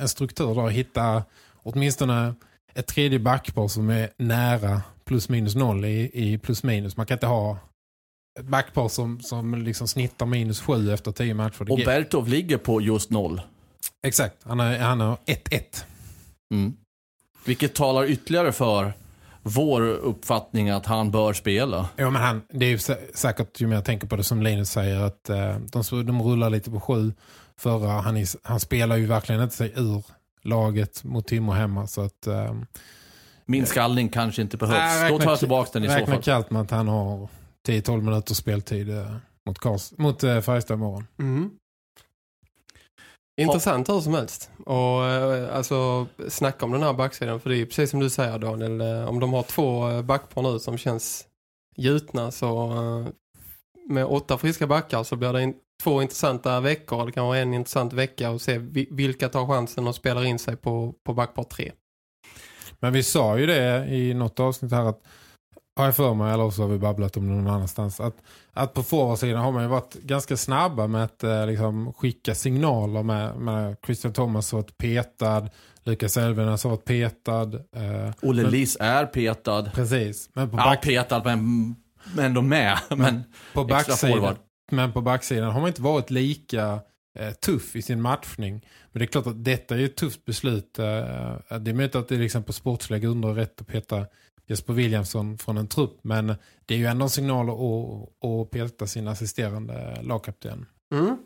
en 0.00 0.08
struktur 0.08 0.54
då, 0.54 0.68
hitta 0.68 1.22
åtminstone 1.62 2.34
ett 2.74 2.86
tredje 2.86 3.18
backpar 3.18 3.68
som 3.68 3.90
är 3.90 4.10
nära 4.16 4.82
plus 5.04 5.28
minus 5.28 5.54
noll 5.54 5.84
i, 5.84 6.10
i 6.12 6.38
plus 6.38 6.62
minus. 6.62 6.96
Man 6.96 7.06
kan 7.06 7.14
inte 7.14 7.26
ha 7.26 7.58
ett 8.40 8.46
backpar 8.46 8.88
som, 8.88 9.20
som 9.20 9.54
liksom 9.54 9.88
snittar 9.88 10.26
minus 10.26 10.60
sju 10.60 10.92
efter 10.92 11.12
tio 11.12 11.34
matcher. 11.34 11.72
Och 11.72 11.78
Bertov 11.78 12.28
ligger 12.28 12.58
på 12.58 12.80
just 12.80 13.10
noll. 13.10 13.40
Exakt, 14.06 14.36
han 14.42 14.58
har 14.58 14.66
1-1. 14.66 14.78
Han 14.80 15.00
har 15.00 15.18
mm. 16.54 16.76
Vilket 17.44 17.74
talar 17.74 18.04
ytterligare 18.04 18.52
för 18.52 18.92
vår 19.48 19.82
uppfattning 19.82 20.70
att 20.70 20.86
han 20.86 21.10
bör 21.10 21.32
spela. 21.32 21.88
Ja, 21.96 22.10
men 22.10 22.22
han, 22.22 22.42
det 22.50 22.66
är 22.66 22.70
ju 22.70 22.78
säkert 23.14 23.60
ju 23.60 23.72
jag 23.72 23.84
tänker 23.84 24.06
på 24.06 24.16
det 24.16 24.24
som 24.24 24.42
Linus 24.42 24.70
säger 24.70 25.00
att 25.00 25.30
uh, 25.30 25.56
de, 25.90 26.06
de 26.06 26.22
rullar 26.22 26.50
lite 26.50 26.70
på 26.70 26.80
sju. 26.80 27.12
Förra, 27.56 27.88
han, 27.88 28.16
is, 28.16 28.36
han 28.42 28.60
spelar 28.60 28.96
ju 28.96 29.06
verkligen 29.06 29.42
inte 29.42 29.56
sig 29.56 29.72
ur 29.76 30.04
laget 30.42 31.04
mot 31.04 31.26
Timo 31.26 31.52
hemma 31.52 31.86
så 31.86 32.00
att... 32.00 32.26
Um, 32.26 32.66
min 33.46 33.66
skallning 33.66 34.08
kanske 34.08 34.42
inte 34.42 34.56
behövs. 34.56 35.02
Äh, 35.02 35.08
Då 35.08 35.18
tar 35.18 35.30
jag 35.30 35.38
tillbaka 35.38 35.70
den 35.72 35.84
i 35.84 35.86
så 35.86 35.92
fall. 35.92 36.00
Räkna 36.00 36.22
kallt 36.22 36.50
med 36.50 36.62
att 36.62 36.70
han 36.70 36.88
har 36.88 37.28
10-12 37.68 38.00
minuter 38.00 38.34
speltid 38.34 38.90
eh, 38.90 39.16
mot, 39.46 39.58
Kars, 39.58 39.92
mot 39.98 40.24
eh, 40.24 40.40
Färjestad 40.40 40.74
imorgon. 40.74 41.06
Mm. 41.18 41.50
Intressant 43.38 43.88
hur 43.88 44.00
som 44.00 44.14
helst. 44.14 44.50
Och 44.66 45.04
eh, 45.04 45.56
alltså 45.56 46.06
snacka 46.28 46.64
om 46.66 46.72
den 46.72 46.82
här 46.82 46.92
backsidan. 46.92 47.40
För 47.40 47.50
det 47.50 47.56
är 47.56 47.66
precis 47.66 47.90
som 47.90 48.00
du 48.00 48.10
säger 48.10 48.38
Daniel. 48.38 48.80
Eh, 48.80 49.08
om 49.08 49.20
de 49.20 49.32
har 49.32 49.42
två 49.42 49.90
eh, 49.90 50.02
backpar 50.02 50.42
nu 50.42 50.58
som 50.58 50.78
känns 50.78 51.24
gjutna 51.76 52.30
så 52.30 52.74
med 53.88 54.06
åtta 54.06 54.38
friska 54.38 54.66
backar 54.66 55.02
så 55.02 55.16
blir 55.16 55.32
det 55.32 55.42
in, 55.42 55.54
två 55.82 56.02
intressanta 56.02 56.60
veckor. 56.60 57.06
Det 57.06 57.12
kan 57.12 57.26
vara 57.26 57.38
en 57.38 57.54
intressant 57.54 57.92
vecka 57.92 58.30
och 58.30 58.40
se 58.40 58.58
vilka 58.90 59.28
tar 59.28 59.46
chansen 59.46 59.88
och 59.88 59.94
spelar 59.94 60.24
in 60.24 60.38
sig 60.38 60.56
på, 60.56 60.94
på 61.04 61.14
backpar 61.14 61.44
tre. 61.44 61.72
Men 62.80 62.92
vi 62.92 63.02
sa 63.02 63.38
ju 63.38 63.46
det 63.46 63.86
i 63.86 64.14
något 64.14 64.40
avsnitt 64.40 64.72
här 64.72 64.84
att 64.84 65.02
har 65.78 65.84
jag 65.84 65.96
för 65.96 66.14
mig, 66.14 66.34
eller 66.34 66.50
så 66.50 66.62
har 66.62 66.68
vi 66.68 66.78
babblat 66.78 67.16
om 67.16 67.28
någon 67.28 67.54
annanstans, 67.54 68.00
att, 68.00 68.16
att 68.52 68.74
på 68.74 68.82
forwardsidan 68.82 69.42
har 69.42 69.52
man 69.52 69.62
ju 69.62 69.68
varit 69.68 69.94
ganska 69.94 70.36
snabba 70.36 70.86
med 70.86 71.04
att 71.04 71.24
eh, 71.24 71.46
liksom, 71.46 71.92
skicka 71.92 72.34
signaler 72.34 73.02
med, 73.02 73.36
med 73.36 73.76
Christian 73.86 74.12
Thomas 74.12 74.52
har 74.52 74.58
varit 74.58 74.78
petad, 74.78 75.48
Lukas 75.84 76.16
Elvenas 76.16 76.64
har 76.64 76.70
varit 76.70 76.84
petad. 76.84 77.54
Eh, 77.54 78.12
Olle 78.22 78.50
Liss 78.50 78.76
är 78.80 79.06
petad. 79.06 79.70
Precis. 79.74 80.30
Men 80.32 80.50
på 80.50 80.56
back... 80.56 80.86
Ja, 80.86 81.02
petad 81.02 81.22
men, 81.24 81.74
men 82.14 82.24
ändå 82.24 82.42
med. 82.42 82.78
Men, 82.88 82.98
men 82.98 83.24
på 83.54 83.64
backsidan, 83.64 84.36
men 84.70 84.92
på 84.92 85.00
backsidan 85.00 85.50
har 85.50 85.60
man 85.60 85.68
inte 85.68 85.82
varit 85.82 86.10
lika 86.10 86.80
eh, 87.18 87.32
tuff 87.32 87.76
i 87.76 87.82
sin 87.82 88.02
matchning. 88.02 88.52
Men 88.92 88.98
det 88.98 89.04
är 89.04 89.06
klart 89.06 89.26
att 89.26 89.44
detta 89.44 89.74
är 89.74 89.84
ett 89.84 89.96
tufft 89.96 90.24
beslut. 90.24 90.78
Eh, 90.78 90.84
det 91.58 91.70
är 91.70 91.74
möjligt 91.74 91.96
att 91.96 92.08
det 92.08 92.14
är 92.14 92.18
liksom 92.18 92.42
på 92.42 92.52
sportsliga 92.52 92.98
grunder 92.98 93.28
rätt 93.28 93.60
att 93.60 93.66
peta 93.66 94.06
Jesper 94.48 94.72
Williamson 94.72 95.38
från 95.38 95.58
en 95.58 95.68
trupp. 95.68 95.98
Men 96.02 96.34
det 96.66 96.74
är 96.74 96.78
ju 96.78 96.86
ändå 96.86 97.04
en 97.04 97.10
signal 97.10 97.50
att, 97.50 98.24
att 98.24 98.50
peta 98.50 98.86
sin 98.86 99.08
assisterande 99.08 99.98
lagkapten. 100.02 100.66
Mm. 100.92 101.16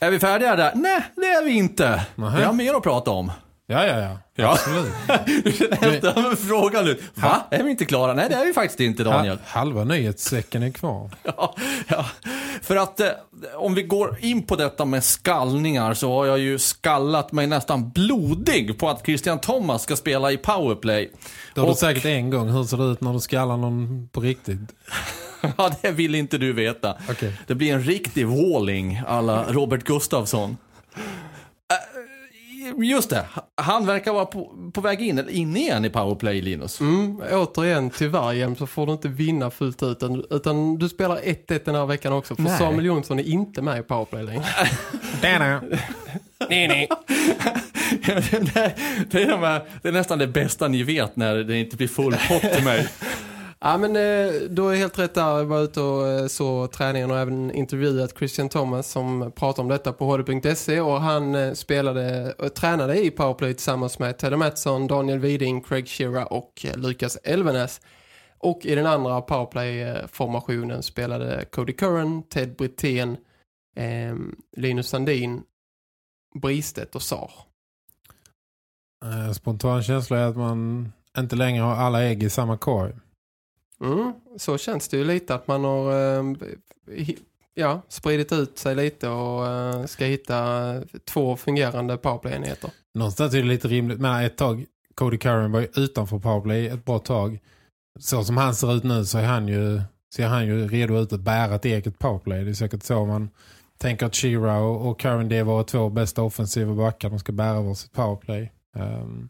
Är 0.00 0.10
vi 0.10 0.18
färdiga 0.18 0.56
där? 0.56 0.72
Nej, 0.74 1.02
det 1.16 1.26
är 1.26 1.44
vi 1.44 1.52
inte. 1.52 2.06
Nähä. 2.14 2.38
Vi 2.38 2.44
har 2.44 2.52
mer 2.52 2.74
att 2.74 2.82
prata 2.82 3.10
om. 3.10 3.30
Ja, 3.66 3.86
ja, 3.86 4.00
ja. 4.00 4.18
Ja. 4.36 4.52
Absolut. 4.52 4.92
Du 5.44 5.52
känner 5.52 6.36
frågan 6.36 6.88
ut. 6.88 7.02
Va? 7.14 7.44
Är 7.50 7.62
vi 7.62 7.70
inte 7.70 7.84
klara? 7.84 8.14
Nej, 8.14 8.26
det 8.28 8.34
är 8.34 8.44
vi 8.46 8.52
faktiskt 8.52 8.80
inte, 8.80 9.04
Daniel. 9.04 9.36
Ha- 9.36 9.44
Halva 9.60 9.84
nyhetssäcken 9.84 10.62
är 10.62 10.70
kvar. 10.70 11.10
Ja, 11.36 11.54
ja. 11.88 12.06
För 12.62 12.76
att 12.76 13.00
eh, 13.00 13.08
om 13.56 13.74
vi 13.74 13.82
går 13.82 14.18
in 14.20 14.42
på 14.46 14.56
detta 14.56 14.84
med 14.84 15.04
skallningar 15.04 15.94
så 15.94 16.12
har 16.12 16.26
jag 16.26 16.38
ju 16.38 16.58
skallat 16.58 17.32
mig 17.32 17.46
nästan 17.46 17.90
blodig 17.90 18.78
på 18.78 18.88
att 18.88 19.04
Christian 19.06 19.38
Thomas 19.40 19.82
ska 19.82 19.96
spela 19.96 20.32
i 20.32 20.36
powerplay. 20.36 21.10
Det 21.54 21.60
har 21.60 21.66
du 21.66 21.72
Och- 21.72 21.78
säkert 21.78 22.04
en 22.04 22.30
gång. 22.30 22.48
Hur 22.50 22.64
ser 22.64 22.76
det 22.76 22.84
ut 22.84 23.00
när 23.00 23.12
du 23.12 23.20
skallar 23.20 23.56
någon 23.56 24.08
på 24.12 24.20
riktigt? 24.20 24.60
Ja, 25.58 25.70
det 25.82 25.90
vill 25.90 26.14
inte 26.14 26.38
du 26.38 26.52
veta. 26.52 26.94
Okej. 27.10 27.32
Det 27.46 27.54
blir 27.54 27.74
en 27.74 27.82
riktig 27.82 28.26
walling 28.26 29.02
alla 29.06 29.44
Robert 29.48 29.84
Gustafsson. 29.84 30.56
Just 32.78 33.10
det, 33.10 33.24
han 33.56 33.86
verkar 33.86 34.12
vara 34.12 34.26
på, 34.26 34.70
på 34.74 34.80
väg 34.80 35.02
in, 35.02 35.18
eller 35.18 35.30
inne 35.30 35.58
igen 35.58 35.84
i 35.84 35.90
powerplay, 35.90 36.42
Linus. 36.42 36.80
Mm, 36.80 37.22
återigen, 37.32 37.90
tyvärr 37.90 38.32
Jem, 38.32 38.56
så 38.56 38.66
får 38.66 38.86
du 38.86 38.92
inte 38.92 39.08
vinna 39.08 39.50
fullt 39.50 39.82
ut. 39.82 39.88
Utan, 39.96 40.24
utan 40.30 40.78
du 40.78 40.88
spelar 40.88 41.16
1-1 41.16 41.60
den 41.64 41.74
här 41.74 41.86
veckan 41.86 42.12
också. 42.12 42.36
För 42.36 42.42
Nej. 42.42 42.58
Samuel 42.58 42.84
Jonsson 42.84 43.18
är 43.18 43.22
inte 43.22 43.62
med 43.62 43.78
i 43.78 43.82
powerplay 43.82 44.24
längre. 44.24 44.44
Nej, 46.48 46.68
nej. 46.68 46.88
det, 48.06 48.14
är, 48.14 48.74
det, 49.10 49.22
är 49.22 49.30
de 49.30 49.40
här, 49.40 49.62
det 49.82 49.88
är 49.88 49.92
nästan 49.92 50.18
det 50.18 50.26
bästa 50.26 50.68
ni 50.68 50.82
vet 50.82 51.16
när 51.16 51.36
det 51.36 51.58
inte 51.58 51.76
blir 51.76 51.88
full 51.88 52.16
pott 52.28 52.52
till 52.52 52.64
mig. 52.64 52.88
Ja, 53.66 53.78
men 53.78 53.96
eh, 53.96 54.32
då 54.50 54.68
är 54.68 54.76
helt 54.76 54.98
rätt 54.98 55.14
där. 55.14 55.38
Jag 55.38 55.44
var 55.44 55.60
ute 55.60 55.80
och 55.80 56.08
eh, 56.08 56.26
så 56.26 56.66
träningen 56.66 57.10
och 57.10 57.18
även 57.18 57.50
intervjuat 57.50 58.18
Christian 58.18 58.48
Thomas 58.48 58.90
som 58.90 59.32
pratar 59.36 59.62
om 59.62 59.68
detta 59.68 59.92
på 59.92 60.04
hd.se 60.04 60.80
och 60.80 61.00
han 61.00 61.34
eh, 61.34 61.52
spelade 61.52 62.32
och 62.32 62.54
tränade 62.54 63.04
i 63.04 63.10
powerplay 63.10 63.54
tillsammans 63.54 63.98
med 63.98 64.18
Teddy 64.18 64.36
Mattsson, 64.36 64.86
Daniel 64.86 65.18
Widing, 65.18 65.60
Craig 65.60 65.88
Shearer 65.88 66.32
och 66.32 66.52
Lucas 66.62 66.76
Lukas 66.76 67.16
Elvenes. 67.16 67.80
Och 68.38 68.66
i 68.66 68.74
den 68.74 68.86
andra 68.86 69.20
powerplay-formationen 69.20 70.82
spelade 70.82 71.44
Cody 71.44 71.72
Curran, 71.72 72.22
Ted 72.22 72.56
Brithén, 72.56 73.16
eh, 73.76 74.16
Linus 74.56 74.88
Sandin, 74.88 75.42
Bristet 76.42 76.94
och 76.94 77.02
Sar. 77.02 77.30
Spontan 79.34 79.82
känsla 79.82 80.18
är 80.18 80.26
att 80.26 80.36
man 80.36 80.92
inte 81.18 81.36
längre 81.36 81.62
har 81.62 81.74
alla 81.74 82.02
ägg 82.02 82.22
i 82.22 82.30
samma 82.30 82.56
korg. 82.56 82.92
Mm, 83.80 84.12
så 84.36 84.58
känns 84.58 84.88
det 84.88 84.96
ju 84.96 85.04
lite 85.04 85.34
att 85.34 85.48
man 85.48 85.64
har 85.64 85.92
eh, 85.92 86.22
hi- 86.86 87.18
ja, 87.54 87.82
spridit 87.88 88.32
ut 88.32 88.58
sig 88.58 88.74
lite 88.74 89.08
och 89.08 89.46
eh, 89.46 89.84
ska 89.84 90.04
hitta 90.04 90.74
två 91.04 91.36
fungerande 91.36 91.96
powerplay-enheter. 91.96 92.70
Någonstans 92.94 93.34
är 93.34 93.38
det 93.38 93.44
lite 93.44 93.68
rimligt. 93.68 94.00
Men 94.00 94.24
ett 94.24 94.36
tag, 94.36 94.64
Cody 94.94 95.18
Curran 95.18 95.52
var 95.52 95.60
ju 95.60 95.68
utanför 95.76 96.18
powerplay 96.18 96.66
ett 96.66 96.84
bra 96.84 96.98
tag. 96.98 97.38
Så 98.00 98.24
som 98.24 98.36
han 98.36 98.54
ser 98.54 98.74
ut 98.76 98.84
nu 98.84 99.04
så 99.04 99.18
är 99.18 99.26
han 99.26 99.48
ju, 99.48 99.80
ser 100.14 100.26
han 100.26 100.46
ju 100.46 100.68
redo 100.68 100.98
ut 100.98 101.12
att 101.12 101.20
bära 101.20 101.54
ett 101.54 101.64
eget 101.64 101.98
powerplay. 101.98 102.44
Det 102.44 102.50
är 102.50 102.54
säkert 102.54 102.82
så 102.82 103.04
man 103.04 103.30
tänker 103.78 104.06
att 104.06 104.14
Shira 104.14 104.58
och, 104.58 104.90
och 104.90 105.00
Curran 105.00 105.28
det 105.28 105.42
var 105.42 105.62
två 105.62 105.88
bästa 105.90 106.22
offensiva 106.22 106.74
backar. 106.74 107.10
De 107.10 107.18
ska 107.18 107.32
bära 107.32 107.60
varsitt 107.60 107.92
powerplay. 107.92 108.52
Ehm, 108.76 109.28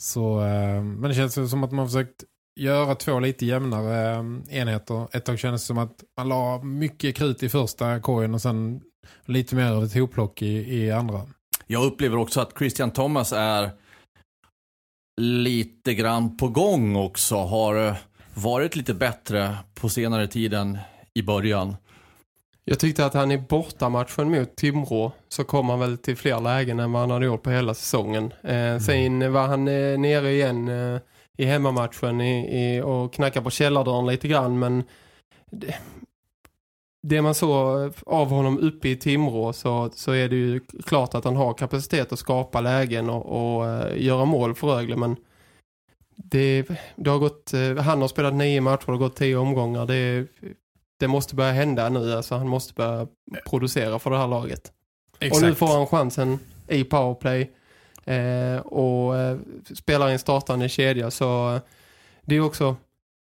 så, 0.00 0.38
ehm, 0.40 0.94
men 0.94 1.08
det 1.10 1.14
känns 1.14 1.50
som 1.50 1.64
att 1.64 1.70
man 1.70 1.78
har 1.78 1.86
försökt 1.86 2.24
göra 2.56 2.94
två 2.94 3.20
lite 3.20 3.46
jämnare 3.46 4.16
ehm, 4.16 4.44
enheter. 4.50 5.16
Ett 5.16 5.24
tag 5.24 5.38
kändes 5.38 5.62
det 5.62 5.66
som 5.66 5.78
att 5.78 6.04
man 6.16 6.28
la 6.28 6.62
mycket 6.62 7.16
krut 7.16 7.42
i 7.42 7.48
första 7.48 8.00
korgen 8.00 8.34
och 8.34 8.42
sen 8.42 8.80
lite 9.24 9.56
mer 9.56 9.72
av 9.72 9.84
ett 9.84 9.94
hopplock 9.94 10.42
i, 10.42 10.76
i 10.76 10.90
andra. 10.90 11.20
Jag 11.66 11.84
upplever 11.84 12.16
också 12.16 12.40
att 12.40 12.58
Christian 12.58 12.90
Thomas 12.90 13.32
är 13.32 13.70
lite 15.20 15.94
grann 15.94 16.36
på 16.36 16.48
gång 16.48 16.96
också. 16.96 17.34
Har 17.36 17.86
eh, 17.86 17.96
varit 18.34 18.76
lite 18.76 18.94
bättre 18.94 19.56
på 19.74 19.88
senare 19.88 20.26
tiden 20.26 20.78
i 21.14 21.22
början. 21.22 21.76
Jag 22.64 22.78
tyckte 22.78 23.06
att 23.06 23.14
han 23.14 23.30
i 23.30 23.38
bortamatchen 23.38 24.30
mot 24.30 24.56
Timrå 24.56 25.12
så 25.28 25.44
kom 25.44 25.68
han 25.68 25.80
väl 25.80 25.98
till 25.98 26.16
fler 26.16 26.40
lägen 26.40 26.80
än 26.80 26.92
vad 26.92 27.02
han 27.02 27.10
hade 27.10 27.26
gjort 27.26 27.42
på 27.42 27.50
hela 27.50 27.74
säsongen. 27.74 28.32
Eh, 28.42 28.78
sen 28.78 29.32
var 29.32 29.46
han 29.46 29.68
eh, 29.68 29.98
nere 29.98 30.32
igen 30.32 30.68
eh, 30.68 31.00
i 31.40 31.44
hemmamatchen 31.44 32.20
i, 32.20 32.60
i, 32.62 32.80
och 32.80 33.12
knackade 33.12 33.44
på 33.44 33.50
källardörren 33.50 34.06
lite 34.06 34.28
grann 34.28 34.58
men 34.58 34.84
det, 35.50 35.74
det 37.02 37.22
man 37.22 37.34
såg 37.34 37.92
av 38.06 38.28
honom 38.28 38.58
uppe 38.58 38.88
i 38.88 38.96
Timrå 38.96 39.52
så, 39.52 39.90
så 39.94 40.12
är 40.12 40.28
det 40.28 40.36
ju 40.36 40.60
klart 40.86 41.14
att 41.14 41.24
han 41.24 41.36
har 41.36 41.54
kapacitet 41.54 42.12
att 42.12 42.18
skapa 42.18 42.60
lägen 42.60 43.10
och, 43.10 43.56
och 43.56 43.68
eh, 43.68 44.02
göra 44.02 44.24
mål 44.24 44.54
för 44.54 44.66
Rögle 44.66 44.96
men 44.96 45.16
det, 46.16 46.66
det 46.96 47.10
har 47.10 47.18
gått, 47.18 47.54
eh, 47.54 47.76
han 47.76 48.00
har 48.00 48.08
spelat 48.08 48.34
nio 48.34 48.60
matcher 48.60 48.90
och 48.90 48.98
gått 48.98 49.16
tio 49.16 49.36
omgångar. 49.36 49.86
Det, 49.86 50.26
det 50.98 51.08
måste 51.08 51.34
börja 51.34 51.52
hända 51.52 51.88
nu. 51.88 52.14
Alltså 52.14 52.34
han 52.34 52.48
måste 52.48 52.74
börja 52.74 53.06
producera 53.50 53.98
för 53.98 54.10
det 54.10 54.18
här 54.18 54.28
laget. 54.28 54.72
Och 55.32 55.42
nu 55.42 55.54
får 55.54 55.66
han 55.66 55.86
chansen 55.86 56.38
i 56.68 56.84
powerplay 56.84 57.50
Eh, 58.10 58.60
och 58.60 59.16
eh, 59.16 59.38
spelar 59.74 60.08
i 60.08 60.12
en 60.12 60.18
startande 60.18 60.68
kedja 60.68 61.10
så 61.10 61.54
eh, 61.54 61.60
det 62.22 62.36
är 62.36 62.40
också 62.40 62.76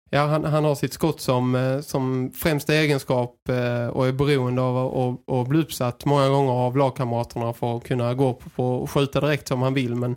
ja, 0.09 0.25
han, 0.25 0.45
han 0.45 0.63
har 0.63 0.75
sitt 0.75 0.93
skott 0.93 1.21
som, 1.21 1.55
eh, 1.55 1.81
som 1.81 2.31
främsta 2.35 2.73
egenskap 2.73 3.49
eh, 3.49 3.87
och 3.87 4.07
är 4.07 4.11
beroende 4.11 4.61
av 4.61 5.17
att 5.27 5.47
bli 5.47 5.59
uppsatt 5.59 6.05
många 6.05 6.29
gånger 6.29 6.51
av 6.51 6.77
lagkamraterna 6.77 7.53
för 7.53 7.77
att 7.77 7.83
kunna 7.83 8.13
gå 8.13 8.33
på, 8.33 8.49
på 8.49 8.75
och 8.75 8.91
skjuta 8.91 9.21
direkt 9.21 9.47
som 9.47 9.61
han 9.61 9.73
vill 9.73 9.95
men 9.95 10.11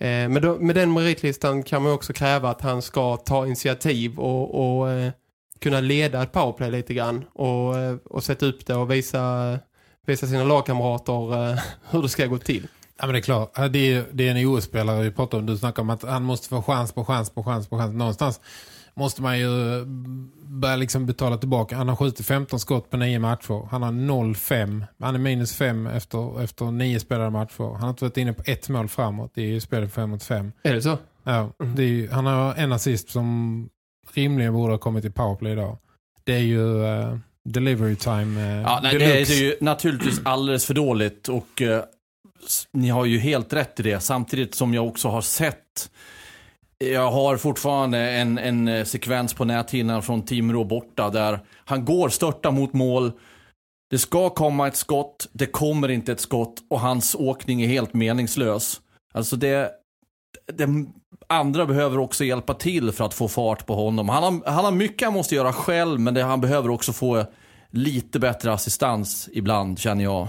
eh, 0.00 0.28
med, 0.28 0.60
med 0.60 0.74
den 0.74 0.92
meritlistan 0.92 1.62
kan 1.62 1.82
man 1.82 1.92
också 1.92 2.12
kräva 2.12 2.50
att 2.50 2.60
han 2.60 2.82
ska 2.82 3.16
ta 3.16 3.46
initiativ 3.46 4.18
och, 4.18 4.78
och 4.80 4.90
eh, 4.90 5.12
kunna 5.58 5.80
leda 5.80 6.22
ett 6.22 6.32
powerplay 6.32 6.70
lite 6.70 6.94
grann 6.94 7.24
och, 7.32 7.74
och 8.04 8.24
sätta 8.24 8.46
upp 8.46 8.66
det 8.66 8.74
och 8.74 8.90
visa, 8.90 9.58
visa 10.06 10.26
sina 10.26 10.44
lagkamrater 10.44 11.50
eh, 11.50 11.58
hur 11.90 12.02
det 12.02 12.08
ska 12.08 12.26
gå 12.26 12.38
till. 12.38 12.68
Ja 13.00 13.06
men 13.06 13.12
det 13.12 13.18
är 13.18 13.22
klart, 13.22 13.52
det 13.72 13.92
är, 13.92 14.04
det 14.12 14.28
är 14.28 14.34
en 14.34 14.46
OS-spelare 14.46 15.02
vi 15.02 15.10
pratar 15.10 15.38
om. 15.38 15.46
Du 15.46 15.56
snackar 15.56 15.82
om 15.82 15.90
att 15.90 16.02
han 16.02 16.22
måste 16.22 16.48
få 16.48 16.62
chans 16.62 16.92
på 16.92 17.04
chans 17.04 17.30
på 17.30 17.44
chans 17.44 17.68
på 17.68 17.78
chans. 17.78 17.94
Någonstans 17.94 18.40
måste 18.94 19.22
man 19.22 19.38
ju 19.38 19.48
börja 20.44 20.76
liksom 20.76 21.06
betala 21.06 21.36
tillbaka. 21.38 21.76
Han 21.76 21.88
har 21.88 21.96
skjutit 21.96 22.26
15 22.26 22.60
skott 22.60 22.90
på 22.90 22.96
nio 22.96 23.18
matcher. 23.18 23.68
Han 23.70 23.82
har 23.82 23.92
0-5. 23.92 24.84
Han 25.00 25.14
är 25.14 25.18
minus 25.18 25.52
5 25.56 25.86
efter, 25.86 26.42
efter 26.42 26.64
nio 26.70 27.00
spelade 27.00 27.30
matcher. 27.30 27.72
Han 27.72 27.80
har 27.82 27.88
inte 27.88 28.04
varit 28.04 28.16
inne 28.16 28.32
på 28.32 28.42
ett 28.46 28.68
mål 28.68 28.88
framåt. 28.88 29.30
Det 29.34 29.42
är 29.42 29.46
ju 29.46 29.60
spelet 29.60 29.92
5 29.94 30.10
mot 30.10 30.22
5. 30.22 30.52
Är 30.62 30.74
det 30.74 30.82
så? 30.82 30.98
Ja, 31.24 31.50
det 31.76 31.82
är 31.82 31.86
ju, 31.86 32.10
han 32.10 32.26
har 32.26 32.54
en 32.54 32.72
assist 32.72 33.10
som 33.10 33.68
rimligen 34.14 34.52
borde 34.52 34.72
ha 34.72 34.78
kommit 34.78 35.04
i 35.04 35.10
powerplay 35.10 35.52
idag. 35.52 35.76
Det 36.24 36.34
är 36.34 36.38
ju 36.38 36.84
eh, 36.86 37.16
delivery 37.44 37.96
time 37.96 38.40
eh, 38.56 38.62
Ja, 38.62 38.80
nej, 38.82 38.98
det 38.98 39.04
är 39.30 39.42
ju 39.42 39.54
naturligtvis 39.60 40.20
alldeles 40.24 40.66
för 40.66 40.74
dåligt 40.74 41.28
och 41.28 41.62
s- 41.62 41.84
ni 42.72 42.88
har 42.88 43.04
ju 43.04 43.18
helt 43.18 43.52
rätt 43.52 43.80
i 43.80 43.82
det. 43.82 44.00
Samtidigt 44.00 44.54
som 44.54 44.74
jag 44.74 44.86
också 44.86 45.08
har 45.08 45.20
sett 45.20 45.90
jag 46.78 47.10
har 47.10 47.36
fortfarande 47.36 47.98
en, 47.98 48.38
en 48.38 48.68
eh, 48.68 48.84
sekvens 48.84 49.34
på 49.34 49.44
näthinnan 49.44 50.02
från 50.02 50.22
Timrå 50.22 50.64
borta 50.64 51.10
där 51.10 51.40
han 51.64 51.84
går 51.84 52.08
störta 52.08 52.50
mot 52.50 52.72
mål. 52.72 53.12
Det 53.90 53.98
ska 53.98 54.30
komma 54.30 54.68
ett 54.68 54.76
skott, 54.76 55.28
det 55.32 55.46
kommer 55.46 55.88
inte 55.88 56.12
ett 56.12 56.20
skott 56.20 56.54
och 56.70 56.80
hans 56.80 57.14
åkning 57.14 57.62
är 57.62 57.68
helt 57.68 57.94
meningslös. 57.94 58.80
Alltså 59.14 59.36
det, 59.36 59.70
det 60.52 60.68
andra 61.26 61.66
behöver 61.66 61.98
också 61.98 62.24
hjälpa 62.24 62.54
till 62.54 62.92
för 62.92 63.04
att 63.04 63.14
få 63.14 63.28
fart 63.28 63.66
på 63.66 63.74
honom. 63.74 64.08
Han 64.08 64.22
har, 64.22 64.50
han 64.50 64.64
har 64.64 64.72
mycket 64.72 65.06
han 65.06 65.14
måste 65.14 65.34
göra 65.34 65.52
själv 65.52 66.00
men 66.00 66.14
det, 66.14 66.22
han 66.22 66.40
behöver 66.40 66.70
också 66.70 66.92
få 66.92 67.24
lite 67.70 68.18
bättre 68.18 68.52
assistans 68.52 69.28
ibland 69.32 69.78
känner 69.78 70.04
jag. 70.04 70.28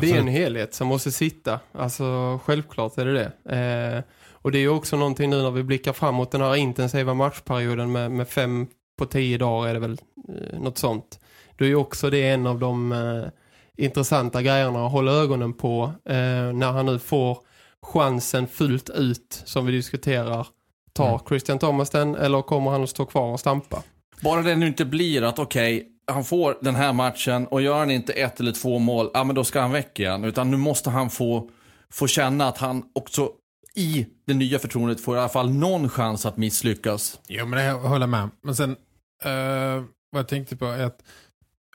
Det 0.00 0.10
är 0.10 0.18
en 0.18 0.28
helhet 0.28 0.74
som 0.74 0.88
måste 0.88 1.12
sitta. 1.12 1.60
Alltså 1.72 2.40
självklart 2.44 2.98
är 2.98 3.04
det 3.04 3.12
det. 3.44 3.56
Eh, 3.56 4.02
och 4.32 4.52
det 4.52 4.58
är 4.58 4.60
ju 4.60 4.68
också 4.68 4.96
någonting 4.96 5.30
nu 5.30 5.42
när 5.42 5.50
vi 5.50 5.62
blickar 5.62 5.92
framåt 5.92 6.30
den 6.30 6.40
här 6.40 6.56
intensiva 6.56 7.14
matchperioden 7.14 7.92
med, 7.92 8.10
med 8.10 8.28
fem 8.28 8.66
på 8.98 9.06
tio 9.06 9.38
dagar 9.38 9.68
är 9.68 9.74
det 9.74 9.80
väl 9.80 10.00
eh, 10.28 10.60
något 10.60 10.78
sånt. 10.78 11.20
Då 11.56 11.64
är 11.64 11.68
ju 11.68 11.76
också 11.76 12.10
det 12.10 12.28
en 12.28 12.46
av 12.46 12.58
de 12.58 12.92
eh, 12.92 13.84
intressanta 13.84 14.42
grejerna 14.42 14.86
att 14.86 14.92
hålla 14.92 15.12
ögonen 15.12 15.52
på 15.52 15.92
eh, 16.04 16.14
när 16.52 16.72
han 16.72 16.86
nu 16.86 16.98
får 16.98 17.38
chansen 17.82 18.46
fullt 18.46 18.90
ut 18.90 19.42
som 19.44 19.66
vi 19.66 19.72
diskuterar. 19.72 20.46
Tar 20.92 21.08
Mm. 21.08 21.20
Christian 21.28 21.58
Thomas 21.58 21.90
den 21.90 22.14
eller 22.14 22.42
kommer 22.42 22.70
han 22.70 22.82
att 22.82 22.90
stå 22.90 23.04
kvar 23.04 23.32
och 23.32 23.40
stampa? 23.40 23.82
Bara 24.20 24.42
det 24.42 24.56
nu 24.56 24.66
inte 24.66 24.84
blir 24.84 25.22
att 25.22 25.38
okej, 25.38 25.86
han 26.08 26.24
får 26.24 26.58
den 26.60 26.74
här 26.74 26.92
matchen 26.92 27.46
och 27.46 27.62
gör 27.62 27.78
han 27.78 27.90
inte 27.90 28.12
ett 28.12 28.40
eller 28.40 28.52
två 28.52 28.78
mål, 28.78 29.10
ja 29.14 29.24
men 29.24 29.36
då 29.36 29.44
ska 29.44 29.60
han 29.60 29.72
väck 29.72 30.00
igen. 30.00 30.24
Utan 30.24 30.50
nu 30.50 30.56
måste 30.56 30.90
han 30.90 31.10
få, 31.10 31.50
få 31.92 32.06
känna 32.06 32.48
att 32.48 32.58
han 32.58 32.82
också 32.94 33.30
i 33.74 34.06
det 34.26 34.34
nya 34.34 34.58
förtroendet 34.58 35.00
får 35.00 35.16
i 35.16 35.18
alla 35.18 35.28
fall 35.28 35.50
någon 35.50 35.88
chans 35.88 36.26
att 36.26 36.36
misslyckas. 36.36 37.20
Jo, 37.28 37.46
men 37.46 37.64
det 37.64 37.88
håller 37.88 38.06
med. 38.06 38.30
Men 38.42 38.56
sen, 38.56 38.70
uh, 38.70 39.84
vad 40.10 40.20
jag 40.20 40.28
tänkte 40.28 40.56
på 40.56 40.66
är 40.66 40.84
att 40.84 41.02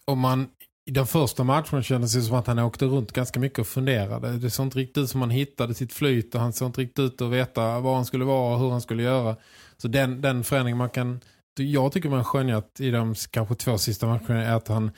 om 0.06 0.19
man 0.19 0.48
i 0.86 0.91
den 0.91 1.07
första 1.07 1.43
matchen 1.43 1.84
kändes 1.84 2.14
det 2.14 2.22
som 2.22 2.36
att 2.36 2.47
han 2.47 2.60
åkte 2.60 2.86
runt 2.86 3.12
ganska 3.12 3.39
mycket 3.39 3.60
och 3.60 3.68
funderade. 3.68 4.38
Det 4.38 4.49
såg 4.49 4.66
inte 4.66 4.80
riktigt 4.80 5.03
ut 5.03 5.10
som 5.10 5.22
han 5.22 5.30
hittade 5.30 5.74
sitt 5.74 5.93
flyt 5.93 6.36
och 6.36 6.41
han 6.41 6.53
såg 6.53 6.70
inte 6.70 6.82
riktigt 6.82 6.99
ut 6.99 7.22
att 7.22 7.32
veta 7.32 7.80
var 7.80 7.95
han 7.95 8.05
skulle 8.05 8.26
vara 8.26 8.53
och 8.53 8.60
hur 8.60 8.70
han 8.70 8.82
skulle 8.82 9.03
göra. 9.03 9.36
Så 9.78 9.88
den, 9.88 10.22
den 10.22 10.43
förändring 10.43 10.78
man 10.78 10.89
kan... 10.89 11.20
Jag 11.58 11.91
tycker 11.91 12.10
man 12.10 12.24
skönjat 12.24 12.80
i 12.80 12.91
de 12.91 13.16
kanske 13.32 13.56
två 13.56 13.78
sista 13.78 14.08
matcherna 14.08 14.43
är 14.43 14.56
att 14.56 14.68
han 14.68 14.91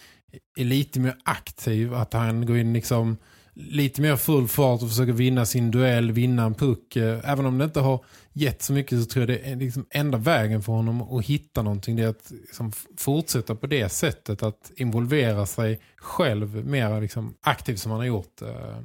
är 0.58 0.66
lite 0.66 1.00
mer 1.00 1.18
aktiv. 1.24 1.94
Att 1.94 2.14
han 2.14 2.46
går 2.46 2.58
in 2.58 2.74
liksom 2.74 3.18
lite 3.56 4.02
mer 4.02 4.16
full 4.16 4.48
fart 4.48 4.82
och 4.82 4.90
försöker 4.90 5.14
vinna 5.14 5.46
sin 5.46 5.72
duell, 5.72 6.12
vinna 6.12 6.44
en 6.44 6.54
puck. 6.54 6.96
Eh, 6.96 7.20
även 7.24 7.46
om 7.46 7.58
det 7.58 7.66
inte 7.66 7.80
har 7.80 8.06
gett 8.34 8.62
så 8.62 8.74
mycket 8.74 9.00
så 9.00 9.06
tror 9.06 9.22
jag 9.22 9.40
det 9.40 9.52
är 9.52 9.56
liksom 9.56 9.86
enda 9.90 10.18
vägen 10.18 10.64
för 10.64 10.74
honom 10.74 11.02
att 11.02 11.26
hitta 11.26 11.62
någonting. 11.62 11.96
Det 11.96 12.04
är 12.04 12.08
att 12.08 12.32
liksom 12.42 12.72
fortsätta 12.98 13.56
på 13.56 13.68
det 13.68 13.90
sättet 13.90 14.44
att 14.44 14.72
involvera 14.76 15.46
sig 15.46 15.80
själv 15.96 16.66
mer 16.66 17.02
liksom 17.02 17.34
aktivt 17.42 17.80
som 17.80 17.92
han 17.92 18.00
har 18.00 18.08
gjort. 18.08 18.42
Eh, 18.42 18.78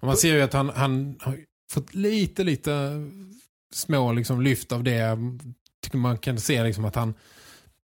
och 0.00 0.06
man 0.06 0.16
ser 0.16 0.34
ju 0.34 0.42
att 0.42 0.52
han, 0.52 0.70
han 0.70 1.16
har 1.20 1.38
fått 1.72 1.94
lite, 1.94 2.44
lite 2.44 2.90
små 3.72 4.12
liksom 4.12 4.42
lyft 4.42 4.72
av 4.72 4.84
det. 4.84 5.18
Tycker 5.84 5.98
man 5.98 6.18
kan 6.18 6.40
se 6.40 6.64
liksom 6.64 6.84
att 6.84 6.94
han 6.94 7.14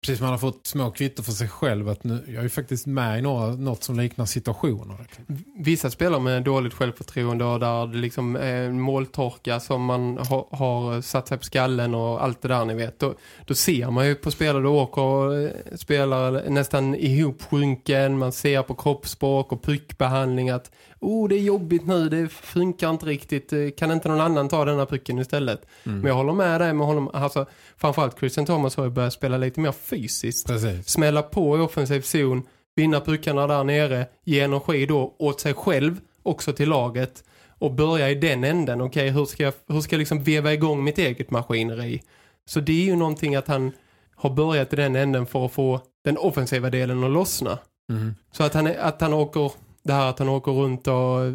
precis 0.02 0.18
som 0.18 0.24
han 0.24 0.32
har 0.32 0.38
fått 0.38 0.66
små 0.66 0.90
kvittor 0.90 1.22
för 1.22 1.32
sig 1.32 1.48
själv 1.48 1.88
att 1.88 2.04
nu, 2.04 2.24
jag 2.26 2.44
är 2.44 2.48
faktiskt 2.48 2.86
med 2.86 3.18
i 3.18 3.22
några, 3.22 3.46
något 3.46 3.84
som 3.84 4.00
liknar 4.00 4.24
situationer. 4.24 4.96
Liksom. 5.02 5.44
Vissa 5.56 5.90
spelare 5.90 6.20
med 6.20 6.42
dåligt 6.42 6.74
självförtroende 6.74 7.44
och 7.44 7.60
där 7.60 7.86
det 7.86 7.98
liksom 7.98 8.36
är 8.36 8.62
en 8.62 8.80
måltorka 8.80 9.60
som 9.60 9.84
man 9.84 10.18
ha, 10.18 10.48
har 10.50 11.00
satt 11.00 11.28
sig 11.28 11.38
på 11.38 11.44
skallen 11.44 11.94
och 11.94 12.24
allt 12.24 12.42
det 12.42 12.48
där 12.48 12.64
ni 12.64 12.74
vet. 12.74 12.98
Då, 12.98 13.14
då 13.46 13.54
ser 13.54 13.90
man 13.90 14.06
ju 14.06 14.14
på 14.14 14.30
spelare 14.30 14.62
då 14.62 14.80
åker 14.80 15.02
och 15.02 15.38
eh, 15.38 15.50
spelar 15.76 16.50
nästan 16.50 16.94
ihopsjunken. 16.94 18.18
Man 18.18 18.32
ser 18.32 18.62
på 18.62 18.74
kroppsspråk 18.74 19.52
och 19.52 19.62
puckbehandling 19.62 20.50
att 20.50 20.70
oh 21.00 21.28
det 21.28 21.34
är 21.34 21.42
jobbigt 21.42 21.86
nu, 21.86 22.08
det 22.08 22.28
funkar 22.28 22.90
inte 22.90 23.06
riktigt. 23.06 23.52
Eh, 23.52 23.70
kan 23.76 23.90
inte 23.90 24.08
någon 24.08 24.20
annan 24.20 24.48
ta 24.48 24.64
den 24.64 24.78
här 24.78 24.86
pucken 24.86 25.18
istället? 25.18 25.66
Mm. 25.86 25.98
Men 25.98 26.08
jag 26.08 26.14
håller 26.14 26.32
med 26.32 26.60
dig 26.60 26.74
med 26.74 26.86
honom. 26.86 27.10
Alltså, 27.12 27.46
framförallt 27.76 28.18
Christian 28.18 28.46
Thomas 28.46 28.76
har 28.76 28.84
ju 28.84 28.90
börjat 28.90 29.12
spela 29.12 29.36
lite 29.36 29.60
mer 29.60 29.72
fysiskt. 29.72 30.46
Precis. 30.46 30.88
Smälla 30.88 31.22
på 31.22 31.58
i 31.58 31.60
offensiv 31.60 32.00
zon, 32.00 32.42
vinna 32.76 33.00
puckarna 33.00 33.46
där 33.46 33.64
nere, 33.64 34.06
ge 34.24 34.40
energi 34.40 34.86
då 34.86 35.14
åt 35.18 35.40
sig 35.40 35.54
själv, 35.54 36.00
också 36.22 36.52
till 36.52 36.68
laget. 36.68 37.24
Och 37.48 37.72
börja 37.72 38.10
i 38.10 38.14
den 38.14 38.44
änden. 38.44 38.80
Okej, 38.80 39.02
okay, 39.02 39.10
hur 39.10 39.24
ska 39.24 39.42
jag, 39.42 39.52
hur 39.68 39.80
ska 39.80 39.94
jag 39.94 39.98
liksom 39.98 40.22
veva 40.22 40.52
igång 40.52 40.84
mitt 40.84 40.98
eget 40.98 41.30
maskineri? 41.30 42.02
Så 42.44 42.60
det 42.60 42.72
är 42.72 42.84
ju 42.84 42.96
någonting 42.96 43.36
att 43.36 43.48
han 43.48 43.72
har 44.14 44.30
börjat 44.30 44.72
i 44.72 44.76
den 44.76 44.96
änden 44.96 45.26
för 45.26 45.46
att 45.46 45.52
få 45.52 45.80
den 46.04 46.18
offensiva 46.18 46.70
delen 46.70 47.04
att 47.04 47.10
lossna. 47.10 47.58
Mm. 47.90 48.14
Så 48.32 48.44
att 48.44 48.54
han, 48.54 48.66
att 48.66 49.00
han 49.00 49.12
åker 49.12 49.52
det 49.82 49.92
här 49.92 50.10
att 50.10 50.18
han 50.18 50.28
åker 50.28 50.52
runt 50.52 50.86
och 50.86 51.24
eh, 51.24 51.32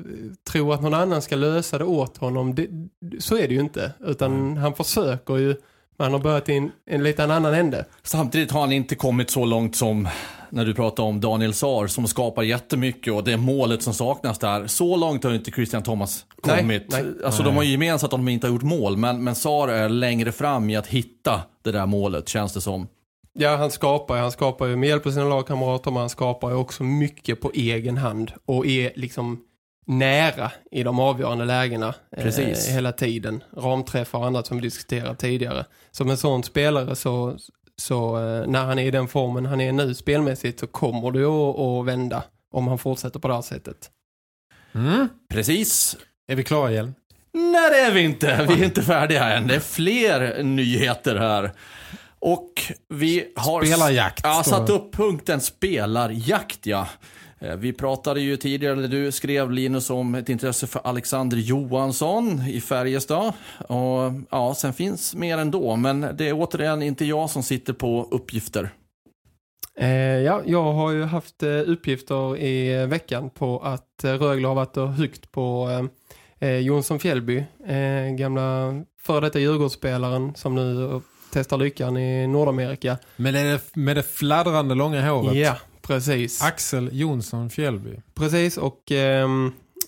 tror 0.52 0.74
att 0.74 0.82
någon 0.82 0.94
annan 0.94 1.22
ska 1.22 1.36
lösa 1.36 1.78
det 1.78 1.86
åt 1.86 2.18
honom, 2.18 2.56
det, 2.56 2.68
så 3.20 3.38
är 3.38 3.48
det 3.48 3.54
ju 3.54 3.60
inte. 3.60 3.92
Utan 4.06 4.34
mm. 4.34 4.58
han 4.58 4.76
försöker 4.76 5.38
ju, 5.38 5.48
men 5.98 6.06
han 6.06 6.12
har 6.12 6.20
börjat 6.20 6.50
i 6.50 6.54
en, 6.54 6.72
en 6.86 7.04
lite 7.04 7.24
annan 7.24 7.54
ände. 7.54 7.86
Samtidigt 8.04 8.52
har 8.52 8.62
han 8.62 8.72
inte 8.72 8.96
kommit 8.96 9.30
så 9.30 9.46
långt 9.46 9.76
som 9.76 10.08
när 10.50 10.66
du 10.66 10.74
pratar 10.74 11.04
om 11.04 11.22
Daniel 11.22 11.54
Saar 11.54 11.88
som 11.88 12.08
skapar 12.08 12.44
jättemycket 12.44 13.14
och 13.14 13.24
det 13.24 13.34
är 13.34 13.38
målet 13.38 13.84
som 13.84 13.94
saknas 13.94 14.40
där. 14.40 14.68
Så 14.68 14.96
långt 14.96 15.24
har 15.24 15.34
inte 15.34 15.52
Christian 15.52 15.84
Thomas 15.84 16.26
kommit. 16.42 16.92
Nej, 16.92 17.04
nej. 17.04 17.14
Alltså 17.26 17.44
nej. 17.44 17.52
de 17.52 17.56
har 17.56 17.64
ju 17.64 17.72
gemensamt 17.72 18.14
att 18.14 18.20
de 18.20 18.28
inte 18.28 18.48
har 18.48 18.54
gjort 18.54 18.64
mål, 18.64 18.98
men, 18.98 19.24
men 19.24 19.36
Saar 19.36 19.68
är 19.68 19.90
längre 19.90 20.32
fram 20.32 20.70
i 20.70 20.76
att 20.76 20.88
hitta 20.88 21.42
det 21.64 21.72
där 21.72 21.86
målet, 21.86 22.30
känns 22.30 22.54
det 22.54 22.62
som. 22.62 22.88
Ja, 23.38 23.56
han 23.56 23.72
skapar, 23.72 24.18
han 24.18 24.32
skapar 24.32 24.68
ju 24.68 24.76
med 24.76 24.90
hjälp 24.90 25.06
av 25.06 25.12
sina 25.12 25.26
lagkamrater 25.26 25.92
men 25.92 26.00
han 26.00 26.10
skapar 26.10 26.50
ju 26.50 26.56
också 26.56 26.84
mycket 26.84 27.42
på 27.42 27.52
egen 27.54 27.98
hand 27.98 28.32
och 28.46 28.66
är 28.66 28.92
liksom 28.96 29.42
nära 29.88 30.52
i 30.72 30.84
de 30.84 31.00
avgörande 31.00 31.46
lägena 31.46 31.94
eh, 32.18 32.34
hela 32.74 32.92
tiden. 32.92 33.44
Ramträffar 33.58 34.20
och 34.20 34.26
annat 34.26 34.48
som 34.48 34.58
vi 34.58 34.62
diskuterat 34.62 35.20
tidigare. 35.20 35.66
Som 35.92 36.10
en 36.10 36.18
sån 36.18 36.44
spelare 36.44 36.96
så, 36.96 37.38
så 37.78 38.18
eh, 38.18 38.48
när 38.48 38.66
han 38.66 38.80
är 38.80 38.86
i 38.86 38.92
den 38.92 39.08
formen 39.08 39.46
han 39.46 39.62
är 39.62 39.72
nu 39.72 39.94
spelmässigt 39.94 40.60
så 40.60 40.68
kommer 40.68 41.12
det 41.12 41.26
att 41.26 41.86
vända 41.86 42.24
om 42.52 42.68
han 42.68 42.78
fortsätter 42.78 43.20
på 43.20 43.28
det 43.28 43.34
här 43.34 43.42
sättet. 43.42 43.90
Mm. 44.76 45.08
Precis. 45.30 45.98
Är 46.28 46.36
vi 46.36 46.44
klara 46.44 46.72
igen? 46.72 46.96
Nej 47.34 47.70
det 47.70 47.80
är 47.80 47.92
vi 47.92 48.02
inte. 48.02 48.46
Vi 48.50 48.62
är 48.62 48.66
inte 48.66 48.82
färdiga 48.82 49.34
än. 49.34 49.48
Det 49.48 49.56
är 49.56 49.60
fler 49.60 50.44
nyheter 50.44 51.16
här. 51.16 51.52
Och 52.26 52.52
vi 52.90 53.28
har 53.36 53.66
spelarjakt, 53.66 54.22
ja, 54.24 54.44
satt 54.46 54.70
upp 54.70 54.94
punkten 54.94 55.42
spelarjakt, 55.42 56.66
ja. 56.66 56.88
Eh, 57.40 57.56
vi 57.56 57.74
pratade 57.74 58.22
ju 58.22 58.38
tidigare, 58.38 58.74
eller 58.74 58.88
du 58.88 59.12
skrev 59.12 59.52
Linus 59.52 59.90
om 59.90 60.16
ett 60.16 60.30
intresse 60.30 60.68
för 60.68 60.82
Alexander 60.84 61.38
Johansson 61.38 62.42
i 62.48 62.62
Färjestad. 62.62 63.34
Och 63.68 64.14
ja, 64.32 64.56
sen 64.58 64.74
finns 64.74 65.16
mer 65.16 65.38
ändå, 65.38 65.76
men 65.76 66.02
det 66.02 66.30
är 66.30 66.34
återigen 66.34 66.82
inte 66.82 67.06
jag 67.06 67.30
som 67.30 67.44
sitter 67.44 67.74
på 67.74 68.08
uppgifter. 68.12 68.70
Eh, 69.80 69.90
ja, 70.00 70.42
jag 70.46 70.74
har 70.74 70.92
ju 70.92 71.04
haft 71.04 71.44
eh, 71.44 71.50
uppgifter 71.50 72.38
i 72.38 72.86
veckan 72.86 73.30
på 73.30 73.60
att 73.60 74.04
eh, 74.04 74.14
Rögle 74.14 74.48
har 74.48 74.56
varit 74.56 74.98
högt 74.98 75.32
på 75.32 75.70
eh, 76.40 76.50
eh, 76.50 76.58
Jonsson 76.58 77.00
Fjällby, 77.00 77.44
gamla 78.18 78.74
före 79.02 79.20
detta 79.20 79.40
Djurgårdsspelaren 79.40 80.36
som 80.36 80.56
nu 80.56 81.02
testar 81.36 81.58
lyckan 81.58 81.98
i 81.98 82.28
Nordamerika. 82.28 82.98
Men 83.16 83.34
det, 83.34 83.62
med 83.76 83.96
det 83.96 84.04
fladdrande 84.04 84.76
långa 84.76 85.10
håret. 85.10 85.36
Ja, 85.36 85.58
precis. 85.82 86.42
Axel 86.42 86.90
Jonsson 86.92 87.50
Fjällby. 87.50 88.02
Precis, 88.14 88.58
och 88.58 88.92
eh, 88.92 89.30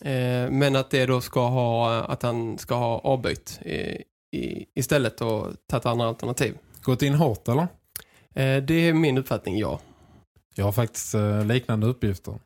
eh, 0.02 0.50
men 0.50 0.76
att 0.76 0.90
det 0.90 1.06
då 1.06 1.22
ska 1.22 1.48
ha 1.48 2.04
att 2.04 2.24
han 2.24 2.58
ska 2.58 2.76
ha 2.76 3.00
avbytt 3.00 3.60
i, 3.62 4.04
i, 4.38 4.66
istället 4.76 5.22
och 5.22 5.48
tagit 5.70 5.86
andra 5.86 6.08
alternativ. 6.08 6.58
Gått 6.82 7.02
in 7.02 7.14
hårt, 7.14 7.48
eller? 7.48 7.68
Eh, 8.36 8.64
det 8.64 8.74
är 8.74 8.94
min 8.94 9.18
uppfattning, 9.18 9.58
ja. 9.58 9.80
Jag 10.56 10.66
har 10.66 10.72
faktiskt 10.72 11.14
eh, 11.14 11.46
liknande 11.46 11.88
uppgifter. 11.88 12.40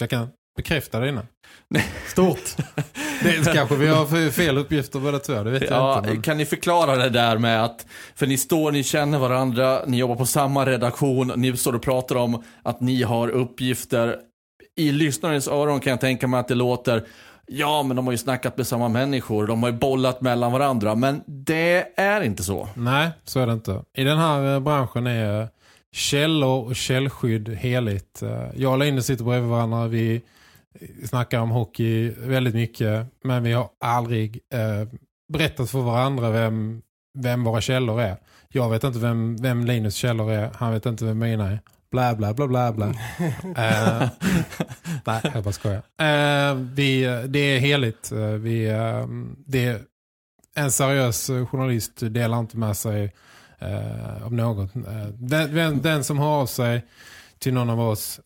Jag 0.00 0.10
kan 0.10 0.28
bekräfta 0.56 1.00
det 1.00 1.08
innan. 1.08 1.26
Stort. 2.06 2.56
det 3.22 3.54
kanske 3.54 3.76
vi 3.76 3.88
har 3.88 4.30
fel 4.30 4.58
uppgifter 4.58 5.00
båda 5.00 5.18
två, 5.18 5.42
det 5.42 5.50
vet 5.50 5.62
ja, 5.62 5.68
jag 5.76 5.98
inte. 5.98 6.10
Men... 6.10 6.22
Kan 6.22 6.36
ni 6.36 6.44
förklara 6.44 6.96
det 6.96 7.10
där 7.10 7.38
med 7.38 7.64
att, 7.64 7.86
för 8.14 8.26
ni 8.26 8.38
står, 8.38 8.72
ni 8.72 8.82
känner 8.84 9.18
varandra, 9.18 9.80
ni 9.86 9.96
jobbar 9.96 10.16
på 10.16 10.26
samma 10.26 10.66
redaktion, 10.66 11.32
ni 11.36 11.56
står 11.56 11.74
och 11.74 11.82
pratar 11.82 12.16
om 12.16 12.42
att 12.62 12.80
ni 12.80 13.02
har 13.02 13.28
uppgifter. 13.28 14.16
I 14.76 14.92
lyssnarens 14.92 15.48
öron 15.48 15.80
kan 15.80 15.90
jag 15.90 16.00
tänka 16.00 16.26
mig 16.26 16.40
att 16.40 16.48
det 16.48 16.54
låter, 16.54 17.04
ja 17.46 17.82
men 17.82 17.96
de 17.96 18.06
har 18.06 18.12
ju 18.12 18.18
snackat 18.18 18.56
med 18.56 18.66
samma 18.66 18.88
människor, 18.88 19.46
de 19.46 19.62
har 19.62 19.70
ju 19.70 19.76
bollat 19.76 20.20
mellan 20.20 20.52
varandra, 20.52 20.94
men 20.94 21.22
det 21.26 21.86
är 21.96 22.20
inte 22.20 22.42
så. 22.42 22.68
Nej, 22.74 23.10
så 23.24 23.40
är 23.40 23.46
det 23.46 23.52
inte. 23.52 23.82
I 23.96 24.04
den 24.04 24.18
här 24.18 24.54
eh, 24.54 24.60
branschen 24.60 25.06
är 25.06 25.48
källor 25.92 26.66
och 26.66 26.76
källskydd 26.76 27.48
heligt. 27.48 28.22
Eh, 28.22 28.42
jag 28.56 28.72
och 28.72 28.78
Line 28.78 29.02
sitter 29.02 29.24
bredvid 29.24 29.50
varandra, 29.50 29.86
vi 29.86 30.22
snackar 31.04 31.40
om 31.40 31.50
hockey 31.50 32.10
väldigt 32.10 32.54
mycket. 32.54 33.06
Men 33.24 33.42
vi 33.42 33.52
har 33.52 33.70
aldrig 33.80 34.40
eh, 34.54 34.88
berättat 35.32 35.70
för 35.70 35.80
varandra 35.80 36.30
vem, 36.30 36.82
vem 37.18 37.44
våra 37.44 37.60
källor 37.60 38.00
är. 38.00 38.16
Jag 38.48 38.70
vet 38.70 38.84
inte 38.84 38.98
vem, 38.98 39.36
vem 39.36 39.64
Linus 39.64 39.94
källor 39.94 40.32
är. 40.32 40.50
Han 40.54 40.72
vet 40.72 40.86
inte 40.86 41.04
vem 41.04 41.18
mina 41.18 41.50
är. 41.50 41.60
Bla 41.90 42.14
bla 42.14 42.34
bla 42.34 42.48
bla 42.48 42.72
bla. 42.72 42.86
uh, 42.86 42.94
nej, 45.04 45.20
jag 45.34 45.44
bara 45.44 45.52
skojar. 45.52 45.76
Uh, 45.76 46.56
vi, 46.74 47.24
det 47.28 47.38
är 47.38 47.58
heligt. 47.58 48.12
Uh, 48.12 48.26
vi, 48.26 48.70
uh, 48.70 49.06
det 49.46 49.64
är 49.64 49.80
en 50.54 50.72
seriös 50.72 51.26
journalist 51.50 51.92
delar 51.96 52.38
inte 52.38 52.56
med 52.56 52.76
sig 52.76 53.12
uh, 53.62 54.24
av 54.24 54.32
något. 54.32 54.70
Den, 55.14 55.82
den, 55.82 56.04
som 56.04 56.18
har 56.18 56.40
av 56.40 56.46
sig 56.46 56.84
till 57.38 57.54
någon 57.54 57.70
av 57.70 57.80
oss 57.80 58.20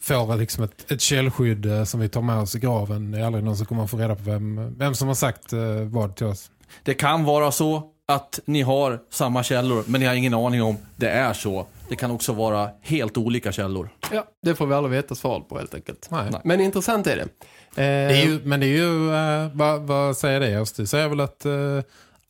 får 0.00 0.36
liksom 0.36 0.64
ett, 0.64 0.92
ett 0.92 1.00
källskydd 1.00 1.66
eh, 1.66 1.84
som 1.84 2.00
vi 2.00 2.08
tar 2.08 2.22
med 2.22 2.38
oss 2.38 2.54
i 2.54 2.58
graven. 2.58 3.10
Det 3.10 3.18
är 3.18 3.24
aldrig 3.24 3.44
någon 3.44 3.56
som 3.56 3.66
kommer 3.66 3.84
att 3.84 3.90
få 3.90 3.96
reda 3.96 4.14
på 4.14 4.22
vem, 4.22 4.74
vem 4.78 4.94
som 4.94 5.08
har 5.08 5.14
sagt 5.14 5.52
eh, 5.52 5.60
vad 5.84 6.16
till 6.16 6.26
oss. 6.26 6.50
Det 6.82 6.94
kan 6.94 7.24
vara 7.24 7.52
så 7.52 7.82
att 8.08 8.40
ni 8.44 8.62
har 8.62 9.00
samma 9.10 9.42
källor 9.42 9.84
men 9.86 10.00
ni 10.00 10.06
har 10.06 10.14
ingen 10.14 10.34
aning 10.34 10.62
om 10.62 10.76
det 10.96 11.10
är 11.10 11.32
så. 11.32 11.66
Det 11.88 11.96
kan 11.96 12.10
också 12.10 12.32
vara 12.32 12.70
helt 12.82 13.16
olika 13.16 13.52
källor. 13.52 13.88
Ja, 14.12 14.24
det 14.42 14.54
får 14.54 14.66
vi 14.66 14.74
aldrig 14.74 14.90
veta 14.92 15.14
svar 15.14 15.40
på 15.40 15.58
helt 15.58 15.74
enkelt. 15.74 16.08
Nej. 16.10 16.30
Men 16.44 16.60
intressant 16.60 17.06
är 17.06 17.16
det. 17.16 17.22
Eh... 17.22 18.08
det 18.08 18.22
är 18.22 18.26
ju, 18.26 18.40
men 18.44 18.60
det 18.60 18.66
är 18.66 18.76
ju, 18.76 19.14
eh, 19.14 19.50
vad, 19.52 19.80
vad, 19.80 20.16
säger 20.16 20.40
det? 20.40 20.50
Just 20.50 20.76
det 20.76 20.86
säger 20.86 21.08
väl 21.08 21.20
att 21.20 21.44
eh, 21.44 21.80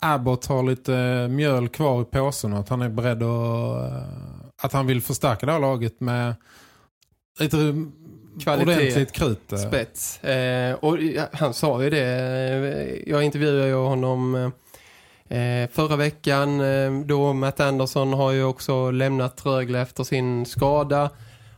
Abbott 0.01 0.47
har 0.47 0.63
lite 0.63 0.95
eh, 0.95 1.29
mjöl 1.29 1.69
kvar 1.69 2.03
i 2.03 2.05
påsen 2.05 2.53
och 2.53 2.59
att 2.59 2.69
han 2.69 2.83
är 2.83 2.89
beredd 2.89 3.23
att, 3.23 3.93
eh, 3.93 4.09
att 4.63 4.73
han 4.73 4.87
vill 4.87 5.03
förstärka 5.03 5.47
det 5.47 5.53
här 5.53 5.61
laget 5.61 6.01
med 6.01 6.35
lite 7.39 7.75
Kvalitet, 8.41 8.73
ordentligt 8.73 9.13
krut. 9.13 9.53
Eh. 9.53 9.59
Spets. 9.59 10.25
Eh, 10.25 10.75
och 10.75 10.99
han 11.33 11.55
sa 11.55 11.83
ju 11.83 11.91
det. 11.91 12.05
Eh, 12.05 13.11
jag 13.11 13.23
intervjuade 13.23 13.67
ju 13.67 13.75
honom 13.75 14.35
eh, 15.29 15.71
förra 15.71 15.97
veckan. 15.97 16.61
Eh, 16.61 16.93
då 16.93 17.33
Matt 17.33 17.61
Anderson 17.61 18.13
har 18.13 18.33
ju 18.33 18.45
också 18.45 18.91
lämnat 18.91 19.47
Rögle 19.47 19.81
efter 19.81 20.05
sin 20.05 20.47
skada. 20.47 21.11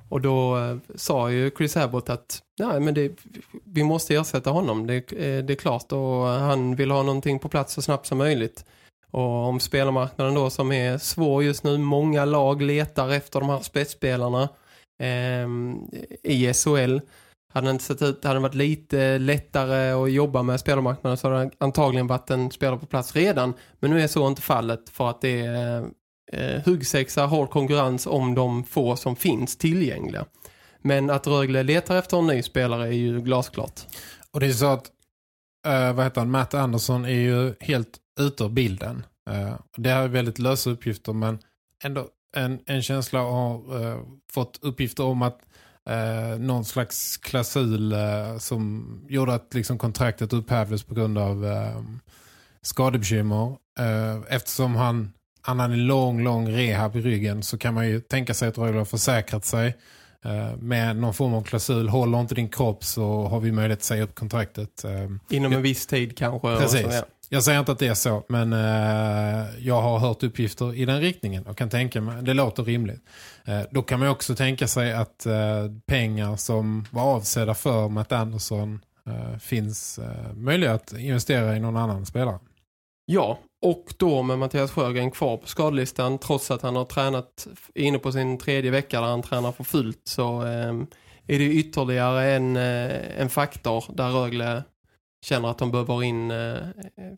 Och 0.09 0.20
då 0.20 0.59
eh, 0.59 0.76
sa 0.95 1.31
ju 1.31 1.51
Chris 1.57 1.76
Abbott 1.76 2.11
att 2.11 2.43
nej, 2.59 2.81
men 2.81 2.95
det, 2.95 3.12
vi 3.64 3.85
måste 3.85 4.14
ersätta 4.14 4.51
honom. 4.51 4.87
Det, 4.87 5.01
det 5.43 5.53
är 5.53 5.57
klart 5.57 5.93
och 5.93 6.26
han 6.26 6.76
vill 6.76 6.91
ha 6.91 7.03
någonting 7.03 7.39
på 7.39 7.49
plats 7.49 7.74
så 7.74 7.83
snabbt 7.83 8.07
som 8.07 8.18
möjligt. 8.18 8.64
Och 9.11 9.47
om 9.49 9.61
spelarmarknaden 9.61 10.35
då 10.35 10.51
som 10.51 10.72
är 10.72 10.99
svår 10.99 11.45
just 11.45 11.64
nu, 11.64 11.78
många 11.78 12.24
lag 12.24 12.62
letar 12.62 13.11
efter 13.11 13.41
de 13.41 13.49
här 13.49 13.61
spetsspelarna 13.61 14.49
eh, 15.01 15.48
i 16.22 16.53
SHL. 16.55 16.98
Hade 17.53 17.66
den 17.66 17.74
inte 17.74 17.84
sett 17.84 18.03
ut, 18.03 18.24
hade 18.24 18.36
det 18.36 18.42
varit 18.42 18.55
lite 18.55 19.18
lättare 19.18 19.90
att 19.90 20.12
jobba 20.12 20.42
med 20.42 20.61
spelarmarknaden 20.61 21.16
så 21.16 21.28
hade 21.28 21.40
den 21.40 21.51
antagligen 21.59 22.07
varit 22.07 22.30
en 22.30 22.51
spelare 22.51 22.78
på 22.78 22.86
plats 22.86 23.16
redan. 23.16 23.55
Men 23.80 23.90
nu 23.90 24.01
är 24.01 24.07
så 24.07 24.28
inte 24.28 24.42
fallet 24.42 24.88
för 24.88 25.11
att 25.11 25.20
det 25.20 25.40
är 25.40 25.84
eh, 26.32 26.62
huggsexa, 26.64 27.26
hård 27.26 27.51
konkurrens 27.51 28.07
om 28.07 28.34
de 28.34 28.64
få 28.64 28.96
som 28.96 29.16
finns 29.16 29.57
tillgängliga. 29.57 30.26
Men 30.82 31.11
att 31.11 31.26
Rögle 31.26 31.62
letar 31.62 31.96
efter 31.96 32.18
en 32.18 32.26
ny 32.26 32.42
spelare 32.42 32.86
är 32.86 32.92
ju 32.92 33.20
glasklart. 33.20 33.80
Och 34.30 34.40
det 34.40 34.46
är 34.46 34.53
så 34.53 34.66
att 34.66 34.90
eh, 35.66 35.92
vad 35.92 36.05
heter 36.05 36.20
han? 36.20 36.30
Matt 36.30 36.55
Anderson 36.55 37.05
är 37.05 37.09
ju 37.09 37.55
helt 37.61 37.98
ute 38.20 38.44
ur 38.44 38.48
bilden. 38.48 39.07
Eh, 39.30 39.55
det 39.76 39.90
här 39.90 40.03
är 40.03 40.09
väldigt 40.09 40.38
lösa 40.38 40.70
uppgifter 40.70 41.12
men 41.12 41.38
ändå 41.84 42.09
en, 42.37 42.59
en 42.66 42.83
känsla 42.83 43.22
av 43.22 43.74
uh, 43.74 44.01
fått 44.33 44.59
uppgifter 44.62 45.05
om 45.05 45.22
att 45.22 45.39
uh, 45.91 46.41
någon 46.41 46.64
slags 46.64 47.16
klausul 47.16 47.93
uh, 47.93 48.39
som 48.39 48.87
gjorde 49.09 49.35
att 49.35 49.55
liksom, 49.55 49.78
kontraktet 49.78 50.33
upphävdes 50.33 50.83
på 50.83 50.95
grund 50.95 51.18
av 51.18 51.45
uh, 51.45 51.83
skadebekymmer. 52.62 53.57
eftersom 54.28 54.76
han, 54.76 55.12
han 55.43 55.61
hade 55.61 55.74
en 55.74 55.87
lång, 55.87 56.24
lång 56.24 56.49
rehab 56.49 56.97
i 56.97 57.01
ryggen 57.01 57.43
så 57.43 57.59
kan 57.59 57.74
man 57.74 57.89
ju 57.89 58.01
tänka 58.01 58.35
sig 58.35 58.49
att 58.49 58.59
Rögle 58.59 58.78
har 58.78 58.85
försäkrat 58.85 59.45
sig 59.45 59.76
med 60.59 60.97
någon 60.97 61.14
form 61.14 61.35
av 61.35 61.43
klausul. 61.43 61.89
Håller 61.89 62.20
inte 62.20 62.35
din 62.35 62.49
kropp 62.49 62.85
så 62.85 63.26
har 63.26 63.41
vi 63.41 63.53
möjlighet 63.53 63.78
att 63.78 63.85
säga 63.85 64.03
upp 64.03 64.14
kontraktet. 64.14 64.85
Inom 65.31 65.53
en 65.53 65.62
viss 65.62 65.87
tid 65.87 66.16
kanske. 66.16 66.57
Precis. 66.57 66.83
Så, 66.83 66.91
ja. 66.91 67.05
Jag 67.33 67.43
säger 67.43 67.61
inte 67.61 67.72
att 67.72 67.78
det 67.78 67.87
är 67.87 67.95
så, 67.95 68.24
men 68.28 68.53
eh, 68.53 69.47
jag 69.59 69.83
har 69.83 69.99
hört 69.99 70.22
uppgifter 70.22 70.74
i 70.74 70.85
den 70.85 71.01
riktningen 71.01 71.47
och 71.47 71.57
kan 71.59 71.70
tänka 71.70 72.01
mig, 72.01 72.22
det 72.22 72.35
låter 72.35 72.64
rimligt. 72.64 73.01
Eh, 73.45 73.61
då 73.70 73.83
kan 73.83 74.01
man 74.01 74.09
också 74.09 74.35
tänka 74.35 74.68
sig 74.68 74.93
att 74.93 75.26
eh, 75.26 75.66
pengar 75.87 76.37
som 76.37 76.85
var 76.91 77.03
avsedda 77.03 77.55
för 77.55 77.89
Matt 77.89 78.12
Anderson 78.12 78.81
eh, 79.07 79.39
finns 79.39 79.99
eh, 79.99 80.33
möjliga 80.35 80.72
att 80.72 80.93
investera 80.93 81.57
i 81.57 81.61
någon 81.61 81.76
annan 81.76 82.07
spelare. 82.07 82.39
Ja, 83.07 83.39
och 83.62 83.95
då 83.97 84.22
med 84.22 84.39
Mattias 84.39 84.70
Sjögren 84.70 85.11
kvar 85.11 85.37
på 85.37 85.47
skadlistan 85.47 86.18
trots 86.18 86.51
att 86.51 86.62
han 86.62 86.76
har 86.76 86.85
tränat 86.85 87.47
inne 87.74 87.99
på 87.99 88.12
sin 88.12 88.39
tredje 88.39 88.70
vecka 88.70 89.01
där 89.01 89.09
han 89.09 89.22
tränar 89.22 89.53
för 89.53 89.64
fullt 89.64 90.01
så 90.05 90.43
eh, 90.43 90.74
är 91.26 91.39
det 91.39 91.45
ytterligare 91.45 92.31
en, 92.33 92.57
eh, 92.57 93.20
en 93.20 93.28
faktor 93.28 93.85
där 93.89 94.11
Rögle 94.11 94.62
känner 95.25 95.51
att 95.51 95.59
de 95.59 95.71
behöver 95.71 96.03
in, 96.03 96.31
eh, 96.31 96.55
eh, 96.57 97.12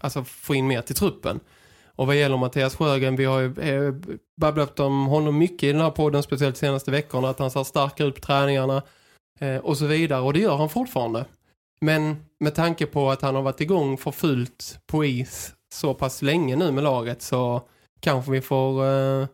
alltså 0.00 0.24
få 0.24 0.54
in 0.54 0.66
mer 0.66 0.82
till 0.82 0.96
truppen. 0.96 1.40
Och 1.86 2.06
vad 2.06 2.16
gäller 2.16 2.36
Mattias 2.36 2.76
Sjögren, 2.76 3.16
vi 3.16 3.24
har 3.24 3.40
ju 3.40 3.60
eh, 3.60 3.94
babblat 4.36 4.80
om 4.80 5.06
honom 5.06 5.38
mycket 5.38 5.62
i 5.62 5.72
den 5.72 5.80
här 5.80 5.90
podden, 5.90 6.22
speciellt 6.22 6.54
de 6.54 6.60
senaste 6.60 6.90
veckorna, 6.90 7.28
att 7.28 7.38
han 7.38 7.50
ser 7.50 7.64
stark 7.64 8.00
ut 8.00 8.14
på 8.14 8.20
träningarna 8.20 8.82
och 9.62 9.76
så 9.76 9.86
vidare. 9.86 10.20
Och 10.20 10.32
det 10.32 10.40
gör 10.40 10.56
han 10.56 10.68
fortfarande. 10.68 11.24
Men 11.80 12.16
med 12.40 12.54
tanke 12.54 12.86
på 12.86 13.10
att 13.10 13.22
han 13.22 13.34
har 13.34 13.42
varit 13.42 13.60
igång 13.60 13.98
för 13.98 14.10
fullt 14.10 14.78
på 14.86 15.04
is 15.04 15.54
så 15.72 15.94
pass 15.94 16.22
länge 16.22 16.56
nu 16.56 16.72
med 16.72 16.84
laget 16.84 17.22
så 17.22 17.62
kanske 18.00 18.30
vi 18.30 18.40
får 18.40 18.86
eh, 18.86 19.26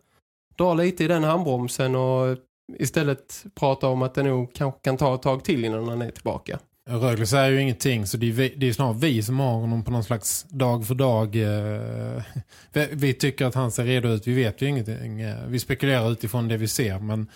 dra 0.57 0.73
lite 0.73 1.03
i 1.03 1.07
den 1.07 1.23
handbromsen 1.23 1.95
och 1.95 2.37
istället 2.79 3.45
prata 3.55 3.87
om 3.87 4.01
att 4.01 4.13
det 4.13 4.23
nog 4.23 4.53
kanske 4.53 4.79
kan 4.79 4.97
ta 4.97 5.15
ett 5.15 5.21
tag 5.21 5.43
till 5.43 5.65
innan 5.65 5.87
han 5.87 6.01
är 6.01 6.11
tillbaka. 6.11 6.59
Rögle 6.89 7.25
säger 7.25 7.51
ju 7.51 7.61
ingenting 7.61 8.07
så 8.07 8.17
det 8.17 8.27
är, 8.29 8.31
vi, 8.31 8.53
det 8.57 8.69
är 8.69 8.73
snarare 8.73 8.97
vi 8.97 9.23
som 9.23 9.39
har 9.39 9.53
honom 9.53 9.83
på 9.83 9.91
någon 9.91 10.03
slags 10.03 10.45
dag 10.49 10.87
för 10.87 10.95
dag. 10.95 11.35
Eh, 11.35 12.23
vi, 12.73 12.89
vi, 12.91 13.13
tycker 13.13 13.45
att 13.45 13.55
han 13.55 13.71
ser 13.71 13.83
redo 13.83 14.09
ut, 14.09 14.27
vi 14.27 14.33
vet 14.33 14.61
ju 14.61 14.67
ingenting. 14.67 15.21
Eh, 15.21 15.47
vi 15.47 15.59
spekulerar 15.59 16.11
utifrån 16.11 16.47
det 16.47 16.57
vi 16.57 16.67
ser 16.67 16.99
men 16.99 17.27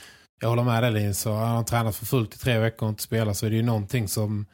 jag 0.41 0.49
håller 0.49 0.63
med 0.63 0.83
dig 0.83 0.91
Lin 0.91 1.15
så 1.15 1.33
han 1.33 1.55
har 1.55 1.63
tränat 1.63 1.95
för 1.95 2.05
fullt 2.05 2.35
i 2.35 2.37
tre 2.37 2.59
veckor 2.59 2.85
och 2.85 2.89
inte 2.89 3.03
spelat 3.03 3.37
så 3.37 3.45
är 3.45 3.49
det 3.49 3.55
ju 3.55 3.63
någonting 3.63 4.07
som 4.07 4.45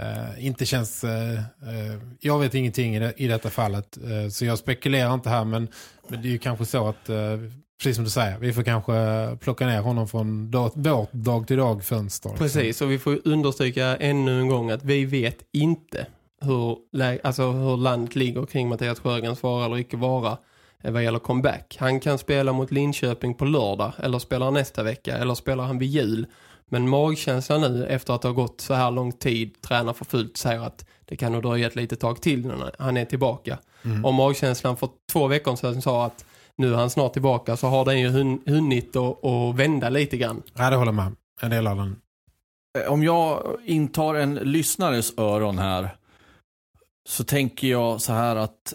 eh, 0.00 0.46
inte 0.46 0.66
känns... 0.66 1.04
Eh, 1.04 1.38
eh, 1.38 1.98
jag 2.20 2.38
vet 2.38 2.54
ingenting 2.54 2.96
i, 2.96 2.98
det, 2.98 3.14
i 3.16 3.26
detta 3.26 3.50
fallet 3.50 3.96
eh, 3.96 4.28
så 4.28 4.44
jag 4.44 4.58
spekulerar 4.58 5.14
inte 5.14 5.30
här 5.30 5.44
men, 5.44 5.68
men 6.08 6.22
det 6.22 6.28
är 6.28 6.32
ju 6.32 6.38
kanske 6.38 6.64
så 6.64 6.88
att 6.88 7.08
eh, 7.08 7.38
precis 7.82 7.96
som 7.96 8.04
du 8.04 8.10
säger, 8.10 8.38
vi 8.38 8.52
får 8.52 8.62
kanske 8.62 8.92
plocka 9.40 9.66
ner 9.66 9.80
honom 9.80 10.08
från 10.08 10.50
dag, 10.50 10.70
vårt 10.74 11.12
dag-till-dag-fönster. 11.12 12.28
Liksom. 12.30 12.46
Precis, 12.46 12.80
och 12.80 12.90
vi 12.90 12.98
får 12.98 13.18
understryka 13.24 13.96
ännu 13.96 14.40
en 14.40 14.48
gång 14.48 14.70
att 14.70 14.84
vi 14.84 15.04
vet 15.04 15.38
inte 15.52 16.06
hur, 16.40 16.78
alltså 17.26 17.50
hur 17.50 17.76
landet 17.76 18.16
ligger 18.16 18.46
kring 18.46 18.68
Mattias 18.68 19.00
Sjögrens 19.00 19.42
vara 19.42 19.64
eller 19.64 19.78
icke 19.78 19.96
vara 19.96 20.38
eh, 20.82 20.92
vad 20.92 21.04
gäller 21.04 21.18
comeback. 21.18 21.76
Han 21.80 22.00
kan 22.00 22.18
spela 22.18 22.52
mot 22.52 22.70
Linköping 22.70 23.34
på 23.34 23.44
lördag 23.44 23.92
eller 23.98 24.18
spelar 24.18 24.50
nästa 24.50 24.82
vecka 24.82 25.16
eller 25.16 25.34
spelar 25.34 25.64
han 25.64 25.78
vid 25.78 25.88
jul. 25.88 26.26
Men 26.68 26.88
magkänslan 26.88 27.60
nu 27.60 27.86
efter 27.86 28.14
att 28.14 28.22
ha 28.22 28.30
gått 28.30 28.60
så 28.60 28.74
här 28.74 28.90
lång 28.90 29.12
tid 29.12 29.62
tränar 29.62 29.92
för 29.92 30.04
fullt 30.04 30.36
säger 30.36 30.60
att 30.60 30.86
det 31.04 31.16
kan 31.16 31.32
nog 31.32 31.42
dröja 31.42 31.66
ett 31.66 31.76
litet 31.76 32.00
tag 32.00 32.22
till 32.22 32.46
när 32.46 32.70
han 32.78 32.96
är 32.96 33.04
tillbaka. 33.04 33.58
Mm. 33.84 34.04
Och 34.04 34.14
magkänslan 34.14 34.76
för 34.76 34.88
två 35.12 35.26
veckor 35.26 35.56
sedan 35.56 35.82
sa 35.82 36.06
att 36.06 36.24
nu 36.58 36.72
är 36.72 36.76
han 36.76 36.90
snart 36.90 37.12
tillbaka 37.12 37.56
så 37.56 37.66
har 37.66 37.84
den 37.84 38.00
ju 38.00 38.08
hunnit 38.46 38.96
att 38.96 39.56
vända 39.56 39.88
lite 39.88 40.16
grann. 40.16 40.42
Ja, 40.54 40.70
det 40.70 40.76
håller 40.76 40.92
med. 40.92 41.12
En 41.40 41.50
del 41.50 41.66
av 41.66 41.76
den. 41.76 41.96
Eh, 42.78 42.92
om 42.92 43.02
jag 43.02 43.56
intar 43.64 44.14
en 44.14 44.34
lyssnares 44.34 45.18
öron 45.18 45.58
här 45.58 45.96
så 47.08 47.24
tänker 47.24 47.68
jag 47.68 48.00
så 48.00 48.12
här 48.12 48.36
att 48.36 48.74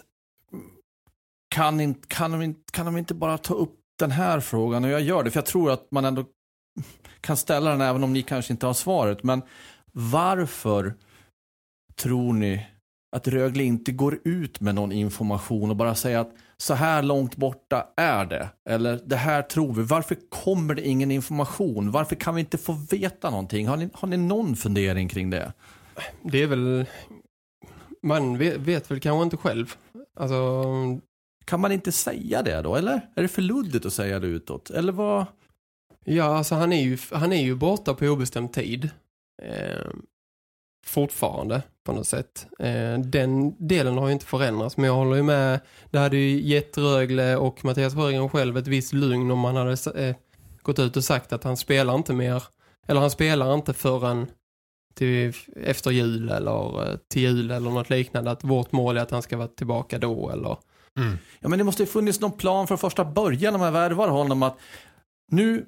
kan, 1.54 1.80
in, 1.80 1.94
kan, 1.94 2.30
de, 2.40 2.54
kan 2.72 2.86
de 2.86 2.96
inte 2.96 3.14
bara 3.14 3.38
ta 3.38 3.54
upp 3.54 3.74
den 3.98 4.10
här 4.10 4.40
frågan 4.40 4.84
och 4.84 4.90
jag 4.90 5.00
gör 5.00 5.22
det 5.22 5.30
för 5.30 5.38
jag 5.38 5.46
tror 5.46 5.70
att 5.70 5.90
man 5.90 6.04
ändå 6.04 6.24
kan 7.20 7.36
ställa 7.36 7.70
den 7.70 7.80
även 7.80 8.04
om 8.04 8.12
ni 8.12 8.22
kanske 8.22 8.52
inte 8.52 8.66
har 8.66 8.74
svaret 8.74 9.22
men 9.22 9.42
varför 9.92 10.94
tror 11.96 12.32
ni 12.32 12.66
att 13.16 13.28
Rögle 13.28 13.64
inte 13.64 13.92
går 13.92 14.18
ut 14.24 14.60
med 14.60 14.74
någon 14.74 14.92
information 14.92 15.70
och 15.70 15.76
bara 15.76 15.94
säger 15.94 16.18
att 16.18 16.32
så 16.62 16.74
här 16.74 17.02
långt 17.02 17.36
borta 17.36 17.86
är 17.96 18.24
det. 18.24 18.48
Eller 18.68 19.00
det 19.06 19.16
här 19.16 19.42
tror 19.42 19.72
vi. 19.72 19.82
Varför 19.82 20.16
kommer 20.28 20.74
det 20.74 20.88
ingen 20.88 21.10
information? 21.10 21.90
Varför 21.90 22.16
kan 22.16 22.34
vi 22.34 22.40
inte 22.40 22.58
få 22.58 22.72
veta 22.72 23.30
någonting? 23.30 23.68
Har 23.68 23.76
ni, 23.76 23.88
har 23.94 24.08
ni 24.08 24.16
någon 24.16 24.56
fundering 24.56 25.08
kring 25.08 25.30
det? 25.30 25.52
Det 26.22 26.42
är 26.42 26.46
väl... 26.46 26.86
Man 28.02 28.38
vet, 28.38 28.56
vet 28.56 28.90
väl 28.90 29.00
kanske 29.00 29.24
inte 29.24 29.36
själv. 29.36 29.74
Alltså... 30.16 30.64
Kan 31.44 31.60
man 31.60 31.72
inte 31.72 31.92
säga 31.92 32.42
det 32.42 32.62
då? 32.62 32.76
Eller 32.76 33.00
är 33.14 33.22
det 33.22 33.28
för 33.28 33.42
luddigt 33.42 33.86
att 33.86 33.92
säga 33.92 34.20
det 34.20 34.26
utåt? 34.26 34.70
Eller 34.70 34.92
vad... 34.92 35.26
Ja, 36.04 36.36
alltså 36.36 36.54
han 36.54 36.72
är 36.72 36.82
ju, 36.82 36.98
han 37.12 37.32
är 37.32 37.42
ju 37.42 37.54
borta 37.54 37.94
på 37.94 38.06
obestämd 38.06 38.52
tid. 38.52 38.90
Eh, 39.42 39.90
fortfarande 40.88 41.62
på 41.84 41.92
något 41.92 42.06
sätt. 42.06 42.46
Eh, 42.58 42.98
den 42.98 43.66
delen 43.66 43.98
har 43.98 44.06
ju 44.06 44.12
inte 44.12 44.26
förändrats 44.26 44.76
men 44.76 44.86
jag 44.86 44.94
håller 44.94 45.16
ju 45.16 45.22
med, 45.22 45.60
det 45.90 45.98
hade 45.98 46.16
ju 46.16 46.40
gett 46.40 46.78
Rögle 46.78 47.36
och 47.36 47.64
Mattias 47.64 47.94
Rögren 47.94 48.28
själv 48.28 48.58
ett 48.58 48.66
visst 48.66 48.92
lugn 48.92 49.30
om 49.30 49.38
man 49.38 49.56
hade 49.56 49.76
eh, 49.94 50.16
gått 50.62 50.78
ut 50.78 50.96
och 50.96 51.04
sagt 51.04 51.32
att 51.32 51.44
han 51.44 51.56
spelar 51.56 51.94
inte 51.94 52.12
mer, 52.12 52.42
eller 52.86 53.00
han 53.00 53.10
spelar 53.10 53.54
inte 53.54 53.74
förrän 53.74 54.26
till 54.94 55.32
efter 55.56 55.90
jul 55.90 56.30
eller 56.30 56.90
eh, 56.90 56.96
till 57.10 57.22
jul 57.22 57.50
eller 57.50 57.70
något 57.70 57.90
liknande 57.90 58.30
att 58.30 58.44
vårt 58.44 58.72
mål 58.72 58.96
är 58.96 59.00
att 59.00 59.10
han 59.10 59.22
ska 59.22 59.36
vara 59.36 59.48
tillbaka 59.48 59.98
då 59.98 60.30
eller 60.30 60.56
mm. 60.98 61.18
Ja 61.40 61.48
men 61.48 61.58
det 61.58 61.64
måste 61.64 61.82
ju 61.82 61.86
funnits 61.86 62.20
någon 62.20 62.32
plan 62.32 62.66
från 62.66 62.78
första 62.78 63.04
början 63.04 63.52
när 63.52 63.58
man 63.58 63.72
värvar 63.72 64.08
honom 64.08 64.42
att 64.42 64.58
nu 65.32 65.66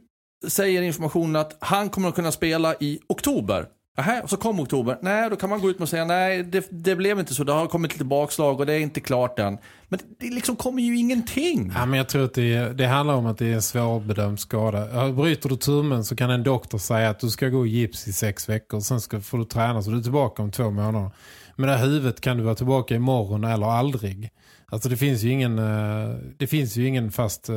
säger 0.48 0.82
informationen 0.82 1.36
att 1.36 1.56
han 1.60 1.90
kommer 1.90 2.08
att 2.08 2.14
kunna 2.14 2.32
spela 2.32 2.74
i 2.80 3.00
oktober 3.08 3.66
Aha, 4.00 4.20
och 4.22 4.30
så 4.30 4.36
kom 4.36 4.60
oktober. 4.60 4.98
Nej, 5.02 5.30
då 5.30 5.36
kan 5.36 5.50
man 5.50 5.60
gå 5.60 5.70
ut 5.70 5.80
och 5.80 5.88
säga 5.88 6.04
nej, 6.04 6.42
det, 6.42 6.66
det, 6.70 6.96
blev 6.96 7.18
inte 7.20 7.34
så. 7.34 7.44
Det 7.44 7.52
har 7.52 7.66
kommit 7.66 7.92
lite 7.92 8.04
bakslag 8.04 8.60
och 8.60 8.66
det 8.66 8.72
är 8.72 8.78
inte 8.78 9.00
klart 9.00 9.38
än. 9.38 9.58
Men 9.88 9.98
det 10.18 10.30
liksom 10.30 10.56
kommer 10.56 10.82
ju 10.82 10.98
ingenting. 10.98 11.72
Ja, 11.74 11.86
men 11.86 11.98
jag 11.98 12.08
tror 12.08 12.24
att 12.24 12.34
det, 12.34 12.72
det 12.78 12.86
handlar 12.86 13.14
om 13.14 13.26
att 13.26 13.38
det 13.38 13.46
är 13.46 13.54
en 13.54 13.62
svårbedömd 13.62 14.40
skada. 14.40 15.12
Bryter 15.12 15.48
du 15.48 15.56
tummen 15.56 16.04
så 16.04 16.16
kan 16.16 16.30
en 16.30 16.42
doktor 16.42 16.78
säga 16.78 17.10
att 17.10 17.20
du 17.20 17.30
ska 17.30 17.48
gå 17.48 17.66
i 17.66 17.70
gips 17.70 18.08
i 18.08 18.12
sex 18.12 18.48
veckor. 18.48 18.80
Sen 18.80 19.00
ska, 19.00 19.20
får 19.20 19.38
du 19.38 19.44
träna 19.44 19.82
så 19.82 19.90
du 19.90 19.98
är 19.98 20.02
tillbaka 20.02 20.42
om 20.42 20.50
två 20.50 20.70
månader. 20.70 21.10
Men 21.56 21.68
det 21.68 21.76
här 21.76 21.86
huvudet 21.86 22.20
kan 22.20 22.36
du 22.36 22.42
vara 22.42 22.54
tillbaka 22.54 22.94
imorgon 22.94 23.44
eller 23.44 23.66
aldrig. 23.66 24.30
Alltså 24.66 24.88
det 24.88 24.96
finns 24.96 25.22
ju 25.22 25.30
ingen 25.30 25.58
eh, 25.58 26.16
det 26.36 26.46
finns 26.46 26.76
ju 26.76 26.86
ingen 26.86 27.12
fast 27.12 27.48
eh, 27.48 27.56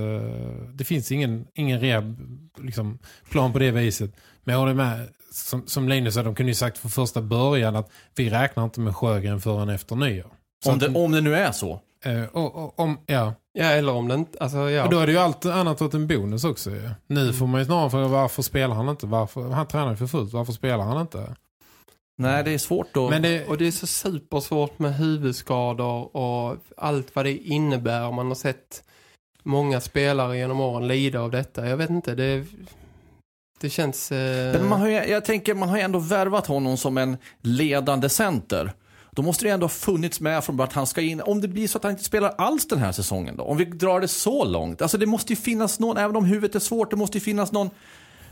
det 0.74 0.84
finns 0.84 1.12
ingen 1.12 1.46
ingen 1.54 1.80
rehab 1.80 2.18
liksom, 2.58 3.00
plan 3.30 3.54
på 3.54 3.60
det 3.60 3.72
viset. 3.72 4.16
Men 4.44 4.54
jag 4.54 4.60
håller 4.60 4.74
med 4.74 5.08
som, 5.34 5.68
som 5.68 5.90
Linus 5.90 6.14
sa, 6.14 6.24
de 6.24 6.36
kunde 6.36 6.50
ju 6.52 6.56
sagt 6.56 6.78
från 6.78 6.92
första 6.92 7.22
början 7.22 7.76
att 7.76 7.92
vi 8.16 8.30
räknar 8.30 8.64
inte 8.64 8.80
med 8.80 8.96
Sjögren 8.96 9.42
förrän 9.42 9.70
efter 9.70 9.96
nyår. 9.96 10.32
Om 10.66 10.80
det, 10.80 10.88
om 10.88 11.12
det 11.12 11.22
nu 11.22 11.36
är 11.36 11.52
så. 11.52 11.80
Eh, 12.06 12.24
och, 12.24 12.56
och, 12.56 12.80
om, 12.80 12.98
ja, 13.06 13.34
Ja, 13.56 13.66
eller 13.66 13.94
om 13.94 14.08
det 14.08 14.16
inte... 14.16 14.40
Alltså, 14.40 14.70
ja. 14.70 14.84
Och 14.84 14.90
då 14.90 15.00
är 15.00 15.06
det 15.06 15.12
ju 15.12 15.18
allt 15.18 15.46
annat 15.46 15.82
åt 15.82 15.94
en 15.94 16.08
bonus 16.08 16.44
också. 16.44 16.72
Ju. 16.72 16.90
Nu 17.08 17.34
får 17.34 17.48
man 17.48 17.62
ju 17.62 17.66
snarare 17.66 17.90
fråga 17.90 18.08
varför 18.08 18.42
spelar 18.42 18.76
han 18.76 18.90
inte? 18.90 19.06
Varför, 19.06 19.50
han 19.50 19.68
tränar 19.68 19.92
ju 19.92 19.98
för 19.98 20.08
fullt. 20.08 20.34
Varför 20.34 20.54
spelar 20.54 20.84
han 20.84 21.02
inte? 21.02 21.36
Nej, 22.18 22.44
det 22.44 22.52
är 22.52 22.58
svårt 22.58 22.98
att... 22.98 23.10
Men 23.10 23.22
det, 23.22 23.48
och 23.48 23.58
det 23.58 23.68
är 23.68 23.72
så 23.72 23.88
supersvårt 23.88 24.80
med 24.80 24.96
huvudskador 24.96 26.16
och 26.16 26.58
allt 26.78 27.16
vad 27.16 27.26
det 27.26 27.38
innebär. 27.38 28.12
Man 28.12 28.28
har 28.28 28.36
sett 28.36 28.84
många 29.44 29.82
spelare 29.82 30.38
genom 30.38 30.60
åren 30.60 30.88
lida 30.88 31.22
av 31.22 31.32
detta. 31.32 31.68
Jag 31.68 31.78
vet 31.78 31.90
inte, 31.90 32.16
det, 32.16 32.46
det 33.64 33.70
känns... 33.70 34.12
Eh... 34.12 34.54
Men 34.54 34.70
man 34.70 34.82
har 34.82 34.88
ju, 34.88 34.94
jag 34.94 35.26
tänker, 35.26 35.54
man 35.54 35.70
har 35.70 35.78
ju 35.78 35.84
ändå 35.84 36.00
värvat 36.00 36.48
honom 36.48 36.78
som 36.78 36.98
en 36.98 37.18
ledande 37.42 38.10
center. 38.10 38.74
Då 39.12 39.22
måste 39.22 39.46
det 39.46 39.50
ändå 39.50 39.64
ha 39.64 39.70
funnits 39.70 40.20
med 40.20 40.44
från 40.44 40.58
början 40.58 40.68
att 40.68 40.74
han 40.74 40.88
ska 40.88 41.02
in. 41.02 41.22
Om 41.22 41.42
det 41.42 41.48
blir 41.48 41.68
så 41.68 41.78
att 41.78 41.84
han 41.84 41.92
inte 41.92 42.04
spelar 42.04 42.34
alls 42.38 42.68
den 42.68 42.80
här 42.80 42.92
säsongen 42.92 43.38
då. 43.38 43.44
Om 43.44 43.58
vi 43.58 43.66
drar 43.66 44.00
det 44.00 44.08
så 44.08 44.46
långt. 44.46 44.82
Alltså 44.82 44.98
det 44.98 45.06
måste 45.06 45.34
ju 45.34 45.38
finnas 45.38 45.80
någon, 45.80 45.98
även 45.98 46.16
om 46.16 46.26
huvudet 46.26 46.56
är 46.56 46.60
svårt, 46.60 46.90
det 46.90 46.96
måste 46.96 47.18
ju 47.18 47.22
finnas 47.22 47.52
någon. 47.52 47.70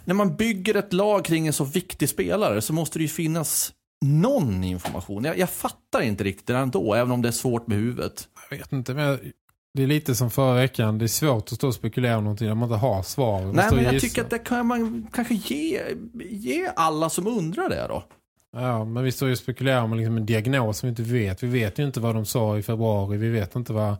När 0.05 0.13
man 0.13 0.35
bygger 0.35 0.75
ett 0.75 0.93
lag 0.93 1.25
kring 1.25 1.47
en 1.47 1.53
så 1.53 1.63
viktig 1.63 2.09
spelare 2.09 2.61
så 2.61 2.73
måste 2.73 2.99
det 2.99 3.03
ju 3.03 3.09
finnas 3.09 3.73
någon 4.05 4.63
information. 4.63 5.23
Jag, 5.23 5.37
jag 5.37 5.49
fattar 5.49 6.01
inte 6.01 6.23
riktigt 6.23 6.47
det 6.47 6.57
ändå, 6.57 6.93
även 6.93 7.11
om 7.11 7.21
det 7.21 7.27
är 7.27 7.31
svårt 7.31 7.67
med 7.67 7.77
huvudet. 7.77 8.27
Jag 8.49 8.57
vet 8.57 8.71
inte, 8.71 8.93
men 8.93 9.19
det 9.73 9.83
är 9.83 9.87
lite 9.87 10.15
som 10.15 10.31
förra 10.31 10.53
veckan. 10.53 10.97
Det 10.97 11.05
är 11.05 11.07
svårt 11.07 11.43
att 11.43 11.51
stå 11.51 11.67
och 11.67 11.73
spekulera 11.73 12.17
om 12.17 12.23
någonting 12.23 12.47
när 12.47 12.55
man 12.55 12.69
inte 12.69 12.79
har 12.79 13.03
svar. 13.03 13.41
Nej, 13.41 13.69
men 13.71 13.83
jag 13.83 14.01
tycker 14.01 14.21
att 14.21 14.29
det 14.29 14.39
kan 14.39 14.65
man 14.65 15.07
kanske 15.13 15.33
ge, 15.33 15.81
ge 16.29 16.71
alla 16.75 17.09
som 17.09 17.27
undrar 17.27 17.69
det 17.69 17.85
då. 17.87 18.03
Ja, 18.53 18.85
men 18.85 19.03
vi 19.03 19.11
står 19.11 19.27
ju 19.27 19.31
och 19.31 19.37
spekulerar 19.37 19.81
om 19.81 19.93
liksom 19.93 20.17
en 20.17 20.25
diagnos 20.25 20.77
som 20.77 20.87
vi 20.87 20.89
inte 20.89 21.13
vet. 21.13 21.43
Vi 21.43 21.47
vet 21.47 21.79
ju 21.79 21.85
inte 21.85 21.99
vad 21.99 22.15
de 22.15 22.25
sa 22.25 22.57
i 22.57 22.63
februari. 22.63 23.17
Vi 23.17 23.29
vet 23.29 23.55
inte 23.55 23.73
vad... 23.73 23.95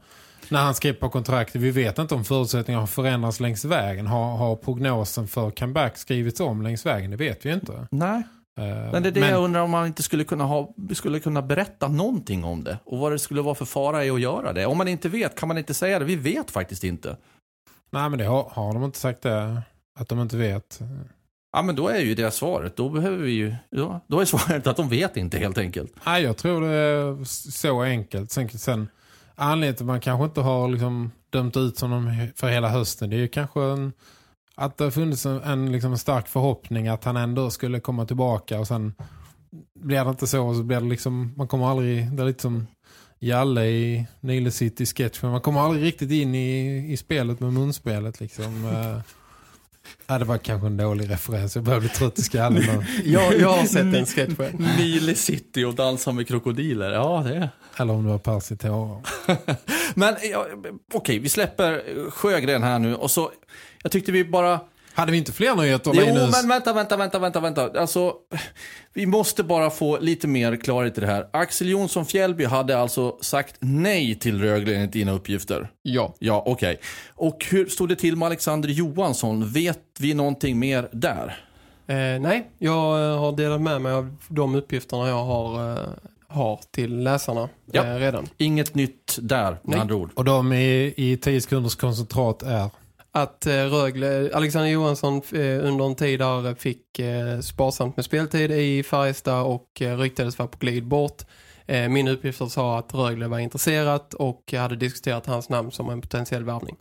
När 0.50 0.62
han 0.62 0.76
skrev 0.76 0.94
på 0.94 1.10
kontraktet. 1.10 1.62
Vi 1.62 1.72
vet 1.72 2.00
inte 2.00 2.16
om 2.16 2.24
förutsättningarna 2.24 2.82
har 2.82 2.88
förändrats 2.88 3.40
längs 3.40 3.66
vägen. 3.66 4.08
Har, 4.08 4.38
har 4.38 4.56
prognosen 4.56 5.28
för 5.28 5.52
comeback 5.52 5.98
skrivits 5.98 6.40
om 6.40 6.62
längs 6.62 6.86
vägen? 6.86 7.12
Det 7.12 7.18
vet 7.18 7.46
vi 7.46 7.54
inte. 7.54 7.88
Nej. 7.92 8.24
Uh, 8.60 8.92
men 8.92 9.04
det 9.04 9.10
är 9.10 9.12
det 9.12 9.20
men... 9.20 9.30
jag 9.30 9.44
undrar 9.44 9.62
om 9.62 9.72
man 9.72 9.88
inte 9.88 10.04
skulle 10.04 10.24
kunna, 10.24 10.44
ha, 10.44 10.74
skulle 10.94 11.20
kunna 11.20 11.42
berätta 11.42 11.88
någonting 11.88 12.44
om 12.44 12.64
det. 12.64 12.78
Och 12.84 12.98
vad 12.98 13.12
det 13.12 13.20
skulle 13.20 13.42
vara 13.42 13.56
för 13.56 13.66
fara 13.66 14.06
i 14.06 14.10
att 14.10 14.22
göra 14.22 14.54
det. 14.54 14.66
Om 14.66 14.78
man 14.78 14.88
inte 14.88 15.10
vet 15.10 15.40
kan 15.40 15.48
man 15.48 15.58
inte 15.58 15.74
säga 15.74 16.00
det. 16.00 16.06
Vi 16.06 16.16
vet 16.16 16.52
faktiskt 16.52 16.84
inte. 16.84 17.18
Nej, 17.90 18.10
men 18.10 18.20
det 18.20 18.26
har, 18.26 18.50
har 18.52 18.74
de 18.74 18.84
inte 18.84 19.00
sagt 19.00 19.22
det. 19.22 19.62
Att 20.00 20.10
de 20.10 20.20
inte 20.20 20.38
vet. 20.38 20.80
Ja, 21.54 21.62
men 21.62 21.76
då 21.76 21.88
är 21.88 22.00
ju 22.00 22.16
det 22.16 22.32
svaret. 22.32 22.76
Då 22.76 22.90
behöver 22.90 23.18
vi 23.18 23.32
ju... 23.32 23.56
Ja, 23.70 24.02
då 24.08 24.20
är 24.20 24.26
svaret 24.38 24.68
att 24.68 24.78
de 24.78 24.90
vet 24.90 25.18
inte 25.18 25.38
helt 25.38 25.58
enkelt. 25.58 25.94
Nej, 26.06 26.24
jag 26.24 26.38
tror 26.38 26.62
det 26.62 26.76
är 26.76 27.24
så 27.52 27.82
enkelt. 27.82 28.32
Sen, 28.32 28.50
sen 28.50 28.88
anledningen 29.36 29.76
till 29.76 29.84
att 29.84 29.88
man 29.88 30.00
kanske 30.00 30.26
inte 30.26 30.42
har 30.42 30.70
liksom 30.70 31.12
dömt 31.30 31.58
ut 31.58 31.82
honom 31.82 32.28
för 32.36 32.50
hela 32.50 32.70
hösten. 32.70 33.10
Det 33.10 33.16
är 33.16 33.20
ju 33.20 33.28
kanske 33.28 33.62
en, 33.62 33.94
att 34.62 34.78
det 34.78 34.84
har 34.84 34.92
funnits 34.92 35.26
en, 35.26 35.42
en 35.42 35.72
liksom 35.72 35.98
stark 35.98 36.28
förhoppning 36.28 36.88
att 36.88 37.04
han 37.04 37.18
ändå 37.18 37.50
skulle 37.50 37.80
komma 37.80 38.06
tillbaka. 38.06 38.60
Och 38.60 38.68
sen 38.68 38.94
blir 39.80 40.04
det 40.04 40.10
inte 40.10 40.28
så. 40.28 40.48
Och 40.48 40.56
så 40.56 40.64
blir 40.64 40.80
det 40.80 40.88
liksom... 40.88 41.34
Man 41.38 41.48
kommer 41.48 41.68
aldrig... 41.72 42.12
Det 42.12 42.24
är 42.24 42.28
lite 42.28 42.42
som... 42.42 42.68
Jalle 43.24 43.66
i 43.66 44.08
Nile 44.20 44.52
City 44.52 44.86
sketch. 44.86 45.22
Men 45.22 45.32
man 45.32 45.42
kommer 45.42 45.60
aldrig 45.60 45.84
riktigt 45.84 46.12
in 46.12 46.36
i, 46.36 46.78
i 46.94 46.98
spelet 46.98 47.40
med 47.40 47.54
munspelet 47.54 48.20
liksom. 48.20 48.66
Eh, 48.74 49.02
Ja, 50.08 50.20
det 50.20 50.26
var 50.26 50.38
kanske 50.38 50.68
en 50.68 50.78
dålig 50.78 51.10
referens. 51.10 51.56
Jag 51.56 51.64
börjar 51.64 51.80
bli 51.80 51.90
trött 51.90 52.20
i 52.20 52.22
skallen. 52.22 52.86
jag, 53.06 53.40
jag 53.40 53.50
har 53.50 53.66
sett 53.66 53.96
en 53.96 54.06
sketch 54.06 54.36
på 54.36 54.44
Nile 54.78 55.16
City 55.16 55.64
och 55.64 55.76
dansa 55.76 56.12
med 56.12 56.28
krokodiler. 56.28 56.92
Ja, 56.92 57.24
det 57.28 57.36
är. 57.36 57.50
Eller 57.78 57.94
om 57.94 58.04
det 58.04 58.10
var 58.10 58.18
Percy 58.18 58.56
Men 59.96 60.16
ja, 60.32 60.48
okej, 60.94 61.20
vi 61.20 61.30
släpper 61.30 61.84
Sjögren 62.12 62.64
här 62.64 62.80
nu. 62.80 62.96
Och 62.96 63.12
så, 63.12 63.32
jag 63.84 63.92
tyckte 63.92 64.12
vi 64.12 64.26
bara 64.26 64.60
hade 64.94 65.12
vi 65.12 65.18
inte 65.18 65.32
fler 65.32 65.56
nyheter? 65.56 65.92
Jo, 65.96 66.02
Linus? 66.02 66.32
men 66.32 66.50
vänta, 66.50 66.74
vänta, 66.74 66.98
vänta, 66.98 67.20
vänta, 67.20 67.40
vänta. 67.40 67.80
Alltså, 67.80 68.14
vi 68.94 69.06
måste 69.06 69.44
bara 69.44 69.70
få 69.70 70.00
lite 70.00 70.28
mer 70.28 70.56
klarhet 70.56 70.98
i 70.98 71.02
det 71.02 71.08
här. 71.08 71.28
Axel 71.34 71.70
Jonsson 71.70 72.06
Fjällby 72.06 72.46
hade 72.46 72.78
alltså 72.78 73.18
sagt 73.22 73.56
nej 73.60 74.16
till 74.16 74.42
Rögle 74.42 74.76
enligt 74.76 74.92
dina 74.92 75.12
uppgifter? 75.12 75.72
Ja. 75.82 76.16
Ja, 76.20 76.44
okej. 76.46 76.74
Okay. 76.74 76.78
Och 77.16 77.46
hur 77.50 77.66
stod 77.66 77.90
det 77.90 77.96
till 77.96 78.16
med 78.16 78.26
Alexander 78.26 78.70
Johansson? 78.70 79.48
Vet 79.48 79.80
vi 80.00 80.14
någonting 80.14 80.60
mer 80.60 80.90
där? 80.92 81.46
Eh, 81.88 82.22
nej, 82.22 82.50
jag 82.58 83.18
har 83.18 83.32
delat 83.32 83.62
med 83.62 83.82
mig 83.82 83.94
av 83.94 84.16
de 84.28 84.56
uppgifterna 84.56 85.08
jag 85.08 85.24
har, 85.24 85.72
eh, 85.72 85.90
har 86.28 86.60
till 86.72 87.04
läsarna 87.04 87.50
ja. 87.72 87.86
eh, 87.86 87.96
redan. 87.96 88.28
Inget 88.38 88.76
nytt 88.76 89.18
där, 89.22 89.58
med 89.64 89.80
andra 89.80 89.96
ord. 89.96 90.10
Och 90.16 90.26
de 90.26 90.54
i, 90.54 90.94
i 90.98 91.18
10 91.18 91.42
sekunders 91.42 91.76
koncentrat 91.76 92.44
är? 92.44 92.70
Att 93.14 93.46
eh, 93.46 93.54
Rögle, 93.54 94.32
Alexander 94.34 94.70
Johansson 94.70 95.22
eh, 95.32 95.66
under 95.66 95.86
en 95.86 95.96
tid 95.96 96.20
där 96.20 96.56
fick 96.56 97.00
eh, 97.00 97.40
sparsamt 97.40 97.96
med 97.96 98.06
speltid 98.06 98.52
i 98.52 98.84
Färjestad 98.84 99.46
och 99.46 99.68
ryktades 99.80 100.38
vara 100.40 100.48
på 100.48 100.58
glid 100.58 100.88
bort. 100.88 101.22
Min 101.90 102.08
uppgifter 102.08 102.46
sa 102.46 102.80
att 102.80 102.94
Rögle 102.94 103.28
var 103.28 103.40
intresserat 103.40 104.14
och 104.14 104.54
hade 104.54 104.76
diskuterat 104.76 105.26
hans 105.26 105.50
namn 105.50 105.72
som 105.72 105.90
en 105.90 106.02
potentiell 106.02 106.44
värvning. 106.44 106.76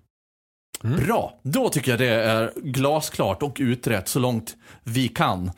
Mm. 0.85 1.05
Bra, 1.05 1.41
då 1.43 1.68
tycker 1.68 1.91
jag 1.91 2.01
det 2.01 2.09
är 2.09 2.53
glasklart 2.57 3.43
och 3.43 3.57
utrett 3.61 4.09
så 4.09 4.18
långt 4.18 4.57
vi 4.85 5.09
kan. 5.09 5.51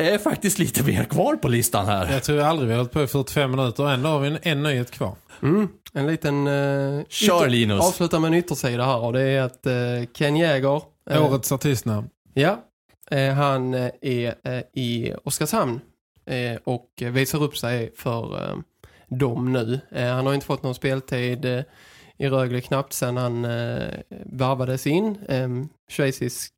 Är 0.00 0.18
faktiskt 0.18 0.58
lite 0.58 0.84
mer 0.84 1.04
kvar 1.04 1.36
på 1.36 1.48
listan 1.48 1.86
här. 1.86 2.12
Jag 2.12 2.22
tror 2.22 2.40
aldrig 2.40 2.68
vi 2.68 2.72
har 2.72 2.78
hållit 2.78 2.92
på 2.92 3.02
i 3.02 3.06
45 3.06 3.50
minuter 3.50 3.82
och 3.82 3.90
ändå 3.90 4.08
har 4.08 4.20
vi 4.20 4.28
en, 4.28 4.38
en 4.42 4.62
nyhet 4.62 4.90
kvar. 4.90 5.16
Mm. 5.42 5.68
En 5.92 6.06
liten... 6.06 6.46
Uh, 6.46 7.04
Kör 7.08 7.48
Linus! 7.48 7.80
Avsluta 7.80 8.18
med 8.18 8.28
en 8.28 8.34
yttersida 8.34 8.84
här 8.84 8.98
och 8.98 9.12
det 9.12 9.20
är 9.22 9.42
att 9.42 9.66
uh, 9.66 10.06
Ken 10.12 10.36
Jäger... 10.36 10.82
Uh, 11.10 11.24
Årets 11.24 11.52
artistnamn. 11.52 12.08
Ja, 12.34 12.58
uh, 13.12 13.32
han 13.32 13.74
är 14.00 14.34
i 14.78 15.12
Oskarshamn 15.24 15.80
och 16.64 16.88
visar 16.96 17.42
upp 17.42 17.56
sig 17.56 17.92
för 17.96 18.54
dem 19.08 19.52
nu. 19.52 19.80
han 19.90 20.26
har 20.26 20.34
inte 20.34 20.46
fått 20.46 20.62
någon 20.62 20.74
speltid 20.74 21.44
i 22.18 22.28
Rögle 22.28 22.60
knappt 22.60 22.92
sedan 22.92 23.16
han 23.16 23.42
varvades 24.24 24.86
in. 24.86 25.18
Um, 25.28 25.68
schweizisk 25.90 26.52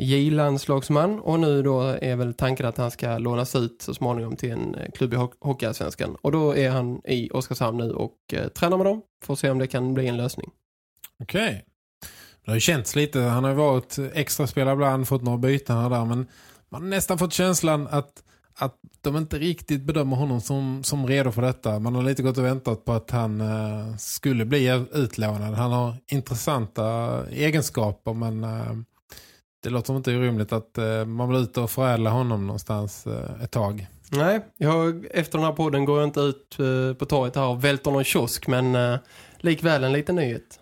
J-landslagsman 0.00 1.20
och 1.20 1.40
nu 1.40 1.62
då 1.62 1.80
är 1.82 2.16
väl 2.16 2.34
tanken 2.34 2.66
att 2.66 2.76
han 2.76 2.90
ska 2.90 3.18
lånas 3.18 3.56
ut 3.56 3.82
så 3.82 3.94
småningom 3.94 4.36
till 4.36 4.50
en 4.50 4.74
eh, 4.74 4.90
klubb 4.90 5.14
i 5.14 5.16
Hockeyallsvenskan. 5.40 6.16
Och 6.22 6.32
då 6.32 6.56
är 6.56 6.70
han 6.70 7.00
i 7.04 7.30
Oskarshamn 7.30 7.78
nu 7.78 7.90
och 7.90 8.16
eh, 8.32 8.48
tränar 8.48 8.76
med 8.76 8.86
dem 8.86 9.02
för 9.24 9.32
att 9.32 9.38
se 9.38 9.50
om 9.50 9.58
det 9.58 9.66
kan 9.66 9.94
bli 9.94 10.06
en 10.06 10.16
lösning. 10.16 10.50
Okej. 11.22 11.48
Okay. 11.48 11.60
Det 12.44 12.50
har 12.50 12.54
ju 12.54 12.60
känts 12.60 12.96
lite, 12.96 13.20
han 13.20 13.44
har 13.44 13.50
ju 13.50 13.56
varit 13.56 13.98
extra 14.14 14.46
spelare 14.46 14.74
ibland, 14.74 15.08
fått 15.08 15.22
några 15.22 15.38
byten 15.38 15.76
här 15.76 15.90
där, 15.90 16.04
men 16.04 16.26
man 16.68 16.82
har 16.82 16.88
nästan 16.88 17.18
fått 17.18 17.32
känslan 17.32 17.88
att, 17.90 18.22
att 18.58 18.74
de 19.00 19.16
inte 19.16 19.38
riktigt 19.38 19.82
bedömer 19.82 20.16
honom 20.16 20.40
som, 20.40 20.82
som 20.84 21.06
redo 21.06 21.32
för 21.32 21.42
detta. 21.42 21.78
Man 21.78 21.94
har 21.94 22.02
lite 22.02 22.22
gått 22.22 22.38
och 22.38 22.44
väntat 22.44 22.84
på 22.84 22.92
att 22.92 23.10
han 23.10 23.40
eh, 23.40 23.96
skulle 23.96 24.44
bli 24.44 24.86
utlånad. 24.92 25.54
Han 25.54 25.72
har 25.72 25.96
intressanta 26.06 27.16
egenskaper 27.30 28.12
men 28.14 28.44
Eh, 28.44 28.74
det 29.62 29.70
låter 29.70 29.86
som 29.86 29.96
inte 29.96 30.16
orimligt 30.16 30.52
att 30.52 30.78
eh, 30.78 31.04
man 31.04 31.28
vill 31.28 31.38
ut 31.38 31.56
och 31.56 31.70
förädla 31.70 32.10
honom 32.10 32.46
någonstans 32.46 33.06
eh, 33.06 33.44
ett 33.44 33.50
tag. 33.50 33.86
Nej, 34.12 34.40
jag, 34.56 35.06
efter 35.10 35.38
den 35.38 35.46
här 35.46 35.52
podden 35.52 35.84
går 35.84 35.98
jag 36.00 36.08
inte 36.08 36.20
ut 36.20 36.58
eh, 36.58 36.94
på 36.94 37.06
torget 37.06 37.36
här 37.36 37.46
och 37.46 37.64
välter 37.64 37.90
någon 37.90 38.04
kiosk, 38.04 38.46
men 38.46 38.74
eh, 38.74 38.98
likväl 39.38 39.84
en 39.84 39.92
liten 39.92 40.16
nyhet. 40.16 40.60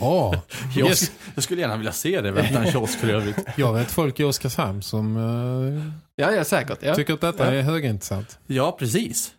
Ja, 0.00 0.42
jag, 0.76 0.90
jag, 1.34 1.44
skulle 1.44 1.60
gärna 1.60 1.76
vilja 1.76 1.92
se 1.92 2.20
det, 2.20 2.32
välta 2.32 2.64
en 2.64 2.72
kiosk 2.72 2.98
för 2.98 3.08
övrigt. 3.08 3.36
Jag 3.56 3.72
vet 3.72 3.90
folk 3.90 4.20
i 4.20 4.24
Oskarshamn 4.24 4.82
som 4.82 5.16
eh, 5.16 5.92
ja, 6.16 6.32
ja, 6.32 6.44
säkert, 6.44 6.78
ja. 6.82 6.94
tycker 6.94 7.14
att 7.14 7.20
detta 7.20 7.54
ja. 7.54 7.60
är 7.60 7.62
högintressant. 7.62 8.38
Ja, 8.46 8.76
precis. 8.78 9.32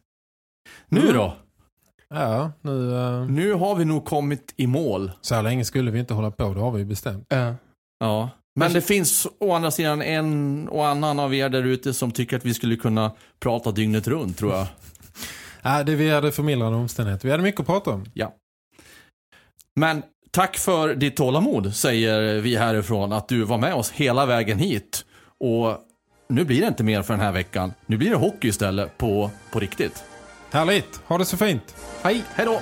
Nu 0.90 1.02
mm. 1.02 1.14
då? 1.14 1.38
Ja, 2.10 2.52
nu... 2.62 2.72
Uh... 2.72 3.30
Nu 3.30 3.54
har 3.54 3.76
vi 3.76 3.86
nog 3.86 4.06
kommit 4.06 4.54
i 4.58 4.68
mål. 4.68 5.12
Så 5.22 5.36
här 5.36 5.44
länge 5.44 5.66
skulle 5.66 5.92
vi 5.92 6.00
inte 6.00 6.14
hålla 6.14 6.32
på, 6.32 6.54
det 6.54 6.60
har 6.60 6.72
vi 6.72 6.86
bestämt. 6.86 7.26
Ja. 7.30 7.56
Ja. 8.00 8.30
Men 8.60 8.74
det 8.74 8.82
finns 8.82 9.28
å 9.40 9.54
andra 9.54 9.72
sidan 9.72 10.02
en 10.02 10.68
och 10.68 10.88
annan 10.88 11.20
av 11.20 11.36
er 11.36 11.50
där 11.50 11.64
ute 11.64 11.94
som 11.94 12.12
tycker 12.12 12.38
att 12.38 12.46
vi 12.46 12.54
skulle 12.54 12.76
kunna 12.76 13.12
prata 13.40 13.72
dygnet 13.72 14.08
runt, 14.08 14.38
tror 14.38 14.54
jag. 14.54 14.68
Ja, 15.62 15.84
det 15.84 15.96
vi 15.96 16.10
hade 16.10 16.32
förmildrande 16.32 16.78
omständigheter. 16.78 17.28
Vi 17.28 17.32
hade 17.32 17.44
mycket 17.44 17.62
att 17.62 17.68
prata 17.68 17.92
om. 17.92 18.06
Ja. 18.14 18.34
Men 19.76 20.04
tack 20.32 20.58
för 20.58 20.96
ditt 20.96 21.16
tålamod, 21.16 21.76
säger 21.76 22.42
vi 22.42 22.56
härifrån. 22.56 23.12
Att 23.12 23.28
du 23.30 23.44
var 23.44 23.58
med 23.58 23.74
oss 23.74 23.92
hela 23.92 24.26
vägen 24.26 24.60
hit. 24.60 25.06
Och 25.40 25.78
nu 26.30 26.46
blir 26.46 26.62
det 26.62 26.68
inte 26.68 26.84
mer 26.84 27.02
för 27.02 27.14
den 27.14 27.24
här 27.24 27.32
veckan. 27.32 27.74
Nu 27.86 27.98
blir 27.98 28.10
det 28.10 28.16
hockey 28.16 28.48
istället 28.48 28.98
på, 28.98 29.32
på 29.52 29.60
riktigt. 29.60 30.04
Härligt. 30.52 31.02
Ha 31.06 31.18
det 31.18 31.26
så 31.26 31.38
fint. 31.38 31.76
Hej. 32.04 32.24
Hej 32.36 32.46
då. 32.46 32.62